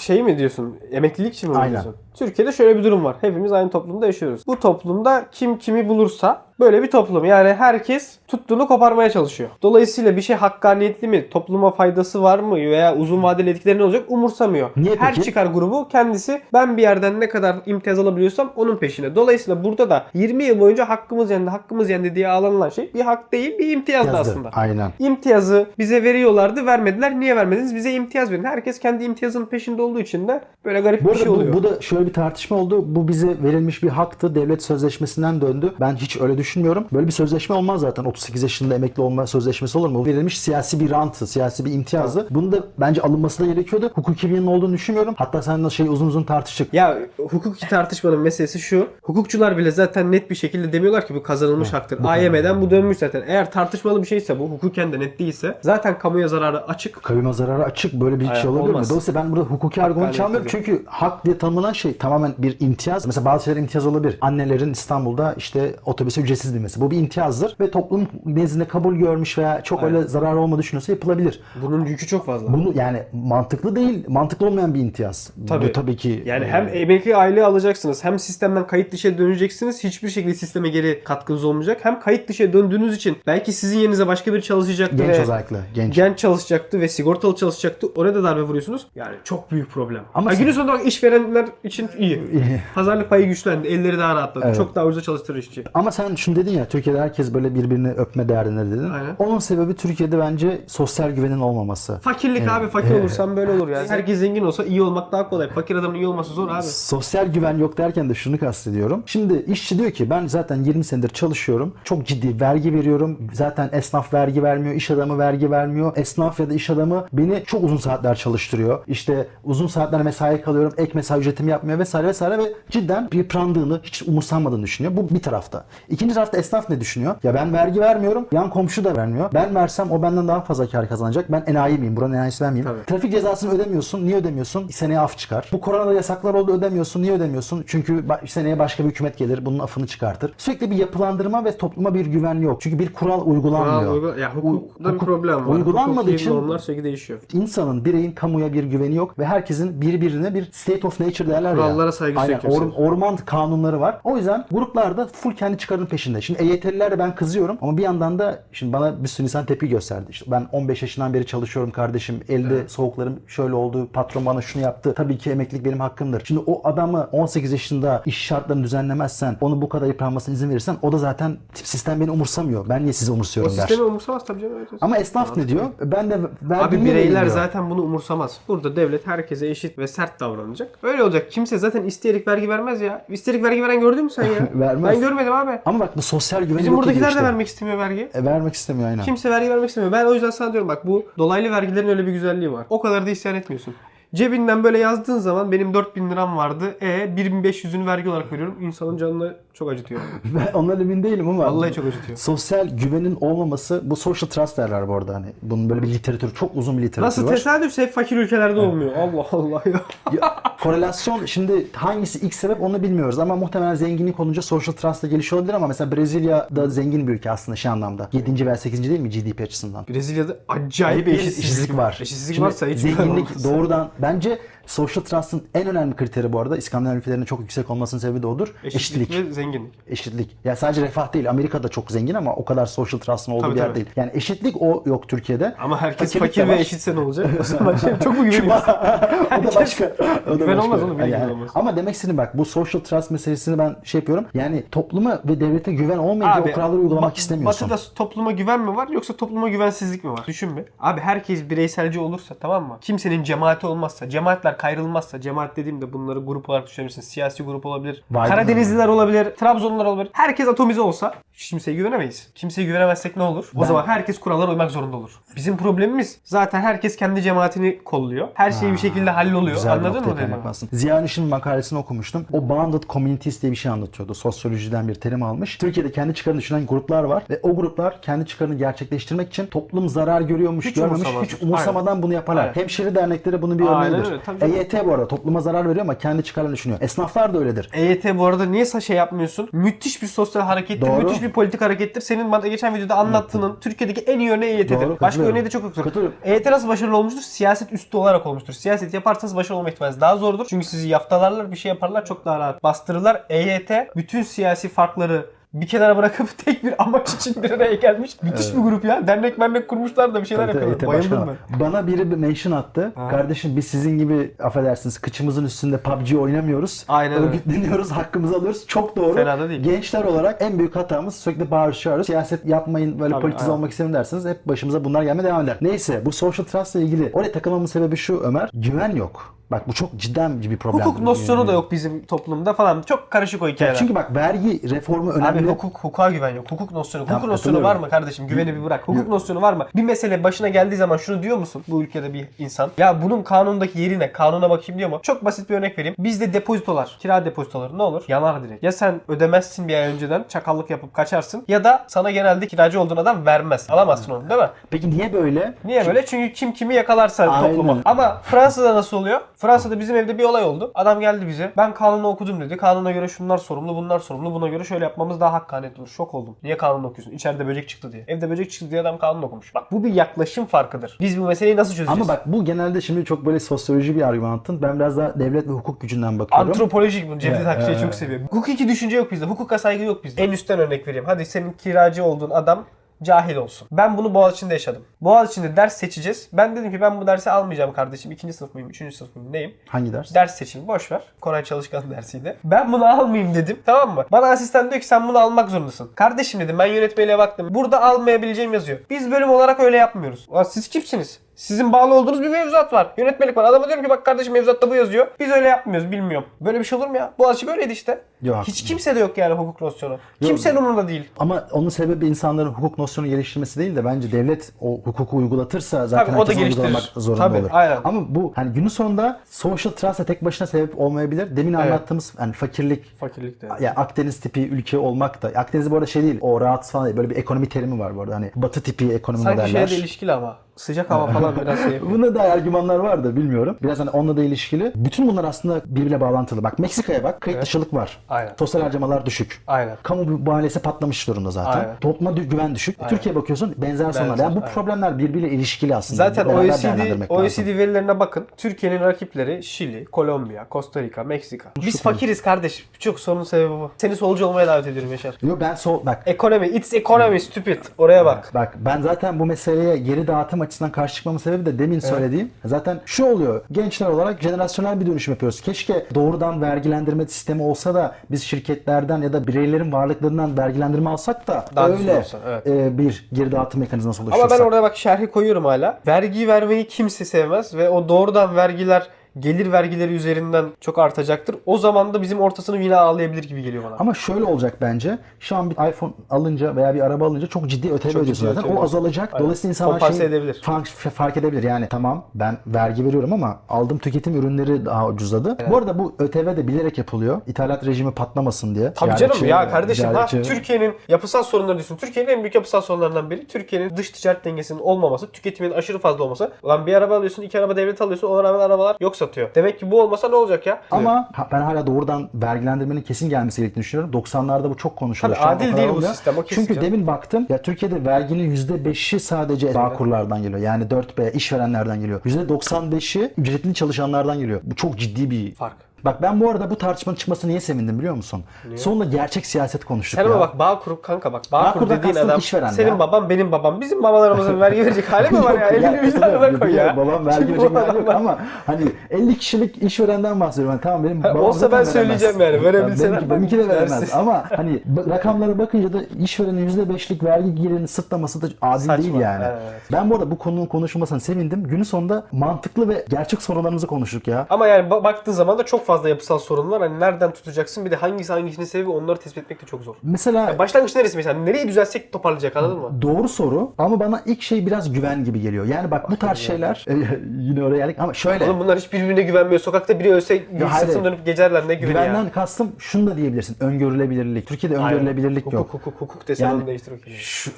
şey 0.00 0.22
mi 0.22 0.38
diyorsun? 0.38 0.76
Emeklilik 0.90 1.34
için 1.34 1.50
mi 1.50 1.56
Aynen. 1.56 1.72
diyorsun? 1.72 1.96
Türkiye'de 2.14 2.52
şöyle 2.52 2.78
bir 2.78 2.84
durum 2.84 3.04
var. 3.04 3.16
Hepimiz 3.20 3.52
aynı 3.52 3.70
toplumda 3.70 4.06
yaşıyoruz. 4.06 4.42
Bu 4.46 4.60
toplumda 4.60 5.26
kim 5.32 5.58
kimi 5.58 5.88
bulursa 5.88 6.47
böyle 6.60 6.82
bir 6.82 6.90
toplum. 6.90 7.24
Yani 7.24 7.48
herkes 7.54 8.18
tuttuğunu 8.28 8.68
koparmaya 8.68 9.10
çalışıyor. 9.10 9.50
Dolayısıyla 9.62 10.16
bir 10.16 10.22
şey 10.22 10.36
hakkaniyetli 10.36 11.08
mi? 11.08 11.30
Topluma 11.30 11.70
faydası 11.70 12.22
var 12.22 12.38
mı? 12.38 12.54
Veya 12.56 12.96
uzun 12.96 13.22
vadeli 13.22 13.50
etkileri 13.50 13.78
ne 13.78 13.82
olacak? 13.82 14.04
Umursamıyor. 14.08 14.70
Niye 14.76 14.96
Her 14.96 15.14
peki? 15.14 15.22
çıkar 15.24 15.46
grubu 15.46 15.88
kendisi 15.88 16.40
ben 16.52 16.76
bir 16.76 16.82
yerden 16.82 17.20
ne 17.20 17.28
kadar 17.28 17.56
imtiyaz 17.66 17.98
alabiliyorsam 17.98 18.52
onun 18.56 18.76
peşine. 18.76 19.14
Dolayısıyla 19.14 19.64
burada 19.64 19.90
da 19.90 20.06
20 20.14 20.44
yıl 20.44 20.60
boyunca 20.60 20.88
hakkımız 20.88 21.30
yendi, 21.30 21.50
hakkımız 21.50 21.90
yendi 21.90 22.14
diye 22.14 22.28
ağlanılan 22.28 22.68
şey 22.68 22.90
bir 22.94 23.00
hak 23.00 23.32
değil, 23.32 23.58
bir 23.58 23.70
imtiyazdı 23.72 24.16
Yazdı. 24.16 24.30
aslında. 24.30 24.50
Aynen. 24.52 24.90
İmtiyazı 24.98 25.66
bize 25.78 26.02
veriyorlardı, 26.02 26.66
vermediler. 26.66 27.20
Niye 27.20 27.36
vermediniz? 27.36 27.74
Bize 27.74 27.92
imtiyaz 27.92 28.30
verin. 28.30 28.44
Herkes 28.44 28.78
kendi 28.78 29.04
imtiyazının 29.04 29.46
peşinde 29.46 29.82
olduğu 29.82 30.00
için 30.00 30.28
de 30.28 30.40
böyle 30.64 30.80
garip 30.80 31.04
Bu 31.04 31.08
bir 31.08 31.14
şey 31.14 31.26
bu, 31.26 31.30
oluyor. 31.32 31.52
bu 31.52 31.62
da 31.62 31.80
şöyle 31.80 32.06
bir 32.06 32.12
tartışma 32.12 32.56
oldu. 32.56 32.84
Bu 32.86 33.08
bize 33.08 33.28
verilmiş 33.42 33.82
bir 33.82 33.88
haktı. 33.88 34.34
Devlet 34.34 34.62
sözleşmesinden 34.62 35.40
döndü. 35.40 35.74
Ben 35.80 35.94
hiç 35.96 36.16
öyle 36.20 36.38
düşünmüyorum. 36.38 36.47
Böyle 36.92 37.06
bir 37.06 37.12
sözleşme 37.12 37.56
olmaz 37.56 37.80
zaten. 37.80 38.04
38 38.04 38.42
yaşında 38.42 38.74
emekli 38.74 39.02
olma 39.02 39.26
sözleşmesi 39.26 39.78
olur 39.78 39.88
mu? 39.88 39.98
Bu 39.98 40.06
verilmiş 40.06 40.40
siyasi 40.40 40.80
bir 40.80 40.90
rantı, 40.90 41.26
siyasi 41.26 41.64
bir 41.64 41.72
imtiyazı. 41.72 42.26
Bunu 42.30 42.52
da 42.52 42.64
bence 42.78 43.02
alınması 43.02 43.42
da 43.42 43.46
gerekiyordu. 43.46 43.90
Hukuki 43.94 44.30
bir 44.30 44.34
yanı 44.34 44.50
olduğunu 44.50 44.72
düşünmüyorum. 44.72 45.14
Hatta 45.18 45.42
seninle 45.42 45.70
şey 45.70 45.88
uzun 45.88 46.06
uzun 46.06 46.22
tartıştık. 46.22 46.74
Ya 46.74 46.98
hukuki 47.18 47.68
tartışmanın 47.68 48.20
meselesi 48.20 48.58
şu. 48.58 48.86
Hukukçular 49.02 49.58
bile 49.58 49.70
zaten 49.70 50.12
net 50.12 50.30
bir 50.30 50.34
şekilde 50.34 50.72
demiyorlar 50.72 51.06
ki 51.06 51.14
bu 51.14 51.22
kazanılmış 51.22 51.72
haktır. 51.72 51.98
AYM'den 52.04 52.62
bu 52.62 52.70
dönmüş 52.70 52.98
zaten. 52.98 53.22
Eğer 53.26 53.52
tartışmalı 53.52 54.02
bir 54.02 54.06
şeyse 54.06 54.38
bu 54.38 54.44
hukuken 54.44 54.92
de 54.92 55.00
net 55.00 55.18
değilse 55.18 55.58
zaten 55.62 55.98
kamuya 55.98 56.28
zararı 56.28 56.66
açık. 56.66 57.02
Kayyuma 57.02 57.32
zararı 57.32 57.64
açık 57.64 57.92
böyle 57.92 58.20
bir 58.20 58.28
Aynen, 58.28 58.40
şey 58.40 58.50
olabilir 58.50 58.74
mi? 58.74 58.88
Dolayısıyla 58.88 59.22
ben 59.22 59.32
burada 59.32 59.44
hukuki 59.44 59.82
argüman 59.82 60.06
Hakkaniyetli 60.06 60.18
çalmıyorum. 60.18 60.48
Çünkü 60.50 60.84
hak 60.86 61.24
diye 61.24 61.38
tanımlanan 61.38 61.72
şey 61.72 61.96
tamamen 61.96 62.34
bir 62.38 62.56
imtiyaz. 62.60 63.06
Mesela 63.06 63.24
bazı 63.24 63.44
şeyler 63.44 63.60
imtiyaz 63.60 63.86
olabilir. 63.86 64.18
Annelerin 64.20 64.72
İstanbul'da 64.72 65.34
işte 65.36 65.74
otobüse 65.84 66.20
ücretsiz 66.20 66.37
binmesi. 66.46 66.80
Bu 66.80 66.90
bir 66.90 66.96
imtiyazdır 66.98 67.56
ve 67.60 67.70
toplum 67.70 68.08
nezdinde 68.24 68.64
kabul 68.64 68.94
görmüş 68.94 69.38
veya 69.38 69.62
çok 69.62 69.82
öyle 69.82 70.02
zararı 70.02 70.38
olmadığı 70.38 70.62
düşünüyorsa 70.62 70.92
yapılabilir. 70.92 71.40
Bunun 71.62 71.84
yükü 71.84 72.06
çok 72.06 72.26
fazla. 72.26 72.52
Bunu 72.52 72.72
yani 72.74 73.02
mantıklı 73.12 73.76
değil, 73.76 74.04
mantıklı 74.08 74.46
olmayan 74.46 74.74
bir 74.74 74.80
imtiyaz. 74.80 75.30
Tabii. 75.48 75.68
Bu 75.68 75.72
tabii 75.72 75.96
ki. 75.96 76.22
Yani 76.26 76.44
e, 76.44 76.48
hem 76.48 76.68
emekli 76.72 77.16
aile 77.16 77.44
alacaksınız 77.44 78.04
hem 78.04 78.18
sistemden 78.18 78.66
kayıt 78.66 78.92
dışı 78.92 79.18
döneceksiniz. 79.18 79.84
Hiçbir 79.84 80.08
şekilde 80.08 80.34
sisteme 80.34 80.68
geri 80.68 81.04
katkınız 81.04 81.44
olmayacak. 81.44 81.78
Hem 81.82 82.00
kayıt 82.00 82.28
dışı 82.28 82.52
döndüğünüz 82.52 82.96
için 82.96 83.16
belki 83.26 83.52
sizin 83.52 83.78
yerinize 83.78 84.06
başka 84.06 84.32
biri 84.32 84.42
çalışacaktı 84.42 84.96
genç 84.96 85.08
ve 85.08 85.20
özellikle 85.22 85.56
genç. 85.74 85.94
genç 85.94 86.18
çalışacaktı 86.18 86.80
ve 86.80 86.88
sigortalı 86.88 87.36
çalışacaktı. 87.36 87.86
Ona 87.96 88.14
da 88.14 88.22
darbe 88.22 88.42
vuruyorsunuz. 88.42 88.86
Yani 88.94 89.16
çok 89.24 89.50
büyük 89.50 89.70
problem. 89.70 90.02
Ama 90.14 90.30
sen- 90.30 90.38
günün 90.38 90.52
sonunda 90.52 90.72
bak 90.72 90.86
işverenler 90.86 91.46
için 91.64 91.88
iyi. 91.98 92.08
İyi. 92.32 92.62
Pazarlık 92.74 93.10
payı 93.10 93.26
güçlendi. 93.26 93.68
Elleri 93.68 93.98
daha 93.98 94.14
rahatladı. 94.14 94.44
Evet. 94.46 94.56
Çok 94.56 94.74
daha 94.74 94.86
ucuza 94.86 95.00
çalıştırır 95.02 95.38
işçi. 95.38 95.64
Ama 95.74 95.90
sen 95.90 96.14
şunu 96.14 96.27
dedin 96.36 96.52
ya 96.52 96.68
Türkiye'de 96.68 97.00
herkes 97.00 97.34
böyle 97.34 97.54
birbirini 97.54 97.90
öpme 97.90 98.28
derdinde 98.28 98.70
dedin. 98.76 98.90
Aynen. 98.90 99.16
Onun 99.18 99.38
sebebi 99.38 99.74
Türkiye'de 99.74 100.18
bence 100.18 100.60
sosyal 100.66 101.10
güvenin 101.10 101.40
olmaması. 101.40 101.98
Fakirlik 101.98 102.48
abi 102.50 102.66
fakir 102.68 102.94
olursan 102.94 103.36
böyle 103.36 103.52
olur 103.52 103.68
yani. 103.68 103.88
Herkes 103.88 104.18
zengin 104.18 104.44
olsa 104.44 104.64
iyi 104.64 104.82
olmak 104.82 105.12
daha 105.12 105.28
kolay. 105.28 105.48
Fakir 105.48 105.76
adamın 105.76 105.94
iyi 105.94 106.06
olması 106.06 106.32
zor 106.32 106.48
abi. 106.48 106.62
Sosyal 106.62 107.26
güven 107.26 107.58
yok 107.58 107.78
derken 107.78 108.08
de 108.10 108.14
şunu 108.14 108.38
kastediyorum. 108.38 109.02
Şimdi 109.06 109.44
işçi 109.46 109.78
diyor 109.78 109.90
ki 109.90 110.10
ben 110.10 110.26
zaten 110.26 110.64
20 110.64 110.84
senedir 110.84 111.08
çalışıyorum. 111.08 111.74
Çok 111.84 112.06
ciddi 112.06 112.40
vergi 112.40 112.74
veriyorum. 112.74 113.18
Zaten 113.32 113.70
esnaf 113.72 114.14
vergi 114.14 114.42
vermiyor, 114.42 114.74
iş 114.74 114.90
adamı 114.90 115.18
vergi 115.18 115.50
vermiyor. 115.50 115.92
Esnaf 115.96 116.40
ya 116.40 116.50
da 116.50 116.54
iş 116.54 116.70
adamı 116.70 117.06
beni 117.12 117.42
çok 117.46 117.64
uzun 117.64 117.76
saatler 117.76 118.14
çalıştırıyor. 118.14 118.84
İşte 118.86 119.28
uzun 119.44 119.66
saatler 119.66 120.02
mesai 120.02 120.42
kalıyorum. 120.42 120.72
Ek 120.76 120.92
mesai 120.94 121.20
ücretimi 121.20 121.50
yapmıyor 121.50 121.78
vesaire 121.78 122.06
vesaire 122.06 122.38
ve 122.38 122.52
cidden 122.70 123.08
yıprandığını, 123.12 123.80
hiç 123.82 124.02
umursanmadığını 124.02 124.62
düşünüyor. 124.62 124.96
Bu 124.96 125.14
bir 125.14 125.22
tarafta. 125.22 125.64
İkinci 125.88 126.14
tarafta 126.18 126.38
esnaf 126.38 126.70
ne 126.70 126.80
düşünüyor? 126.80 127.14
Ya 127.22 127.34
ben 127.34 127.52
vergi 127.52 127.80
vermiyorum. 127.80 128.26
Yan 128.32 128.50
komşu 128.50 128.84
da 128.84 128.96
vermiyor. 128.96 129.30
Ben 129.34 129.54
versem 129.54 129.90
o 129.92 130.02
benden 130.02 130.28
daha 130.28 130.40
fazla 130.40 130.68
kar 130.68 130.88
kazanacak. 130.88 131.32
Ben 131.32 131.44
enayi 131.46 131.78
miyim? 131.78 131.96
Buranın 131.96 132.14
enayisi 132.14 132.44
ben 132.44 132.52
miyim? 132.52 132.64
Tabii. 132.66 132.84
Trafik 132.86 133.12
cezasını 133.12 133.52
ödemiyorsun. 133.54 134.06
Niye 134.06 134.16
ödemiyorsun? 134.16 134.68
Seneye 134.68 135.00
af 135.00 135.18
çıkar. 135.18 135.48
Bu 135.52 135.60
koronada 135.60 135.92
yasaklar 135.94 136.34
oldu 136.34 136.52
ödemiyorsun. 136.52 137.02
Niye 137.02 137.12
ödemiyorsun? 137.12 137.64
Çünkü 137.66 138.04
seneye 138.26 138.58
başka 138.58 138.84
bir 138.84 138.88
hükümet 138.88 139.18
gelir. 139.18 139.46
Bunun 139.46 139.58
afını 139.58 139.86
çıkartır. 139.86 140.32
Sürekli 140.38 140.70
bir 140.70 140.76
yapılandırma 140.76 141.44
ve 141.44 141.56
topluma 141.56 141.94
bir 141.94 142.06
güven 142.06 142.34
yok. 142.34 142.60
Çünkü 142.60 142.78
bir 142.78 142.92
kural 142.92 143.26
uygulanmıyor. 143.26 143.92
Kural 143.92 143.94
uygu- 144.14 144.20
ya 144.20 144.34
hukukta 144.34 144.84
bir 144.84 144.94
hukuk 144.94 145.00
problem 145.08 145.46
var. 145.46 145.54
uygulanmadığı 145.54 146.00
Hukuki 146.00 146.14
için- 146.14 146.30
normlar 146.30 146.58
sürekli 146.58 146.84
değişiyor. 146.84 147.18
İnsanın, 147.32 147.84
bireyin 147.84 148.12
kamuya 148.12 148.52
bir 148.52 148.64
güveni 148.64 148.94
yok 148.94 149.18
ve 149.18 149.24
herkesin 149.26 149.80
birbirine 149.80 150.34
bir 150.34 150.48
state 150.52 150.86
of 150.86 151.00
nature 151.00 151.28
derler 151.28 151.50
ya. 151.50 151.56
Kurallara 151.56 151.92
saygısı 151.92 152.20
Aynen, 152.22 152.38
or- 152.38 152.74
orman 152.74 153.16
kanunları 153.16 153.80
var. 153.80 153.98
O 154.04 154.16
yüzden 154.16 154.44
gruplarda 154.52 155.06
full 155.06 155.32
kendi 155.34 155.58
çıkarının 155.58 155.86
peşinde. 155.86 156.07
Şimdi 156.20 156.42
EYT'lilere 156.42 156.98
ben 156.98 157.14
kızıyorum 157.14 157.58
ama 157.62 157.76
bir 157.76 157.82
yandan 157.82 158.18
da 158.18 158.42
şimdi 158.52 158.72
bana 158.72 159.02
bir 159.02 159.08
sürü 159.08 159.24
insan 159.24 159.46
tepki 159.46 159.68
gösterdi. 159.68 160.06
İşte 160.10 160.30
ben 160.30 160.46
15 160.52 160.82
yaşından 160.82 161.14
beri 161.14 161.26
çalışıyorum 161.26 161.72
kardeşim. 161.72 162.20
Elde 162.28 162.68
soğuklarım 162.68 163.20
şöyle 163.26 163.54
oldu. 163.54 163.88
Patron 163.92 164.26
bana 164.26 164.40
şunu 164.42 164.62
yaptı. 164.62 164.94
Tabii 164.96 165.18
ki 165.18 165.30
emeklilik 165.30 165.64
benim 165.64 165.80
hakkımdır. 165.80 166.22
Şimdi 166.24 166.40
o 166.46 166.68
adamı 166.68 167.08
18 167.12 167.52
yaşında 167.52 168.02
iş 168.06 168.18
şartlarını 168.26 168.64
düzenlemezsen, 168.64 169.36
onu 169.40 169.62
bu 169.62 169.68
kadar 169.68 169.86
yıpranmasına 169.86 170.34
izin 170.34 170.50
verirsen 170.50 170.76
o 170.82 170.92
da 170.92 170.98
zaten 170.98 171.36
tip 171.54 171.66
sistem 171.66 172.00
beni 172.00 172.10
umursamıyor. 172.10 172.68
Ben 172.68 172.82
niye 172.82 172.92
sizi 172.92 173.10
O 173.12 173.14
umursuyorum 173.14 173.52
der. 173.56 173.60
sistemi 173.66 173.82
umursamaz 173.82 174.24
tabii 174.24 174.40
canım. 174.40 174.54
evet. 174.58 174.68
Ama 174.80 174.96
esnaf 174.98 175.36
ne 175.36 175.48
diyor? 175.48 175.64
Ben 175.80 176.10
de 176.10 176.18
Abi 176.54 176.84
bireyler 176.84 177.22
diyor. 177.24 177.34
zaten 177.34 177.70
bunu 177.70 177.82
umursamaz. 177.82 178.38
Burada 178.48 178.76
devlet 178.76 179.06
herkese 179.06 179.48
eşit 179.48 179.78
ve 179.78 179.86
sert 179.86 180.20
davranacak. 180.20 180.78
Öyle 180.82 181.02
olacak. 181.02 181.30
Kimse 181.30 181.58
zaten 181.58 181.82
isteyerek 181.84 182.28
vergi 182.28 182.48
vermez 182.48 182.80
ya. 182.80 183.04
İsteyerek 183.08 183.44
vergi 183.44 183.62
veren 183.62 183.80
gördün 183.80 184.04
mü 184.04 184.10
sen 184.10 184.24
ya? 184.24 184.30
Vermez. 184.54 184.92
Ben 184.94 185.00
görmedim 185.00 185.32
abi. 185.32 185.50
Ama 185.64 185.80
bak 185.80 185.87
bu 185.96 186.02
sosyal 186.02 186.42
güveni 186.42 186.58
Bizim 186.58 186.76
buradakiler 186.76 187.08
işte. 187.08 187.20
de 187.20 187.24
vermek 187.24 187.46
istemiyor 187.46 187.78
vergi. 187.78 188.08
E, 188.14 188.24
vermek 188.24 188.54
istemiyor 188.54 188.88
aynen. 188.88 189.02
Kimse 189.04 189.30
vergi 189.30 189.50
vermek 189.50 189.68
istemiyor. 189.68 189.92
Ben 189.92 190.04
o 190.04 190.14
yüzden 190.14 190.30
sana 190.30 190.52
diyorum 190.52 190.68
bak 190.68 190.86
bu 190.86 191.06
dolaylı 191.18 191.50
vergilerin 191.50 191.88
öyle 191.88 192.06
bir 192.06 192.12
güzelliği 192.12 192.52
var. 192.52 192.66
O 192.70 192.80
kadar 192.80 193.06
da 193.06 193.10
isyan 193.10 193.34
etmiyorsun. 193.34 193.74
Cebinden 194.14 194.64
böyle 194.64 194.78
yazdığın 194.78 195.18
zaman 195.18 195.52
benim 195.52 195.74
4000 195.74 196.10
liram 196.10 196.36
vardı. 196.36 196.64
E 196.80 196.86
1500'ünü 196.86 197.86
vergi 197.86 198.08
olarak 198.08 198.32
veriyorum. 198.32 198.56
İnsanın 198.60 198.96
canını 198.96 199.36
çok 199.58 199.70
acıtıyor. 199.70 200.00
Ben 200.24 200.52
ondan 200.52 200.80
emin 200.80 201.02
değilim 201.02 201.28
ama. 201.28 201.44
Vallahi 201.44 201.72
çok 201.72 201.86
acıtıyor. 201.86 202.18
Sosyal 202.18 202.68
güvenin 202.68 203.18
olmaması 203.20 203.82
bu 203.84 203.96
social 203.96 204.30
trust 204.30 204.58
derler 204.58 204.88
bu 204.88 204.94
arada 204.94 205.14
hani. 205.14 205.26
Bunun 205.42 205.70
böyle 205.70 205.82
bir 205.82 205.88
literatürü 205.88 206.34
çok 206.34 206.56
uzun 206.56 206.78
bir 206.78 206.82
literatürü 206.82 207.06
Nasıl 207.06 207.26
var. 207.26 207.30
tesadüfse 207.30 207.82
hep 207.82 207.92
fakir 207.92 208.16
ülkelerde 208.16 208.60
olmuyor. 208.60 208.92
Allah 208.92 209.26
Allah 209.32 209.62
ya. 209.66 209.80
Ya, 210.22 210.34
korelasyon 210.62 211.26
şimdi 211.26 211.66
hangisi 211.72 212.18
ilk 212.26 212.34
sebep 212.34 212.62
onu 212.62 212.82
bilmiyoruz 212.82 213.18
ama 213.18 213.36
muhtemelen 213.36 213.74
zenginlik 213.74 214.20
olunca 214.20 214.42
social 214.42 214.74
trust 214.74 215.02
da 215.02 215.06
gelişiyor 215.06 215.40
olabilir 215.40 215.54
ama 215.54 215.66
mesela 215.66 215.96
Brezilya 215.96 216.48
da 216.56 216.68
zengin 216.68 217.08
bir 217.08 217.12
ülke 217.12 217.30
aslında 217.30 217.56
şey 217.56 217.70
anlamda. 217.70 218.08
7. 218.12 218.46
veya 218.46 218.56
8. 218.56 218.90
değil 218.90 219.00
mi 219.00 219.10
GDP 219.10 219.40
açısından? 219.40 219.86
Brezilya'da 219.88 220.36
acayip 220.48 221.06
bir 221.06 221.12
eşitsizlik, 221.12 221.76
var. 221.76 221.98
Eşitsizlik 222.00 222.34
Şimdi 222.34 222.46
varsa 222.46 222.66
hiç 222.66 222.78
zenginlik 222.78 223.44
doğrudan 223.44 223.88
bence 224.02 224.38
Social 224.68 225.04
Trust'ın 225.04 225.42
en 225.54 225.66
önemli 225.66 225.96
kriteri 225.96 226.32
bu 226.32 226.40
arada 226.40 226.56
İskandinav 226.56 226.96
ülkelerinin 226.96 227.24
çok 227.24 227.40
yüksek 227.40 227.70
olmasının 227.70 228.00
sebebi 228.00 228.22
de 228.22 228.26
odur. 228.26 228.54
Eşitlik, 228.64 229.02
Eşitlik. 229.10 229.26
ve 229.28 229.32
zenginlik. 229.32 229.72
Eşitlik. 229.86 230.36
Ya 230.44 230.56
sadece 230.56 230.82
refah 230.82 231.12
değil. 231.12 231.30
Amerika 231.30 231.62
da 231.62 231.68
çok 231.68 231.90
zengin 231.90 232.14
ama 232.14 232.34
o 232.34 232.44
kadar 232.44 232.66
social 232.66 233.00
trust'ın 233.00 233.32
olduğu 233.32 233.42
Tabii, 233.42 233.54
bir 233.54 233.58
yer 233.58 233.66
tabii. 233.66 233.74
değil. 233.74 233.86
Yani 233.96 234.10
eşitlik 234.14 234.62
o 234.62 234.82
yok 234.86 235.08
Türkiye'de. 235.08 235.54
Ama 235.58 235.80
herkes 235.80 236.12
Fakirlik 236.12 236.28
fakir 236.34 236.48
ve 236.48 236.52
var. 236.54 236.58
eşitse 236.60 236.94
ne 236.94 237.00
olacak? 237.00 237.26
Zaman 237.46 237.76
şey, 237.76 237.90
çok 238.04 238.18
mu 238.18 238.24
güveniyorsun? 238.24 238.72
o 239.40 239.44
da 239.44 239.54
başka. 239.56 239.84
O 240.26 240.30
da 240.30 240.34
Güven 240.34 240.48
başka. 240.56 240.62
olmaz 240.64 240.82
oğlum, 240.82 241.00
Yani- 241.08 241.32
olmaz. 241.32 241.50
Ama 241.54 241.76
demek 241.76 241.94
istediğim 241.94 242.18
bak 242.18 242.38
bu 242.38 242.44
social 242.44 242.80
trust 242.82 243.10
meselesini 243.10 243.58
ben 243.58 243.76
şey 243.84 243.98
yapıyorum. 243.98 244.24
Yani 244.34 244.64
topluma 244.72 245.20
ve 245.24 245.40
devlete 245.40 245.72
güven 245.72 245.98
olmayınca 245.98 246.40
o 246.40 246.52
kuralları 246.52 246.78
uygulamak 246.80 247.14
Ba- 247.14 247.18
istemiyorsun. 247.18 247.70
Batı'da 247.70 247.94
topluma 247.94 248.32
güven 248.32 248.60
mi 248.60 248.76
var 248.76 248.88
yoksa 248.88 249.16
topluma 249.16 249.48
güvensizlik 249.48 250.04
mi 250.04 250.10
var? 250.12 250.24
Düşün 250.26 250.56
bir. 250.56 250.64
Abi 250.80 251.00
herkes 251.00 251.50
bireyselci 251.50 252.00
olursa 252.00 252.34
tamam 252.40 252.64
mı? 252.68 252.78
Kimsenin 252.80 253.22
cemaati 253.24 253.66
olmazsa, 253.66 254.08
cemaatler 254.10 254.57
kayrılmazsa, 254.58 255.20
cemaat 255.20 255.56
dediğimde 255.56 255.92
bunları 255.92 256.18
grup 256.18 256.50
olarak 256.50 256.66
düşünebilirsin. 256.66 257.02
Siyasi 257.02 257.42
grup 257.42 257.66
olabilir. 257.66 258.04
Vay 258.10 258.28
Karadenizliler 258.28 258.88
olabilir, 258.88 259.24
Trabzonlular 259.36 259.84
olabilir. 259.84 260.10
Herkes 260.12 260.48
atomize 260.48 260.80
olsa 260.80 261.14
hiç 261.32 261.50
kimseye 261.50 261.76
güvenemeyiz. 261.76 262.28
Kimseye 262.34 262.64
güvenemezsek 262.64 263.16
ne 263.16 263.22
olur? 263.22 263.50
O 263.56 263.60
Ben- 263.60 263.66
zaman 263.66 263.86
herkes 263.86 264.20
kurallara 264.20 264.50
uymak 264.50 264.70
zorunda 264.70 264.96
olur. 264.96 265.10
Bizim 265.36 265.56
problemimiz 265.56 266.18
zaten 266.24 266.60
herkes 266.60 266.96
kendi 266.96 267.22
cemaatini 267.22 267.84
kolluyor. 267.84 268.28
Her 268.34 268.52
şey 268.52 268.72
bir 268.72 268.78
şekilde 268.78 269.10
halloluyor. 269.10 269.56
Güzel 269.56 269.72
Anladın 269.72 270.06
mı 270.06 270.16
bastın. 270.44 270.68
Ziya 270.72 271.00
Ünüş'ün 271.00 271.24
makalesini 271.26 271.78
okumuştum. 271.78 272.26
O 272.32 272.48
bounded 272.48 272.82
communities 272.88 273.42
diye 273.42 273.52
bir 273.52 273.56
şey 273.56 273.72
anlatıyordu. 273.72 274.14
Sosyolojiden 274.14 274.88
bir 274.88 274.94
terim 274.94 275.22
almış. 275.22 275.56
Türkiye'de 275.56 275.92
kendi 275.92 276.14
çıkarını 276.14 276.38
düşünen 276.40 276.66
gruplar 276.66 277.04
var 277.04 277.22
ve 277.30 277.40
o 277.42 277.56
gruplar 277.56 278.02
kendi 278.02 278.26
çıkarını 278.26 278.54
gerçekleştirmek 278.54 279.28
için 279.28 279.46
toplum 279.46 279.88
zarar 279.88 280.20
görüyormuş, 280.20 280.66
Hiç 280.66 280.74
görmemiş, 280.74 281.00
umursamaz. 281.00 281.26
hiç 281.28 281.42
umursamadan 281.42 282.02
bunu 282.02 282.12
yaparlar. 282.14 282.42
Aynen. 282.42 282.54
Hemşire 282.54 282.94
dernekleri 282.94 283.42
bunun 283.42 283.58
bir 283.58 283.66
Aynen 283.66 283.94
örneğidir. 284.00 284.24
canım. 284.26 284.38
EYT 284.48 284.86
bu 284.86 284.94
arada 284.94 285.08
topluma 285.08 285.40
zarar 285.40 285.68
veriyor 285.68 285.84
ama 285.84 285.98
kendi 285.98 286.24
çıkarını 286.24 286.52
düşünüyor. 286.52 286.80
Esnaflar 286.80 287.34
da 287.34 287.38
öyledir. 287.38 287.70
EYT 287.72 288.18
bu 288.18 288.26
arada 288.26 288.44
niye 288.44 288.64
şey 288.80 288.96
yapmıyorsun? 288.96 289.48
Müthiş 289.52 290.02
bir 290.02 290.06
sosyal 290.06 290.42
harekettir, 290.42 290.86
Doğru. 290.86 291.02
müthiş 291.02 291.22
bir 291.22 291.32
politik 291.32 291.60
harekettir. 291.60 292.00
Senin 292.00 292.32
bana 292.32 292.46
geçen 292.46 292.74
videoda 292.74 292.94
anlattığının 292.94 293.56
Türkiye'deki 293.60 294.00
en 294.00 294.18
iyi 294.18 294.30
örneği 294.30 294.56
EYT'dir. 294.56 294.80
Doğru, 294.80 294.96
Başka 295.00 295.22
örneği 295.22 295.44
de 295.44 295.50
çok 295.50 295.62
yoktur. 295.62 295.84
Katılıyorum. 295.84 296.16
EYT 296.24 296.46
nasıl 296.46 296.68
başarılı 296.68 296.96
olmuştur? 296.96 297.20
Siyaset 297.22 297.72
üstü 297.72 297.96
olarak 297.96 298.26
olmuştur. 298.26 298.52
Siyaset 298.52 298.94
yaparsanız 298.94 299.36
başarılı 299.36 299.58
olma 299.58 299.70
ihtimaliniz 299.70 300.00
daha 300.00 300.16
zordur. 300.16 300.46
Çünkü 300.48 300.66
sizi 300.66 300.88
yaftalarlar, 300.88 301.50
bir 301.50 301.56
şey 301.56 301.68
yaparlar, 301.68 302.04
çok 302.04 302.24
daha 302.24 302.38
rahat 302.38 302.62
bastırırlar. 302.62 303.24
EYT 303.28 303.70
bütün 303.96 304.22
siyasi 304.22 304.68
farkları 304.68 305.26
bir 305.54 305.66
kenara 305.66 305.96
bırakıp 305.96 306.38
tek 306.44 306.64
bir 306.64 306.82
amaç 306.82 307.14
için 307.14 307.42
bir 307.42 307.50
araya 307.50 307.74
gelmiş. 307.74 308.22
Müthiş 308.22 308.54
bir 308.54 308.60
grup 308.60 308.84
ya. 308.84 309.06
Dernek 309.06 309.38
mernek 309.38 309.68
kurmuşlar 309.68 310.14
da 310.14 310.20
bir 310.20 310.26
şeyler 310.26 310.46
Tabii, 310.46 310.60
tabii, 310.60 310.70
yapıyorlar. 310.70 310.98
EYT 311.00 311.10
Bayıldım 311.10 311.36
ben. 311.50 311.60
Bana 311.60 311.86
biri 311.86 312.10
bir 312.10 312.16
mention 312.16 312.52
attı. 312.52 312.92
Kardeşim 313.10 313.56
biz 313.56 313.66
sizin 313.66 313.98
gibi 313.98 314.34
affedersiniz 314.42 314.98
kıçımızın 314.98 315.44
üstünde 315.44 315.78
PUBG 315.78 316.14
oynamıyoruz. 316.18 316.84
Aynen. 316.88 317.22
Örgütleniyoruz, 317.22 317.90
hakkımızı 317.90 318.36
alıyoruz. 318.36 318.66
Çok 318.66 318.96
doğru. 318.96 319.14
Fena 319.14 319.38
da 319.38 319.48
değil. 319.48 319.62
Gençler 319.62 320.04
olarak 320.04 320.42
en 320.42 320.58
büyük 320.58 320.76
hatamız 320.76 321.16
sürekli 321.16 321.50
bağırış 321.50 321.80
çağırış. 321.80 322.06
Siyaset 322.06 322.46
yapmayın, 322.46 323.00
böyle 323.00 323.12
Tabii, 323.12 323.22
politize 323.22 323.44
aynen. 323.44 323.54
olmak 323.54 323.70
istemiyorum 323.70 323.98
derseniz 323.98 324.24
hep 324.24 324.48
başımıza 324.48 324.84
bunlar 324.84 325.02
gelmeye 325.02 325.24
devam 325.24 325.44
eder. 325.44 325.56
Neyse 325.60 326.02
bu 326.04 326.12
social 326.12 326.46
trust 326.46 326.74
ile 326.74 326.82
ilgili 326.82 327.10
oraya 327.12 327.32
takılmamın 327.32 327.66
sebebi 327.66 327.96
şu 327.96 328.20
Ömer. 328.20 328.50
Güven 328.54 328.96
yok. 328.96 329.37
Bak 329.50 329.68
bu 329.68 329.72
çok 329.72 329.96
cidden 329.96 330.42
bir 330.42 330.56
problem. 330.56 330.86
Hukuk 330.86 331.00
nosyonu 331.00 331.48
da 331.48 331.52
yok 331.52 331.72
bizim 331.72 332.04
toplumda 332.04 332.54
falan. 332.54 332.82
Çok 332.82 333.10
karışık 333.10 333.42
o 333.42 333.48
hikayeler. 333.48 333.76
Çünkü 333.78 333.94
bak 333.94 334.14
vergi 334.14 334.70
reformu 334.70 335.10
önemli. 335.12 335.38
Abi 335.38 335.46
hukuk, 335.48 335.78
hukuka 335.78 336.10
güven 336.10 336.34
yok. 336.34 336.50
Hukuk 336.50 336.72
nosyonu. 336.72 337.04
Hukuk 337.04 337.14
Tamam, 337.14 337.30
nosyonu 337.30 337.62
var 337.62 337.76
mı 337.76 337.88
kardeşim? 337.88 338.26
Güveni 338.26 338.56
bir 338.56 338.64
bırak. 338.64 338.82
Hukuk 338.82 338.96
Yok. 338.96 339.08
nosyonu 339.08 339.42
var 339.42 339.52
mı? 339.52 339.66
Bir 339.76 339.82
mesele 339.82 340.24
başına 340.24 340.48
geldiği 340.48 340.76
zaman 340.76 340.96
şunu 340.96 341.22
diyor 341.22 341.36
musun 341.36 341.64
bu 341.68 341.82
ülkede 341.82 342.12
bir 342.14 342.28
insan? 342.38 342.70
Ya 342.78 343.02
bunun 343.02 343.22
kanundaki 343.22 343.80
yeri 343.80 343.98
ne? 343.98 344.12
Kanuna 344.12 344.50
bakayım 344.50 344.78
diyor 344.78 344.90
mu? 344.90 344.98
Çok 345.02 345.24
basit 345.24 345.50
bir 345.50 345.54
örnek 345.54 345.78
vereyim. 345.78 345.94
Bizde 345.98 346.32
depozitolar, 346.32 346.96
kira 347.00 347.24
depozitoları 347.24 347.78
ne 347.78 347.82
olur? 347.82 348.04
Yanar 348.08 348.42
direkt. 348.42 348.62
Ya 348.62 348.72
sen 348.72 349.00
ödemezsin 349.08 349.68
bir 349.68 349.74
ay 349.74 349.86
önceden 349.94 350.24
çakallık 350.28 350.70
yapıp 350.70 350.94
kaçarsın 350.94 351.44
ya 351.48 351.64
da 351.64 351.84
sana 351.88 352.10
genelde 352.10 352.46
kiracı 352.46 352.80
olduğun 352.80 352.96
adam 352.96 353.26
vermez. 353.26 353.66
Alamazsın 353.70 354.12
onu 354.12 354.30
değil 354.30 354.40
mi? 354.40 354.48
Peki 354.70 354.90
niye 354.90 355.12
böyle? 355.12 355.54
Niye 355.64 355.86
böyle? 355.86 356.06
Çünkü 356.06 356.32
kim 356.32 356.52
kimi 356.52 356.74
yakalarsa 356.74 357.26
Aynen. 357.26 357.50
topluma. 357.50 357.76
Ama 357.84 358.20
Fransa'da 358.22 358.74
nasıl 358.74 358.96
oluyor? 358.96 359.20
Fransa'da 359.38 359.80
bizim 359.80 359.96
evde 359.96 360.18
bir 360.18 360.24
olay 360.24 360.44
oldu. 360.44 360.72
Adam 360.74 361.00
geldi 361.00 361.26
bize. 361.26 361.52
Ben 361.56 361.74
kanunu 361.74 362.06
okudum 362.06 362.40
dedi. 362.40 362.56
Kanuna 362.56 362.90
göre 362.90 363.08
şunlar 363.08 363.38
sorumlu, 363.38 363.76
bunlar 363.76 363.98
sorumlu. 363.98 364.34
Buna 364.34 364.48
göre 364.48 364.64
şöyle 364.64 364.84
yapmamız 364.84 365.20
daha 365.20 365.32
hakkaniyetli 365.32 365.80
olur. 365.80 365.88
Şok 365.88 366.14
oldum. 366.14 366.36
Niye 366.42 366.56
kanunu 366.56 366.86
okuyorsun? 366.86 367.12
İçeride 367.12 367.46
böcek 367.46 367.68
çıktı 367.68 367.92
diye. 367.92 368.04
Evde 368.08 368.30
böcek 368.30 368.50
çıktı 368.50 368.70
diye 368.70 368.80
adam 368.80 368.98
kanunu 368.98 369.24
okumuş. 369.24 369.54
Bak 369.54 369.72
bu 369.72 369.84
bir 369.84 369.94
yaklaşım 369.94 370.46
farkıdır. 370.46 370.98
Biz 371.00 371.20
bu 371.20 371.26
meseleyi 371.26 371.56
nasıl 371.56 371.70
çözeceğiz? 371.70 372.00
Ama 372.00 372.08
bak 372.08 372.26
bu 372.26 372.44
genelde 372.44 372.80
şimdi 372.80 373.04
çok 373.04 373.26
böyle 373.26 373.40
sosyoloji 373.40 373.96
bir 373.96 374.02
argüman 374.02 374.38
attın. 374.38 374.62
Ben 374.62 374.78
biraz 374.78 374.96
daha 374.96 375.18
devlet 375.18 375.48
ve 375.48 375.52
hukuk 375.52 375.80
gücünden 375.80 376.18
bakıyorum. 376.18 376.48
Antropolojik 376.48 377.10
bu. 377.10 377.18
Cevdet 377.18 377.46
Akçay'ı 377.46 377.70
evet. 377.70 377.80
çok 377.80 377.94
seviyor. 377.94 378.20
Hukuki 378.20 378.68
düşünce 378.68 378.96
yok 378.96 379.12
bizde. 379.12 379.24
Hukuka 379.24 379.58
saygı 379.58 379.84
yok 379.84 380.04
bizde. 380.04 380.24
En 380.24 380.30
üstten 380.30 380.58
örnek 380.58 380.88
vereyim. 380.88 381.04
Hadi 381.06 381.26
senin 381.26 381.52
kiracı 381.52 382.04
olduğun 382.04 382.30
adam 382.30 382.64
cahil 383.02 383.36
olsun. 383.36 383.68
Ben 383.72 383.96
bunu 383.96 384.14
Boğaziçi'nde 384.14 384.52
yaşadım. 384.52 384.82
Boğaziçi'nde 385.00 385.56
ders 385.56 385.76
seçeceğiz. 385.76 386.28
Ben 386.32 386.56
dedim 386.56 386.70
ki 386.72 386.80
ben 386.80 387.00
bu 387.00 387.06
dersi 387.06 387.30
almayacağım 387.30 387.72
kardeşim. 387.72 388.12
İkinci 388.12 388.32
sınıf 388.34 388.54
mıyım, 388.54 388.70
üçüncü 388.70 388.96
sınıf 388.96 389.16
mıyım, 389.16 389.32
neyim? 389.32 389.54
Hangi 389.68 389.92
ders? 389.92 390.14
Ders 390.14 390.34
seçin 390.34 390.68
boş 390.68 390.92
ver. 390.92 391.02
Koray 391.20 391.44
Çalışkan 391.44 391.90
dersiydi. 391.90 392.36
Ben 392.44 392.72
bunu 392.72 392.86
almayayım 392.86 393.34
dedim. 393.34 393.58
Tamam 393.66 393.94
mı? 393.94 394.04
Bana 394.12 394.26
asistan 394.26 394.70
diyor 394.70 394.80
ki 394.80 394.86
sen 394.86 395.08
bunu 395.08 395.18
almak 395.18 395.50
zorundasın. 395.50 395.90
Kardeşim 395.94 396.40
dedim 396.40 396.58
ben 396.58 396.66
yönetmeliğe 396.66 397.18
baktım. 397.18 397.54
Burada 397.54 397.82
almayabileceğim 397.82 398.54
yazıyor. 398.54 398.78
Biz 398.90 399.10
bölüm 399.10 399.30
olarak 399.30 399.60
öyle 399.60 399.76
yapmıyoruz. 399.76 400.26
Ulan 400.28 400.42
siz 400.42 400.68
kimsiniz? 400.68 401.20
Sizin 401.34 401.72
bağlı 401.72 401.94
olduğunuz 401.94 402.22
bir 402.22 402.28
mevzuat 402.28 402.72
var. 402.72 402.92
Yönetmelik 402.96 403.36
var. 403.36 403.44
Adama 403.44 403.66
diyorum 403.66 403.84
ki 403.84 403.90
bak 403.90 404.04
kardeşim 404.04 404.32
mevzuatta 404.32 404.70
bu 404.70 404.74
yazıyor. 404.74 405.06
Biz 405.20 405.30
öyle 405.30 405.48
yapmıyoruz 405.48 405.90
bilmiyorum. 405.90 406.28
Böyle 406.40 406.58
bir 406.58 406.64
şey 406.64 406.78
olur 406.78 406.86
mu 406.86 406.96
ya? 406.96 407.12
Boğaziçi 407.18 407.46
böyleydi 407.46 407.72
işte. 407.72 408.00
Yok. 408.22 408.44
Hiç 408.48 408.64
kimse 408.64 408.96
de 408.96 409.00
yok 409.00 409.18
yani 409.18 409.34
hukuk 409.34 409.60
nosyonu. 409.60 409.98
Kimsenin 410.22 410.56
umurunda 410.56 410.88
değil. 410.88 411.08
Ama 411.18 411.48
onun 411.52 411.68
sebebi 411.68 412.06
insanların 412.06 412.48
hukuk 412.48 412.78
nosyonu 412.78 413.08
geliştirmesi 413.08 413.60
değil 413.60 413.76
de 413.76 413.84
bence 413.84 414.12
devlet 414.12 414.52
o 414.60 414.80
hukuku 414.88 415.16
uygulatırsa 415.16 415.86
zaten 415.86 416.06
Tabii, 416.06 416.18
o 416.22 416.26
da 416.26 416.32
geliştirir. 416.32 416.92
zorunda 416.96 417.22
Tabii, 417.28 417.38
olur. 417.38 417.48
aynen. 417.52 417.78
Ama 417.84 418.14
bu 418.14 418.32
hani 418.36 418.52
günün 418.52 418.68
sonunda 418.68 419.20
social 419.30 419.72
trust'a 419.72 420.04
tek 420.04 420.24
başına 420.24 420.46
sebep 420.46 420.80
olmayabilir. 420.80 421.36
Demin 421.36 421.52
anlattığımız 421.52 422.14
hani 422.18 422.32
fakirlik 422.32 422.96
Fakirlik 422.98 423.42
de. 423.42 423.48
ya 423.60 423.72
Akdeniz 423.76 424.20
tipi 424.20 424.40
ülke 424.48 424.78
olmak 424.78 425.22
da 425.22 425.28
Akdeniz 425.28 425.70
bu 425.70 425.74
arada 425.74 425.86
şey 425.86 426.02
değil 426.02 426.18
o 426.20 426.40
rahatsız 426.40 426.72
falan 426.72 426.84
değil. 426.86 426.96
Böyle 426.96 427.10
bir 427.10 427.16
ekonomi 427.16 427.48
terimi 427.48 427.78
var 427.78 427.96
bu 427.96 428.02
arada. 428.02 428.14
Hani 428.14 428.30
batı 428.36 428.60
tipi 428.60 428.92
ekonomi 428.92 429.22
Sanki 429.22 429.40
modeller. 429.42 429.66
şeye 429.66 429.76
de 429.76 429.80
ilişkili 429.80 430.12
ama. 430.12 430.36
Sıcak 430.58 430.90
hava 430.90 431.06
falan 431.06 431.36
biraz 431.40 431.62
şey 431.62 431.72
yapıyor. 431.72 431.92
Buna 431.92 432.14
da 432.14 432.22
argümanlar 432.22 432.78
var 432.78 433.04
da 433.04 433.16
bilmiyorum. 433.16 433.56
Biraz 433.62 433.78
hani 433.78 433.90
onunla 433.90 434.16
da 434.16 434.24
ilişkili. 434.24 434.72
Bütün 434.74 435.08
bunlar 435.08 435.24
aslında 435.24 435.60
birbiriyle 435.66 436.00
bağlantılı. 436.00 436.42
Bak 436.42 436.58
Meksika'ya 436.58 437.04
bak 437.04 437.20
kayıt 437.20 437.42
dışılık 437.42 437.74
var. 437.74 437.98
Aynen. 438.08 438.32
Sosyal 438.38 438.62
harcamalar 438.62 439.06
düşük. 439.06 439.42
Aynen. 439.46 439.76
Kamu 439.82 440.04
muhalesi 440.04 440.58
patlamış 440.58 441.08
durumda 441.08 441.30
zaten. 441.30 441.60
Aynen. 441.60 441.76
Topluma 441.80 442.10
güven 442.10 442.54
düşük. 442.54 442.82
E, 442.82 442.86
Türkiye'ye 442.86 443.20
bakıyorsun 443.20 443.54
benzer 443.56 443.92
sorunlar. 443.92 444.18
Yani 444.18 444.36
bu 444.36 444.40
aynen. 444.40 444.54
problemler 444.54 444.98
birbiriyle 444.98 445.30
ilişkili 445.30 445.76
aslında. 445.76 445.96
Zaten 445.96 446.24
OECD, 446.24 447.10
OECD 447.10 447.58
verilerine 447.58 448.00
bakın. 448.00 448.26
Türkiye'nin 448.36 448.80
rakipleri 448.80 449.42
Şili, 449.42 449.84
Kolombiya, 449.84 450.46
Costa 450.50 450.82
Rica, 450.82 451.04
Meksika. 451.04 451.50
Biz 451.66 451.82
fakiriz 451.82 452.22
kardeş. 452.22 452.68
Birçok 452.74 453.00
sorunun 453.00 453.24
sebebi 453.24 453.50
bu. 453.50 453.70
Seni 453.76 453.96
solcu 453.96 454.26
olmaya 454.26 454.46
davet 454.46 454.66
ediyorum 454.66 454.90
Yaşar. 454.90 455.14
Yo 455.22 455.36
ben 455.40 455.54
sol 455.54 455.86
bak 455.86 456.02
Ekonomi, 456.06 456.46
it's 456.46 456.74
economy 456.74 457.20
stupid. 457.20 457.58
Oraya 457.78 458.04
bak. 458.04 458.30
Bak 458.34 458.54
ben 458.58 458.82
zaten 458.82 459.18
bu 459.18 459.26
meseleye 459.26 459.76
geri 459.76 460.06
dağıtım 460.06 460.40
açısından 460.48 460.72
karşı 460.72 460.94
çıkmamın 460.94 461.18
sebebi 461.18 461.46
de 461.46 461.58
demin 461.58 461.78
söylediğim. 461.80 462.30
Zaten 462.44 462.80
şu 462.86 463.04
oluyor. 463.04 463.42
Gençler 463.52 463.86
olarak 463.86 464.22
jenerasyonel 464.22 464.80
bir 464.80 464.86
dönüşüm 464.86 465.12
yapıyoruz. 465.12 465.40
Keşke 465.40 465.86
doğrudan 465.94 466.42
vergilendirme 466.42 467.06
sistemi 467.06 467.42
olsa 467.42 467.74
da 467.74 467.94
biz 468.10 468.22
şirketlerden 468.22 469.02
ya 469.02 469.12
da 469.12 469.26
bireylerin 469.26 469.72
varlıklarından 469.72 470.38
vergilendirme 470.38 470.90
alsak 470.90 471.26
da 471.26 471.44
Daha 471.56 471.68
öyle 471.68 471.98
olsa, 471.98 472.18
evet. 472.26 472.46
e, 472.46 472.78
bir 472.78 473.08
geri 473.12 473.32
dağıtım 473.32 473.60
mekanizması 473.60 474.02
oluştursak. 474.02 474.32
Ama 474.32 474.40
ben 474.40 474.44
oraya 474.44 474.62
bak 474.62 474.76
şerhi 474.76 475.06
koyuyorum 475.06 475.44
hala. 475.44 475.80
Vergi 475.86 476.28
vermeyi 476.28 476.68
kimse 476.68 477.04
sevmez 477.04 477.54
ve 477.54 477.68
o 477.68 477.88
doğrudan 477.88 478.36
vergiler 478.36 478.88
gelir 479.18 479.52
vergileri 479.52 479.94
üzerinden 479.94 480.44
çok 480.60 480.78
artacaktır. 480.78 481.36
O 481.46 481.58
zaman 481.58 481.94
da 481.94 482.02
bizim 482.02 482.20
ortasını 482.20 482.62
yine 482.62 482.76
ağlayabilir 482.76 483.24
gibi 483.24 483.42
geliyor 483.42 483.64
bana. 483.64 483.76
Ama 483.78 483.94
şöyle 483.94 484.24
olacak 484.24 484.56
bence. 484.60 484.98
Şu 485.20 485.36
an 485.36 485.50
bir 485.50 485.68
iPhone 485.68 485.92
alınca 486.10 486.56
veya 486.56 486.74
bir 486.74 486.80
araba 486.80 487.06
alınca 487.06 487.26
çok 487.26 487.46
ciddi 487.46 487.72
ötebe 487.72 487.92
Çok 487.92 488.02
ödüyorsun 488.02 488.26
ciddi 488.26 488.34
zaten. 488.34 488.56
O 488.56 488.62
azalacak. 488.62 489.14
Aynen. 489.14 489.24
Dolayısıyla 489.24 489.48
insanlar 489.50 489.80
şeyi 489.80 490.02
edebilir. 490.02 490.40
Fark, 490.42 490.66
fark 490.68 491.16
edebilir. 491.16 491.42
Yani 491.42 491.66
tamam 491.68 492.04
ben 492.14 492.38
vergi 492.46 492.84
veriyorum 492.84 493.12
ama 493.12 493.38
aldığım 493.48 493.78
tüketim 493.78 494.16
ürünleri 494.16 494.66
daha 494.66 494.86
ucuzladı. 494.86 495.36
Bu 495.50 495.56
arada 495.56 495.78
bu 495.78 495.94
ÖTV 495.98 496.36
de 496.36 496.48
bilerek 496.48 496.78
yapılıyor. 496.78 497.20
İthalat 497.26 497.66
rejimi 497.66 497.94
patlamasın 497.94 498.54
diye. 498.54 498.72
Tabii 498.74 498.96
canım 498.96 499.24
ya 499.24 499.50
kardeşim 499.50 499.94
ha 499.94 500.06
Türkiye'nin 500.06 500.74
yapısal 500.88 501.22
sorunları 501.22 501.58
düşün. 501.58 501.76
Türkiye'nin 501.76 502.10
en 502.10 502.22
büyük 502.22 502.34
yapısal 502.34 502.60
sorunlarından 502.60 503.10
biri 503.10 503.26
Türkiye'nin 503.26 503.76
dış 503.76 503.90
ticaret 503.90 504.24
dengesinin 504.24 504.60
olmaması, 504.60 505.10
tüketimin 505.10 505.50
aşırı 505.50 505.78
fazla 505.78 506.04
olması. 506.04 506.32
Lan 506.44 506.66
bir 506.66 506.74
araba 506.74 506.96
alıyorsun, 506.96 507.22
iki 507.22 507.38
araba 507.38 507.56
devlet 507.56 507.80
alıyorsun, 507.80 508.08
ona 508.08 508.24
rağmen 508.24 508.40
arabalar 508.40 508.76
yok 508.80 508.96
satıyor. 508.98 509.34
Demek 509.34 509.58
ki 509.60 509.70
bu 509.70 509.82
olmasa 509.82 510.08
ne 510.08 510.14
olacak 510.16 510.46
ya? 510.46 510.60
Ama 510.70 511.08
ha- 511.14 511.28
ben 511.32 511.40
hala 511.40 511.66
doğrudan 511.66 512.08
vergilendirmenin 512.14 512.80
kesin 512.82 513.08
gelmesi 513.10 513.40
gerektiğini 513.42 513.62
düşünüyorum. 513.62 513.92
90'larda 513.94 514.50
bu 514.50 514.56
çok 514.56 514.76
konuşuluyor. 514.76 515.16
Tabii 515.18 515.28
adil 515.28 515.56
değil 515.56 515.68
bu 515.68 515.72
olmuyor. 515.72 515.92
sistem, 515.92 516.18
o 516.18 516.22
kesin 516.22 516.42
Çünkü 516.42 516.54
canım. 516.54 516.66
demin 516.72 516.86
baktım 516.86 517.26
ya 517.28 517.42
Türkiye'de 517.42 517.84
verginin 517.84 518.36
%5'i 518.36 519.00
sadece 519.00 519.54
bağkurlardan 519.54 520.22
geliyor. 520.22 520.40
Yani 520.40 520.64
4B 520.64 521.12
işverenlerden 521.12 521.80
geliyor. 521.80 522.00
%95'i 522.04 523.12
ücretli 523.18 523.54
çalışanlardan 523.54 524.18
geliyor. 524.20 524.40
Bu 524.44 524.54
çok 524.54 524.78
ciddi 524.78 525.10
bir 525.10 525.34
Fark. 525.34 525.56
Bak 525.84 526.02
ben 526.02 526.20
bu 526.20 526.30
arada 526.30 526.50
bu 526.50 526.56
tartışmanın 526.58 526.96
çıkması 526.96 527.28
niye 527.28 527.40
sevindim 527.40 527.78
biliyor 527.78 527.94
musun? 527.94 528.24
Sonunda 528.56 528.84
gerçek 528.84 529.26
siyaset 529.26 529.64
konuştuk 529.64 530.00
Sen 530.00 530.04
ya. 530.08 530.10
ama 530.10 530.20
bak 530.20 530.38
bağ 530.38 530.58
kurup 530.58 530.82
kanka 530.82 531.12
bak 531.12 531.22
bağ 531.32 531.52
kur 531.52 531.60
Bağkur'dan 531.60 531.78
dediğin 531.78 531.94
adam 531.94 532.18
işveren 532.18 532.48
senin 532.48 532.68
ya. 532.68 532.78
babam 532.78 533.08
benim 533.10 533.32
babam 533.32 533.60
bizim 533.60 533.82
babalarımızın 533.82 534.40
vergi 534.40 534.66
verecek 534.66 534.92
hali 534.92 535.10
mi 535.10 535.24
var 535.24 535.34
ya? 535.34 535.48
Elini 535.48 535.82
vicdanına 535.82 536.38
koy 536.38 536.54
ya. 536.54 536.76
Babam 536.76 537.06
vergi 537.06 537.32
verecek 537.32 537.56
hali 537.56 537.66
yok 537.78 537.88
adamlar? 537.88 537.94
ama 537.94 538.18
hani 538.46 538.62
50 538.90 539.18
kişilik 539.18 539.62
işverenden 539.62 540.20
bahsediyorum. 540.20 540.52
Yani 540.52 540.60
tamam 540.62 540.84
benim 540.84 541.02
babam 541.04 541.22
olsa 541.22 541.52
ben 541.52 541.64
söyleyeceğim 541.64 542.18
veremez. 542.18 542.44
yani, 542.44 542.54
verebilseler 542.54 542.92
Benimki, 542.92 543.10
benimki 543.10 543.38
de 543.38 543.48
veremez 543.48 543.94
ama 543.94 544.24
hani 544.36 544.62
rakamlara 544.90 545.38
bakınca 545.38 545.72
da 545.72 545.82
işverenin 545.98 546.48
%5'lik 546.48 547.04
vergi 547.04 547.34
gelirini 547.34 547.68
sırtlaması 547.68 548.22
da 548.22 548.26
adil 548.42 548.66
Saçma, 548.66 548.82
değil 548.82 548.94
yani. 548.94 549.24
evet. 549.28 549.42
Ben 549.72 549.90
bu 549.90 549.94
arada 549.94 550.10
bu 550.10 550.18
konunun 550.18 550.46
konuşulmasına 550.46 551.00
sevindim. 551.00 551.44
Günün 551.48 551.62
sonunda 551.62 552.02
mantıklı 552.12 552.68
ve 552.68 552.84
gerçek 552.88 553.22
sorunlarımızı 553.22 553.66
konuştuk 553.66 554.08
ya. 554.08 554.26
Ama 554.30 554.46
yani 554.46 554.68
ba- 554.68 554.84
baktığın 554.84 555.12
zaman 555.12 555.38
da 555.38 555.42
çok 555.46 555.64
fazla 555.68 555.88
yapısal 555.88 556.18
sorun 556.18 556.50
var. 556.50 556.60
Hani 556.62 556.80
nereden 556.80 557.12
tutacaksın 557.12 557.64
bir 557.64 557.70
de 557.70 557.76
hangisi 557.76 558.12
hangisini 558.12 558.46
seviyor 558.46 558.74
onları 558.74 558.98
tespit 558.98 559.24
etmek 559.24 559.42
de 559.42 559.46
çok 559.46 559.62
zor. 559.62 559.74
Mesela 559.82 560.30
Ya 560.30 560.38
başlangıç 560.38 560.76
neresi 560.76 560.96
mesela? 560.96 561.18
Nereyi 561.20 561.48
düzelsek 561.48 561.92
toparlayacak 561.92 562.36
anladın 562.36 562.58
mı? 562.58 562.82
Doğru 562.82 563.08
soru 563.08 563.52
ama 563.58 563.80
bana 563.80 564.02
ilk 564.06 564.22
şey 564.22 564.46
biraz 564.46 564.72
güven 564.72 565.04
gibi 565.04 565.20
geliyor. 565.20 565.44
Yani 565.46 565.70
bak 565.70 565.90
bu 565.90 565.96
tarz 565.96 566.18
şeyler 566.18 566.66
yine 567.18 567.44
oraya 567.44 567.56
geldik 567.58 567.76
ama 567.78 567.94
şöyle 567.94 568.24
Oğlum 568.24 568.40
bunlar 568.40 568.58
hiç 568.58 568.72
birbirine 568.72 569.02
güvenmiyor. 569.02 569.40
Sokakta 569.40 569.80
biri 569.80 569.92
ölse 569.94 570.22
sırtını 570.60 570.84
dönüp 570.84 571.06
geçerler 571.06 571.48
ne 571.48 571.54
güveni 571.54 571.72
güvenden 571.72 572.04
ya. 572.04 572.12
kastım 572.12 572.52
şunu 572.58 572.90
da 572.90 572.96
diyebilirsin. 572.96 573.36
Öngörülebilirlik. 573.40 574.26
Türkiye'de 574.26 574.56
öngörülebilirlik 574.56 575.26
hukuk, 575.26 575.32
yok. 575.32 575.48
Hukuk 575.54 575.74
hukuk 575.80 576.08
desen 576.08 576.26
Yani- 576.26 576.36
onu 576.36 576.46
değiştir 576.46 576.72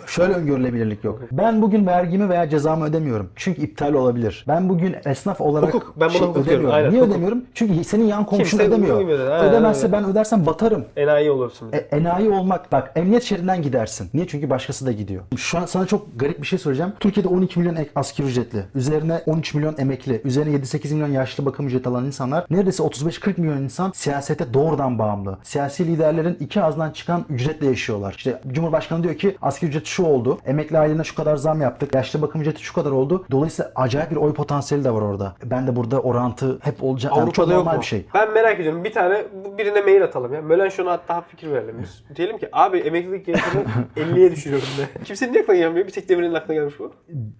şöyle 0.06 0.32
öngörülebilirlik 0.32 1.04
yok. 1.04 1.20
Ben 1.32 1.62
bugün 1.62 1.86
vergimi 1.86 2.28
veya 2.28 2.48
cezamı 2.48 2.84
ödemiyorum. 2.84 3.30
Çünkü 3.36 3.62
iptal 3.62 3.94
olabilir. 3.94 4.44
Ben 4.48 4.68
bugün 4.68 4.96
esnaf 5.04 5.40
olarak 5.40 5.74
Hukuk. 5.74 5.92
Ben 5.96 6.08
buna 6.08 6.18
şey 6.18 6.20
hukuk 6.20 6.34
diyorum. 6.34 6.46
ödemiyorum. 6.48 6.76
Aynen, 6.76 6.90
Niye 6.90 7.00
hukuk. 7.00 7.12
ödemiyorum? 7.12 7.44
Çünkü 7.54 7.84
senin 7.84 8.04
yan 8.04 8.19
komşun 8.26 8.44
Kimse 8.58 8.64
ödemiyor. 8.64 8.98
Aynen, 8.98 9.48
Ödemezse 9.50 9.86
aynen. 9.86 10.02
ben 10.02 10.10
ödersem 10.10 10.46
batarım. 10.46 10.84
Enayi 10.96 11.30
olursun. 11.30 11.72
E, 11.72 11.76
enayi 11.76 12.30
olmak 12.30 12.72
bak 12.72 12.92
emniyet 12.96 13.22
şeridinden 13.22 13.62
gidersin. 13.62 14.10
Niye? 14.14 14.26
Çünkü 14.26 14.50
başkası 14.50 14.86
da 14.86 14.92
gidiyor. 14.92 15.22
Şu 15.36 15.58
an 15.58 15.66
sana 15.66 15.86
çok 15.86 16.20
garip 16.20 16.42
bir 16.42 16.46
şey 16.46 16.58
söyleyeceğim. 16.58 16.92
Türkiye'de 17.00 17.28
12 17.28 17.58
milyon 17.58 17.76
ek- 17.76 17.90
asgari 17.94 18.28
ücretli, 18.28 18.64
üzerine 18.74 19.22
13 19.26 19.54
milyon 19.54 19.74
emekli, 19.78 20.20
üzerine 20.24 20.56
7-8 20.56 20.94
milyon 20.94 21.08
yaşlı 21.08 21.46
bakım 21.46 21.66
ücreti 21.66 21.88
alan 21.88 22.04
insanlar, 22.04 22.44
neredeyse 22.50 22.82
35-40 22.82 23.40
milyon 23.40 23.56
insan 23.62 23.92
siyasete 23.94 24.54
doğrudan 24.54 24.98
bağımlı. 24.98 25.38
Siyasi 25.42 25.86
liderlerin 25.86 26.36
iki 26.40 26.62
ağzından 26.62 26.90
çıkan 26.90 27.24
ücretle 27.28 27.66
yaşıyorlar. 27.66 28.14
İşte 28.18 28.40
Cumhurbaşkanı 28.52 29.02
diyor 29.02 29.14
ki 29.14 29.36
asgari 29.42 29.70
ücret 29.70 29.86
şu 29.86 30.04
oldu, 30.04 30.38
emekli 30.46 30.78
ailelerine 30.78 31.04
şu 31.04 31.14
kadar 31.14 31.36
zam 31.36 31.60
yaptık, 31.60 31.94
yaşlı 31.94 32.22
bakım 32.22 32.40
ücreti 32.40 32.62
şu 32.62 32.74
kadar 32.74 32.90
oldu. 32.90 33.24
Dolayısıyla 33.30 33.72
acayip 33.74 34.10
bir 34.10 34.16
oy 34.16 34.34
potansiyeli 34.34 34.84
de 34.84 34.90
var 34.94 35.02
orada. 35.02 35.32
Ben 35.44 35.66
de 35.66 35.76
burada 35.76 36.00
orantı 36.00 36.58
hep 36.62 36.82
olacak. 36.84 37.12
Yani 37.16 37.20
çok 37.20 37.38
Avrupa'da 37.38 37.52
yok 37.54 37.58
normal 37.64 37.74
mu? 37.76 37.80
bir 37.80 37.86
şey. 37.86 38.06
Ben 38.14 38.32
merak 38.32 38.60
ediyorum. 38.60 38.84
Bir 38.84 38.92
tane 38.92 39.24
birine 39.58 39.80
mail 39.80 40.04
atalım 40.04 40.34
ya. 40.34 40.42
Mölenşon'a 40.42 40.90
hatta 40.92 41.20
fikir 41.20 41.50
verelim 41.52 41.76
biz. 41.82 42.04
Diyelim 42.16 42.38
ki 42.38 42.48
abi 42.52 42.78
emeklilik 42.78 43.28
yaşını 43.28 43.64
50'ye 43.96 44.30
düşürüyorum 44.36 44.68
de. 44.78 45.04
Kimsenin 45.04 45.42
aklına 45.42 45.56
gelmiyor? 45.58 45.86
Bir 45.86 45.92
tek 45.92 46.08
Demir'in 46.08 46.34
aklına 46.34 46.54
gelmiş 46.56 46.74
bu. 46.78 46.92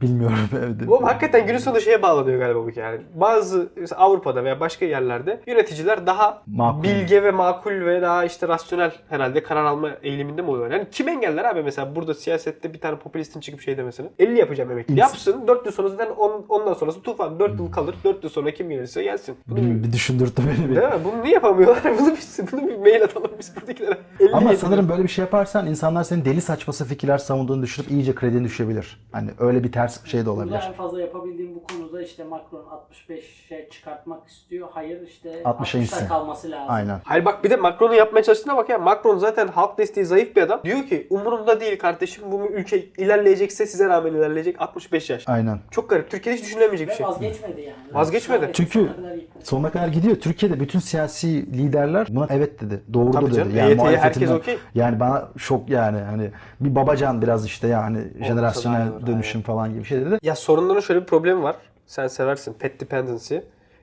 Bilmiyorum. 0.03 0.37
Evet. 0.61 0.75
Bu 0.87 1.07
hakikaten 1.07 1.47
günün 1.47 1.59
sonunda 1.59 1.81
şeye 1.81 2.03
bağlanıyor 2.03 2.39
galiba 2.39 2.65
bu 2.65 2.71
yani. 2.81 3.01
Bazı 3.15 3.69
mesela 3.77 4.01
Avrupa'da 4.01 4.45
veya 4.45 4.61
başka 4.61 4.85
yerlerde 4.87 5.41
yöneticiler 5.47 6.07
daha 6.07 6.43
Makul. 6.47 6.83
bilge 6.83 7.23
ve 7.23 7.31
makul 7.31 7.71
ve 7.87 8.03
daha 8.03 8.25
işte 8.25 8.49
rasyonel 8.49 8.93
herhalde 9.09 9.43
karar 9.43 9.65
alma 9.65 9.91
eğiliminde 10.03 10.43
mi 10.43 10.51
oluyor? 10.51 10.71
Yani 10.71 10.87
kim 10.93 11.09
engeller 11.09 11.45
abi 11.45 11.63
mesela 11.63 11.97
burada 11.97 12.15
siyasette 12.15 12.73
bir 12.75 12.81
tane 12.81 12.97
popülistin 12.99 13.41
çıkıp 13.41 13.61
şey 13.61 13.77
demesini? 13.79 14.07
50 14.19 14.39
yapacağım 14.39 14.71
emekli. 14.71 14.99
Yapsın 15.01 15.49
4 15.49 15.67
yıl 15.67 15.73
sonra 15.73 15.89
zaten 15.89 16.09
on, 16.11 16.47
ondan 16.49 16.75
sonrası 16.75 17.03
tufan 17.03 17.41
4 17.41 17.59
yıl 17.61 17.73
kalır 17.73 17.95
4 18.05 18.25
yıl 18.25 18.31
sonra 18.31 18.51
kim 18.51 18.71
gelirse 18.71 19.03
gelsin. 19.03 19.37
Bunu 19.47 19.59
Bir, 19.59 19.85
bir 19.89 19.93
düşündürttü 19.93 20.43
beni. 20.47 20.60
Bir. 20.69 20.77
Değil 20.77 20.89
mi? 20.89 20.95
Bunu 21.05 21.23
niye 21.23 21.35
yapamıyorlar? 21.35 21.83
Bunu 21.99 22.13
bir, 22.13 22.53
bunu 22.53 22.69
bir 22.69 22.77
mail 22.77 23.03
atalım 23.05 23.31
biz 23.39 23.57
buradakilere. 23.57 23.99
50 24.21 24.33
Ama 24.33 24.57
sanırım 24.57 24.89
böyle 24.89 25.03
bir 25.03 25.09
şey 25.09 25.23
yaparsan 25.25 25.67
insanlar 25.67 26.05
senin 26.05 26.25
deli 26.25 26.41
saçması 26.41 26.85
fikirler 26.85 27.19
savunduğunu 27.19 27.63
düşünüp 27.63 27.91
iyice 27.91 28.15
kredini 28.15 28.45
düşebilir. 28.45 29.01
Hani 29.13 29.31
öyle 29.39 29.65
bir 29.65 29.73
ters 29.73 30.05
şey 30.07 30.21
de 30.21 30.27
Burada 30.27 30.33
olabilir. 30.41 30.65
en 30.69 30.73
fazla 30.73 31.01
yapabildiğim 31.01 31.55
bu 31.55 31.63
konuda 31.67 32.03
işte 32.03 32.25
Macron 32.25 32.65
65'e 33.09 33.69
çıkartmak 33.71 34.29
istiyor. 34.29 34.69
Hayır 34.73 35.03
işte 35.07 35.43
60'a 35.43 35.51
60'ta 35.63 35.79
insin. 35.79 36.09
kalması 36.09 36.51
lazım. 36.51 36.67
Aynen. 36.75 37.01
Hayır 37.05 37.25
bak 37.25 37.45
bir 37.45 37.51
de 37.51 37.57
Macron'un 37.57 37.95
yapmaya 37.95 38.23
çalıştığına 38.23 38.57
bak 38.57 38.69
ya. 38.69 38.79
Macron 38.79 39.19
zaten 39.19 39.49
halk 39.49 39.79
desteği 39.79 40.07
zayıf 40.07 40.37
bir 40.37 40.43
adam. 40.43 40.61
Diyor 40.65 40.83
ki 40.87 41.07
umurumda 41.11 41.61
değil 41.61 41.79
kardeşim 41.79 42.25
bu 42.33 42.47
ülke 42.47 42.85
ilerleyecekse 42.97 43.67
size 43.67 43.89
rağmen 43.89 44.13
ilerleyecek 44.13 44.61
65 44.61 45.11
yaş. 45.11 45.29
Aynen. 45.29 45.59
Çok 45.71 45.91
garip. 45.91 46.11
Türkiye'de 46.11 46.39
hiç 46.41 46.47
düşünülemeyecek 46.47 46.89
bir 46.89 46.93
Ve 46.93 46.97
şey. 46.97 47.07
vazgeçmedi 47.07 47.61
yani. 47.61 47.75
Vazgeçmedi. 47.95 48.51
Çünkü- 48.53 48.73
sonuna 48.79 48.97
kadar 48.97 49.15
gitti. 49.15 49.39
Sonuna 49.43 49.71
kadar 49.71 49.89
gidiyor. 49.89 50.17
Türkiye'de 50.51 50.69
bütün 50.69 50.79
siyasi 50.79 51.29
liderler 51.53 52.07
buna 52.11 52.27
evet 52.31 52.61
dedi. 52.61 52.81
Doğru 52.93 53.11
Tabii 53.11 53.27
dedi. 53.27 53.35
canım. 53.35 53.57
Yani 53.57 53.71
EYT'ye 53.71 53.99
herkes 53.99 54.31
okey. 54.31 54.59
Yani 54.75 55.01
bana 55.01 55.29
şok 55.37 55.71
yani. 55.71 55.99
Hani 55.99 56.31
bir 56.61 56.75
babacan 56.75 57.23
biraz 57.23 57.47
işte 57.47 57.69
yani 57.69 57.99
jenerasyonel 58.27 58.79
daha 58.81 58.87
iyi 58.89 58.93
olur, 58.93 59.07
dönüşüm 59.07 59.43
falan 59.43 59.73
gibi 59.73 59.85
şey 59.85 60.01
dedi. 60.01 60.19
Ya 60.23 60.35
sorunların 60.35 60.81
şöyle 60.81 61.01
bir 61.01 61.07
problemi 61.07 61.43
var. 61.43 61.57
Sen 61.87 62.07
seversin. 62.07 62.53
Pet 62.53 62.81
dependency. 62.81 63.37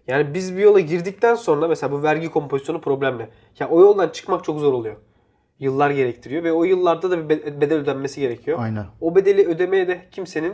Yani 0.08 0.34
biz 0.34 0.58
bir 0.58 0.62
yola 0.62 0.80
girdikten 0.80 1.36
sonra 1.36 1.68
mesela 1.68 1.92
bu 1.92 2.04
vergi 2.04 2.30
kompozisyonu 2.30 2.82
problemli. 2.82 3.28
Ya 3.60 3.70
o 3.70 3.82
yoldan 3.82 4.10
çıkmak 4.10 4.44
çok 4.44 4.60
zor 4.60 4.74
oluyor. 4.74 4.96
Yıllar 5.60 5.90
gerektiriyor 5.92 6.44
ve 6.44 6.52
o 6.52 6.64
yıllarda 6.64 7.12
da 7.12 7.18
bir 7.18 7.30
be- 7.30 7.62
bedel 7.62 7.78
ödenmesi 7.78 8.22
gerekiyor. 8.22 8.58
Aynen. 8.62 8.86
O 9.02 9.16
bedeli 9.16 9.48
ödemeye 9.48 9.88
de 9.88 10.02
kimsenin 10.12 10.54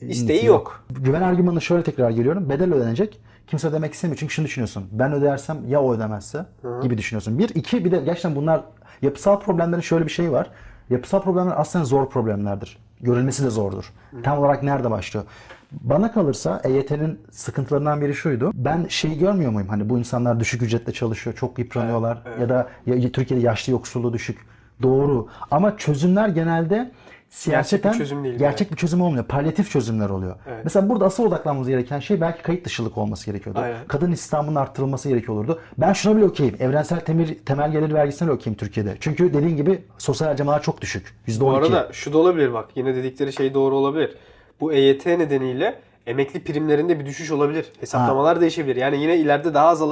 isteği 0.00 0.46
yok. 0.46 0.84
Güven 0.90 1.22
argümanına 1.22 1.60
şöyle 1.60 1.82
tekrar 1.82 2.10
geliyorum. 2.10 2.48
Bedel 2.50 2.74
ödenecek. 2.74 3.20
Kimse 3.50 3.68
ödemek 3.68 3.94
istemiyor. 3.94 4.18
Çünkü 4.18 4.34
şunu 4.34 4.46
düşünüyorsun. 4.46 4.84
Ben 4.92 5.12
ödersem 5.12 5.58
ya 5.68 5.82
o 5.82 5.94
ödemezse 5.94 6.46
gibi 6.82 6.98
düşünüyorsun. 6.98 7.38
Bir, 7.38 7.48
iki 7.48 7.84
bir 7.84 7.92
de 7.92 7.98
gerçekten 8.00 8.36
bunlar 8.36 8.60
yapısal 9.02 9.40
problemlerin 9.40 9.80
şöyle 9.80 10.04
bir 10.04 10.10
şeyi 10.10 10.32
var. 10.32 10.50
Yapısal 10.90 11.22
problemler 11.22 11.54
aslında 11.56 11.84
zor 11.84 12.10
problemlerdir. 12.10 12.78
Görülmesi 13.00 13.44
de 13.44 13.50
zordur. 13.50 13.92
Tam 14.22 14.38
olarak 14.38 14.62
nerede 14.62 14.90
başlıyor? 14.90 15.26
Bana 15.72 16.12
kalırsa 16.12 16.60
EYT'nin 16.64 17.20
sıkıntılarından 17.30 18.00
biri 18.00 18.14
şuydu. 18.14 18.50
Ben 18.54 18.86
şeyi 18.88 19.18
görmüyor 19.18 19.50
muyum? 19.52 19.68
Hani 19.68 19.88
bu 19.88 19.98
insanlar 19.98 20.40
düşük 20.40 20.62
ücretle 20.62 20.92
çalışıyor, 20.92 21.36
çok 21.36 21.58
yıpranıyorlar 21.58 22.22
ya 22.40 22.48
da 22.48 22.68
ya- 22.86 23.12
Türkiye'de 23.12 23.46
yaşlı 23.46 23.72
yoksulluğu 23.72 24.12
düşük. 24.12 24.38
Doğru. 24.82 25.26
Ama 25.50 25.76
çözümler 25.76 26.28
genelde 26.28 26.90
siyaseten 27.30 27.92
çözüm 27.92 28.24
değil 28.24 28.34
gerçek 28.34 28.70
bir 28.70 28.76
çözüm 28.76 29.02
olmuyor. 29.02 29.24
Palyatif 29.24 29.70
çözümler 29.70 30.10
oluyor. 30.10 30.36
Mesela 30.64 30.88
burada 30.88 31.04
asıl 31.04 31.24
odaklanmamız 31.24 31.68
gereken 31.68 32.00
şey 32.00 32.20
belki 32.20 32.42
kayıt 32.42 32.64
dışılık 32.64 32.98
olması 32.98 33.26
gerekiyordu. 33.26 33.58
Aynen. 33.58 33.78
Kadın 33.88 34.12
istihdamının 34.12 34.56
arttırılması 34.56 35.08
gerekiyor 35.08 35.34
olurdu. 35.34 35.60
Ben 35.78 35.92
şuna 35.92 36.16
bile 36.16 36.24
okeyim. 36.24 36.56
Evrensel 36.60 37.00
temel, 37.00 37.34
temel 37.46 37.72
gelir 37.72 37.94
vergisine 37.94 38.28
bile 38.28 38.34
okeyim 38.34 38.56
Türkiye'de. 38.56 38.96
Çünkü 39.00 39.34
dediğin 39.34 39.56
gibi 39.56 39.84
sosyal 39.98 40.28
harcamalar 40.28 40.62
çok 40.62 40.80
düşük. 40.80 41.14
%12. 41.28 41.40
Bu 41.40 41.50
arada 41.50 41.88
şu 41.92 42.12
da 42.12 42.18
olabilir 42.18 42.52
bak. 42.52 42.68
Yine 42.74 42.94
dedikleri 42.94 43.32
şey 43.32 43.54
doğru 43.54 43.74
olabilir. 43.74 44.16
Bu 44.60 44.72
EYT 44.72 45.06
nedeniyle 45.06 45.80
emekli 46.06 46.44
primlerinde 46.44 47.00
bir 47.00 47.06
düşüş 47.06 47.30
olabilir. 47.30 47.72
Hesaplamalar 47.80 48.40
değişebilir. 48.40 48.76
Yani 48.76 49.02
yine 49.02 49.16
ileride 49.16 49.54
daha 49.54 49.66
az 49.68 49.82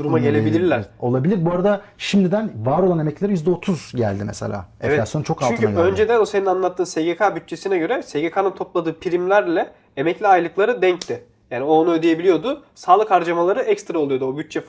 duruma 0.00 0.18
gelebilirler. 0.18 0.76
Evet, 0.76 0.88
Olabilir. 1.00 1.44
Bu 1.44 1.50
arada 1.50 1.80
şimdiden 1.98 2.52
var 2.66 2.82
olan 2.82 2.98
emeklilere 2.98 3.32
%30 3.34 3.96
geldi 3.96 4.24
mesela. 4.26 4.66
Enflasyon 4.80 5.22
çok 5.22 5.42
altına 5.42 5.56
Çünkü 5.56 5.72
geldi. 5.72 5.80
önceden 5.80 6.20
o 6.20 6.26
senin 6.26 6.46
anlattığın 6.46 6.84
SGK 6.84 7.36
bütçesine 7.36 7.78
göre 7.78 8.02
SGK'nın 8.02 8.50
topladığı 8.50 8.98
primlerle 9.00 9.70
emekli 9.96 10.26
aylıkları 10.26 10.82
denkti. 10.82 11.24
Yani 11.50 11.64
o 11.64 11.72
onu 11.72 11.92
ödeyebiliyordu. 11.92 12.62
Sağlık 12.74 13.10
harcamaları 13.10 13.60
ekstra 13.60 13.98
oluyordu. 13.98 14.24
O 14.26 14.38
bütçe 14.38 14.62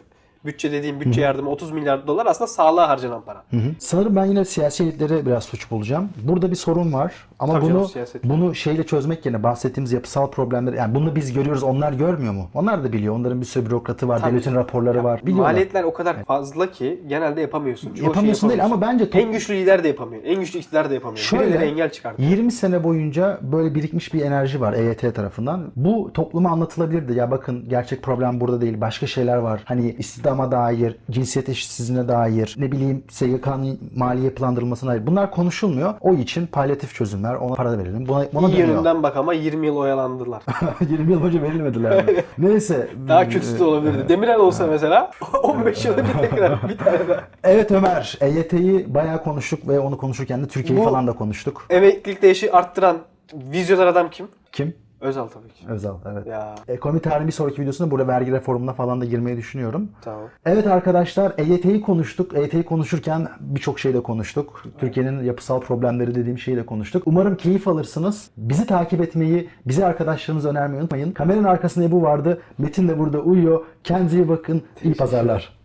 bütçe 0.46 0.72
dediğim 0.72 1.00
bütçe 1.00 1.22
yardımı 1.22 1.50
30 1.50 1.72
milyar 1.72 2.08
dolar 2.08 2.26
aslında 2.26 2.48
sağlığa 2.48 2.90
harcanan 2.90 3.22
para. 3.22 3.44
Hı 3.52 3.58
hı. 3.58 3.62
Sanırım 3.80 4.16
ben 4.16 4.26
yine 4.26 4.46
siyasi 4.46 4.84
elitlere 4.84 5.26
biraz 5.26 5.44
suç 5.44 5.72
bulacağım. 5.72 6.10
Burada 6.24 6.52
bir 6.52 6.56
sorun 6.56 6.94
var 6.94 7.14
ama 7.40 7.54
Tabii 7.54 7.66
canım, 7.66 7.80
bunu 7.80 7.88
siyaset. 7.88 8.24
bunu 8.24 8.56
şeyle 8.56 8.84
çözmek 8.84 9.26
yerine 9.26 9.44
bahsettiğimiz 9.44 9.92
yapısal 9.92 10.28
problemleri 10.32 10.76
yani 10.78 10.96
bunu 10.96 11.16
biz 11.16 11.34
görüyoruz 11.34 11.64
onlar 11.64 11.94
görmüyor 11.94 12.34
mu? 12.34 12.50
Onlar 12.54 12.84
da 12.84 12.94
biliyor. 12.94 13.16
Onların 13.16 13.42
bir 13.42 13.46
sürü 13.46 13.66
bürokratı 13.66 14.08
var, 14.08 14.20
Tabii 14.20 14.32
devletin 14.32 14.46
canım. 14.52 14.60
raporları 14.64 15.04
var. 15.04 15.22
Biliyorlar. 15.26 15.52
Maliyetler 15.52 15.84
o 15.84 15.94
kadar 15.94 16.24
fazla 16.24 16.72
ki 16.72 17.04
genelde 17.08 17.42
yapamıyorsun. 17.42 17.94
Çoğu 17.94 18.06
Yapamıyorsun 18.06 18.50
değil 18.50 18.66
ama 18.66 18.82
bence 18.82 19.10
top- 19.10 19.22
en 19.22 19.32
güçlü 19.32 19.54
lider 19.56 19.84
de 19.84 19.88
yapamıyor. 19.88 20.22
En 20.26 20.40
güçlü 20.40 20.60
iktidar 20.60 20.90
da 20.90 20.94
yapamıyor. 20.94 21.18
Şöyle, 21.24 21.46
Birileri 21.48 21.66
engel 21.66 21.92
çıkardı. 21.92 22.22
20 22.22 22.52
sene 22.52 22.84
boyunca 22.84 23.40
böyle 23.42 23.76
birikmiş 23.76 24.14
bir 24.14 24.22
enerji 24.22 24.62
var 24.62 24.74
EYT 24.74 25.16
tarafından. 25.16 25.72
Bu 25.76 26.12
topluma 26.14 26.50
anlatılabilirdi. 26.50 27.14
Ya 27.14 27.32
bakın 27.32 27.70
gerçek 27.70 28.02
problem 28.04 28.40
burada 28.40 28.62
değil. 28.62 28.82
Başka 28.82 29.08
şeyler 29.08 29.38
var. 29.38 29.62
Hani 29.66 29.96
istihdam 30.00 30.31
istihdama 30.32 30.52
dair, 30.52 30.96
cinsiyet 31.12 31.50
eşitsizliğine 31.50 32.08
dair, 32.08 32.56
ne 32.60 32.72
bileyim 32.72 33.04
SGK'nın 33.10 33.80
mali 33.96 34.24
yapılandırılmasına 34.26 34.92
dair 34.92 35.08
bunlar 35.08 35.32
konuşulmuyor. 35.32 35.94
O 36.02 36.14
için 36.14 36.48
palyatif 36.48 36.96
çözümler, 36.96 37.36
ona 37.36 37.54
para 37.56 37.78
verelim. 37.78 38.08
Buna, 38.08 38.26
buna 38.34 38.48
İyi 38.48 38.52
dönüyor. 38.54 38.68
yönünden 38.68 39.04
bak 39.04 39.18
ama 39.18 39.34
20 39.34 39.68
yıl 39.68 39.76
oyalandılar. 39.78 40.44
20 40.90 41.12
yıl 41.12 41.24
önce 41.24 41.42
verilmediler 41.42 42.06
mi? 42.06 42.14
Neyse. 42.38 42.88
Daha 43.08 43.30
kötüsü 43.30 43.60
de 43.60 43.64
olabilirdi. 43.64 44.10
Demirel 44.10 44.40
olsa 44.40 44.68
mesela 44.68 45.12
15 45.44 45.86
yıl 45.86 45.94
önce 45.94 46.12
tekrar 46.22 46.70
bir 46.70 46.78
tane 46.78 47.08
daha. 47.10 47.22
Evet 47.44 47.72
Ömer, 47.72 48.18
EYT'yi 48.22 48.94
bayağı 48.94 49.24
konuştuk 49.24 49.68
ve 49.68 49.80
onu 49.80 49.98
konuşurken 49.98 50.44
de 50.44 50.48
Türkiye'yi 50.48 50.86
Bu- 50.86 50.90
falan 50.90 51.08
da 51.08 51.14
konuştuk. 51.14 51.66
Emeklilikte 51.70 52.28
yaşı 52.28 52.54
arttıran 52.54 52.98
vizyoner 53.34 53.88
adam 53.88 54.10
kim? 54.10 54.28
Kim? 54.52 54.74
Özal 55.02 55.28
tabii 55.28 55.48
ki. 55.48 55.66
Özal, 55.70 55.96
evet. 56.12 56.28
Ya 56.28 56.56
Ekonomi 56.68 57.00
tarihi 57.00 57.28
bir 57.28 57.32
sonraki 57.32 57.62
videosunda 57.62 57.92
burada 57.92 58.08
vergi 58.08 58.32
reformuna 58.32 58.74
falan 58.74 59.02
da 59.02 59.06
girmeyi 59.06 59.38
düşünüyorum. 59.38 59.90
tamam. 60.02 60.22
Evet 60.46 60.68
arkadaşlar 60.68 61.34
EYT'yi 61.38 61.82
konuştuk. 61.82 62.34
EYT'yi 62.36 62.64
konuşurken 62.64 63.28
birçok 63.40 63.80
şey 63.80 63.94
de 63.94 64.04
konuştuk. 64.04 64.64
Türkiye'nin 64.78 65.24
yapısal 65.24 65.62
problemleri 65.62 66.16
dediğim 66.16 66.38
şeyi 66.40 66.58
de 66.58 66.66
konuştuk. 66.66 67.04
Umarım 67.06 67.36
keyif 67.36 67.68
alırsınız. 67.68 68.30
Bizi 68.38 68.66
takip 68.66 69.02
etmeyi, 69.02 69.50
bizi 69.68 69.86
arkadaşlarınıza 69.86 70.50
önermeyi 70.50 70.82
unutmayın. 70.82 71.12
Kameranın 71.12 71.44
arkasında 71.44 71.92
bu 71.92 72.02
vardı. 72.02 72.42
Metin 72.58 72.88
de 72.88 73.00
burada 73.00 73.20
uyuyor. 73.20 73.66
Kendinize 73.84 74.18
iyi 74.18 74.30
bakın. 74.30 74.62
İyi 74.84 74.94
pazarlar. 74.94 75.61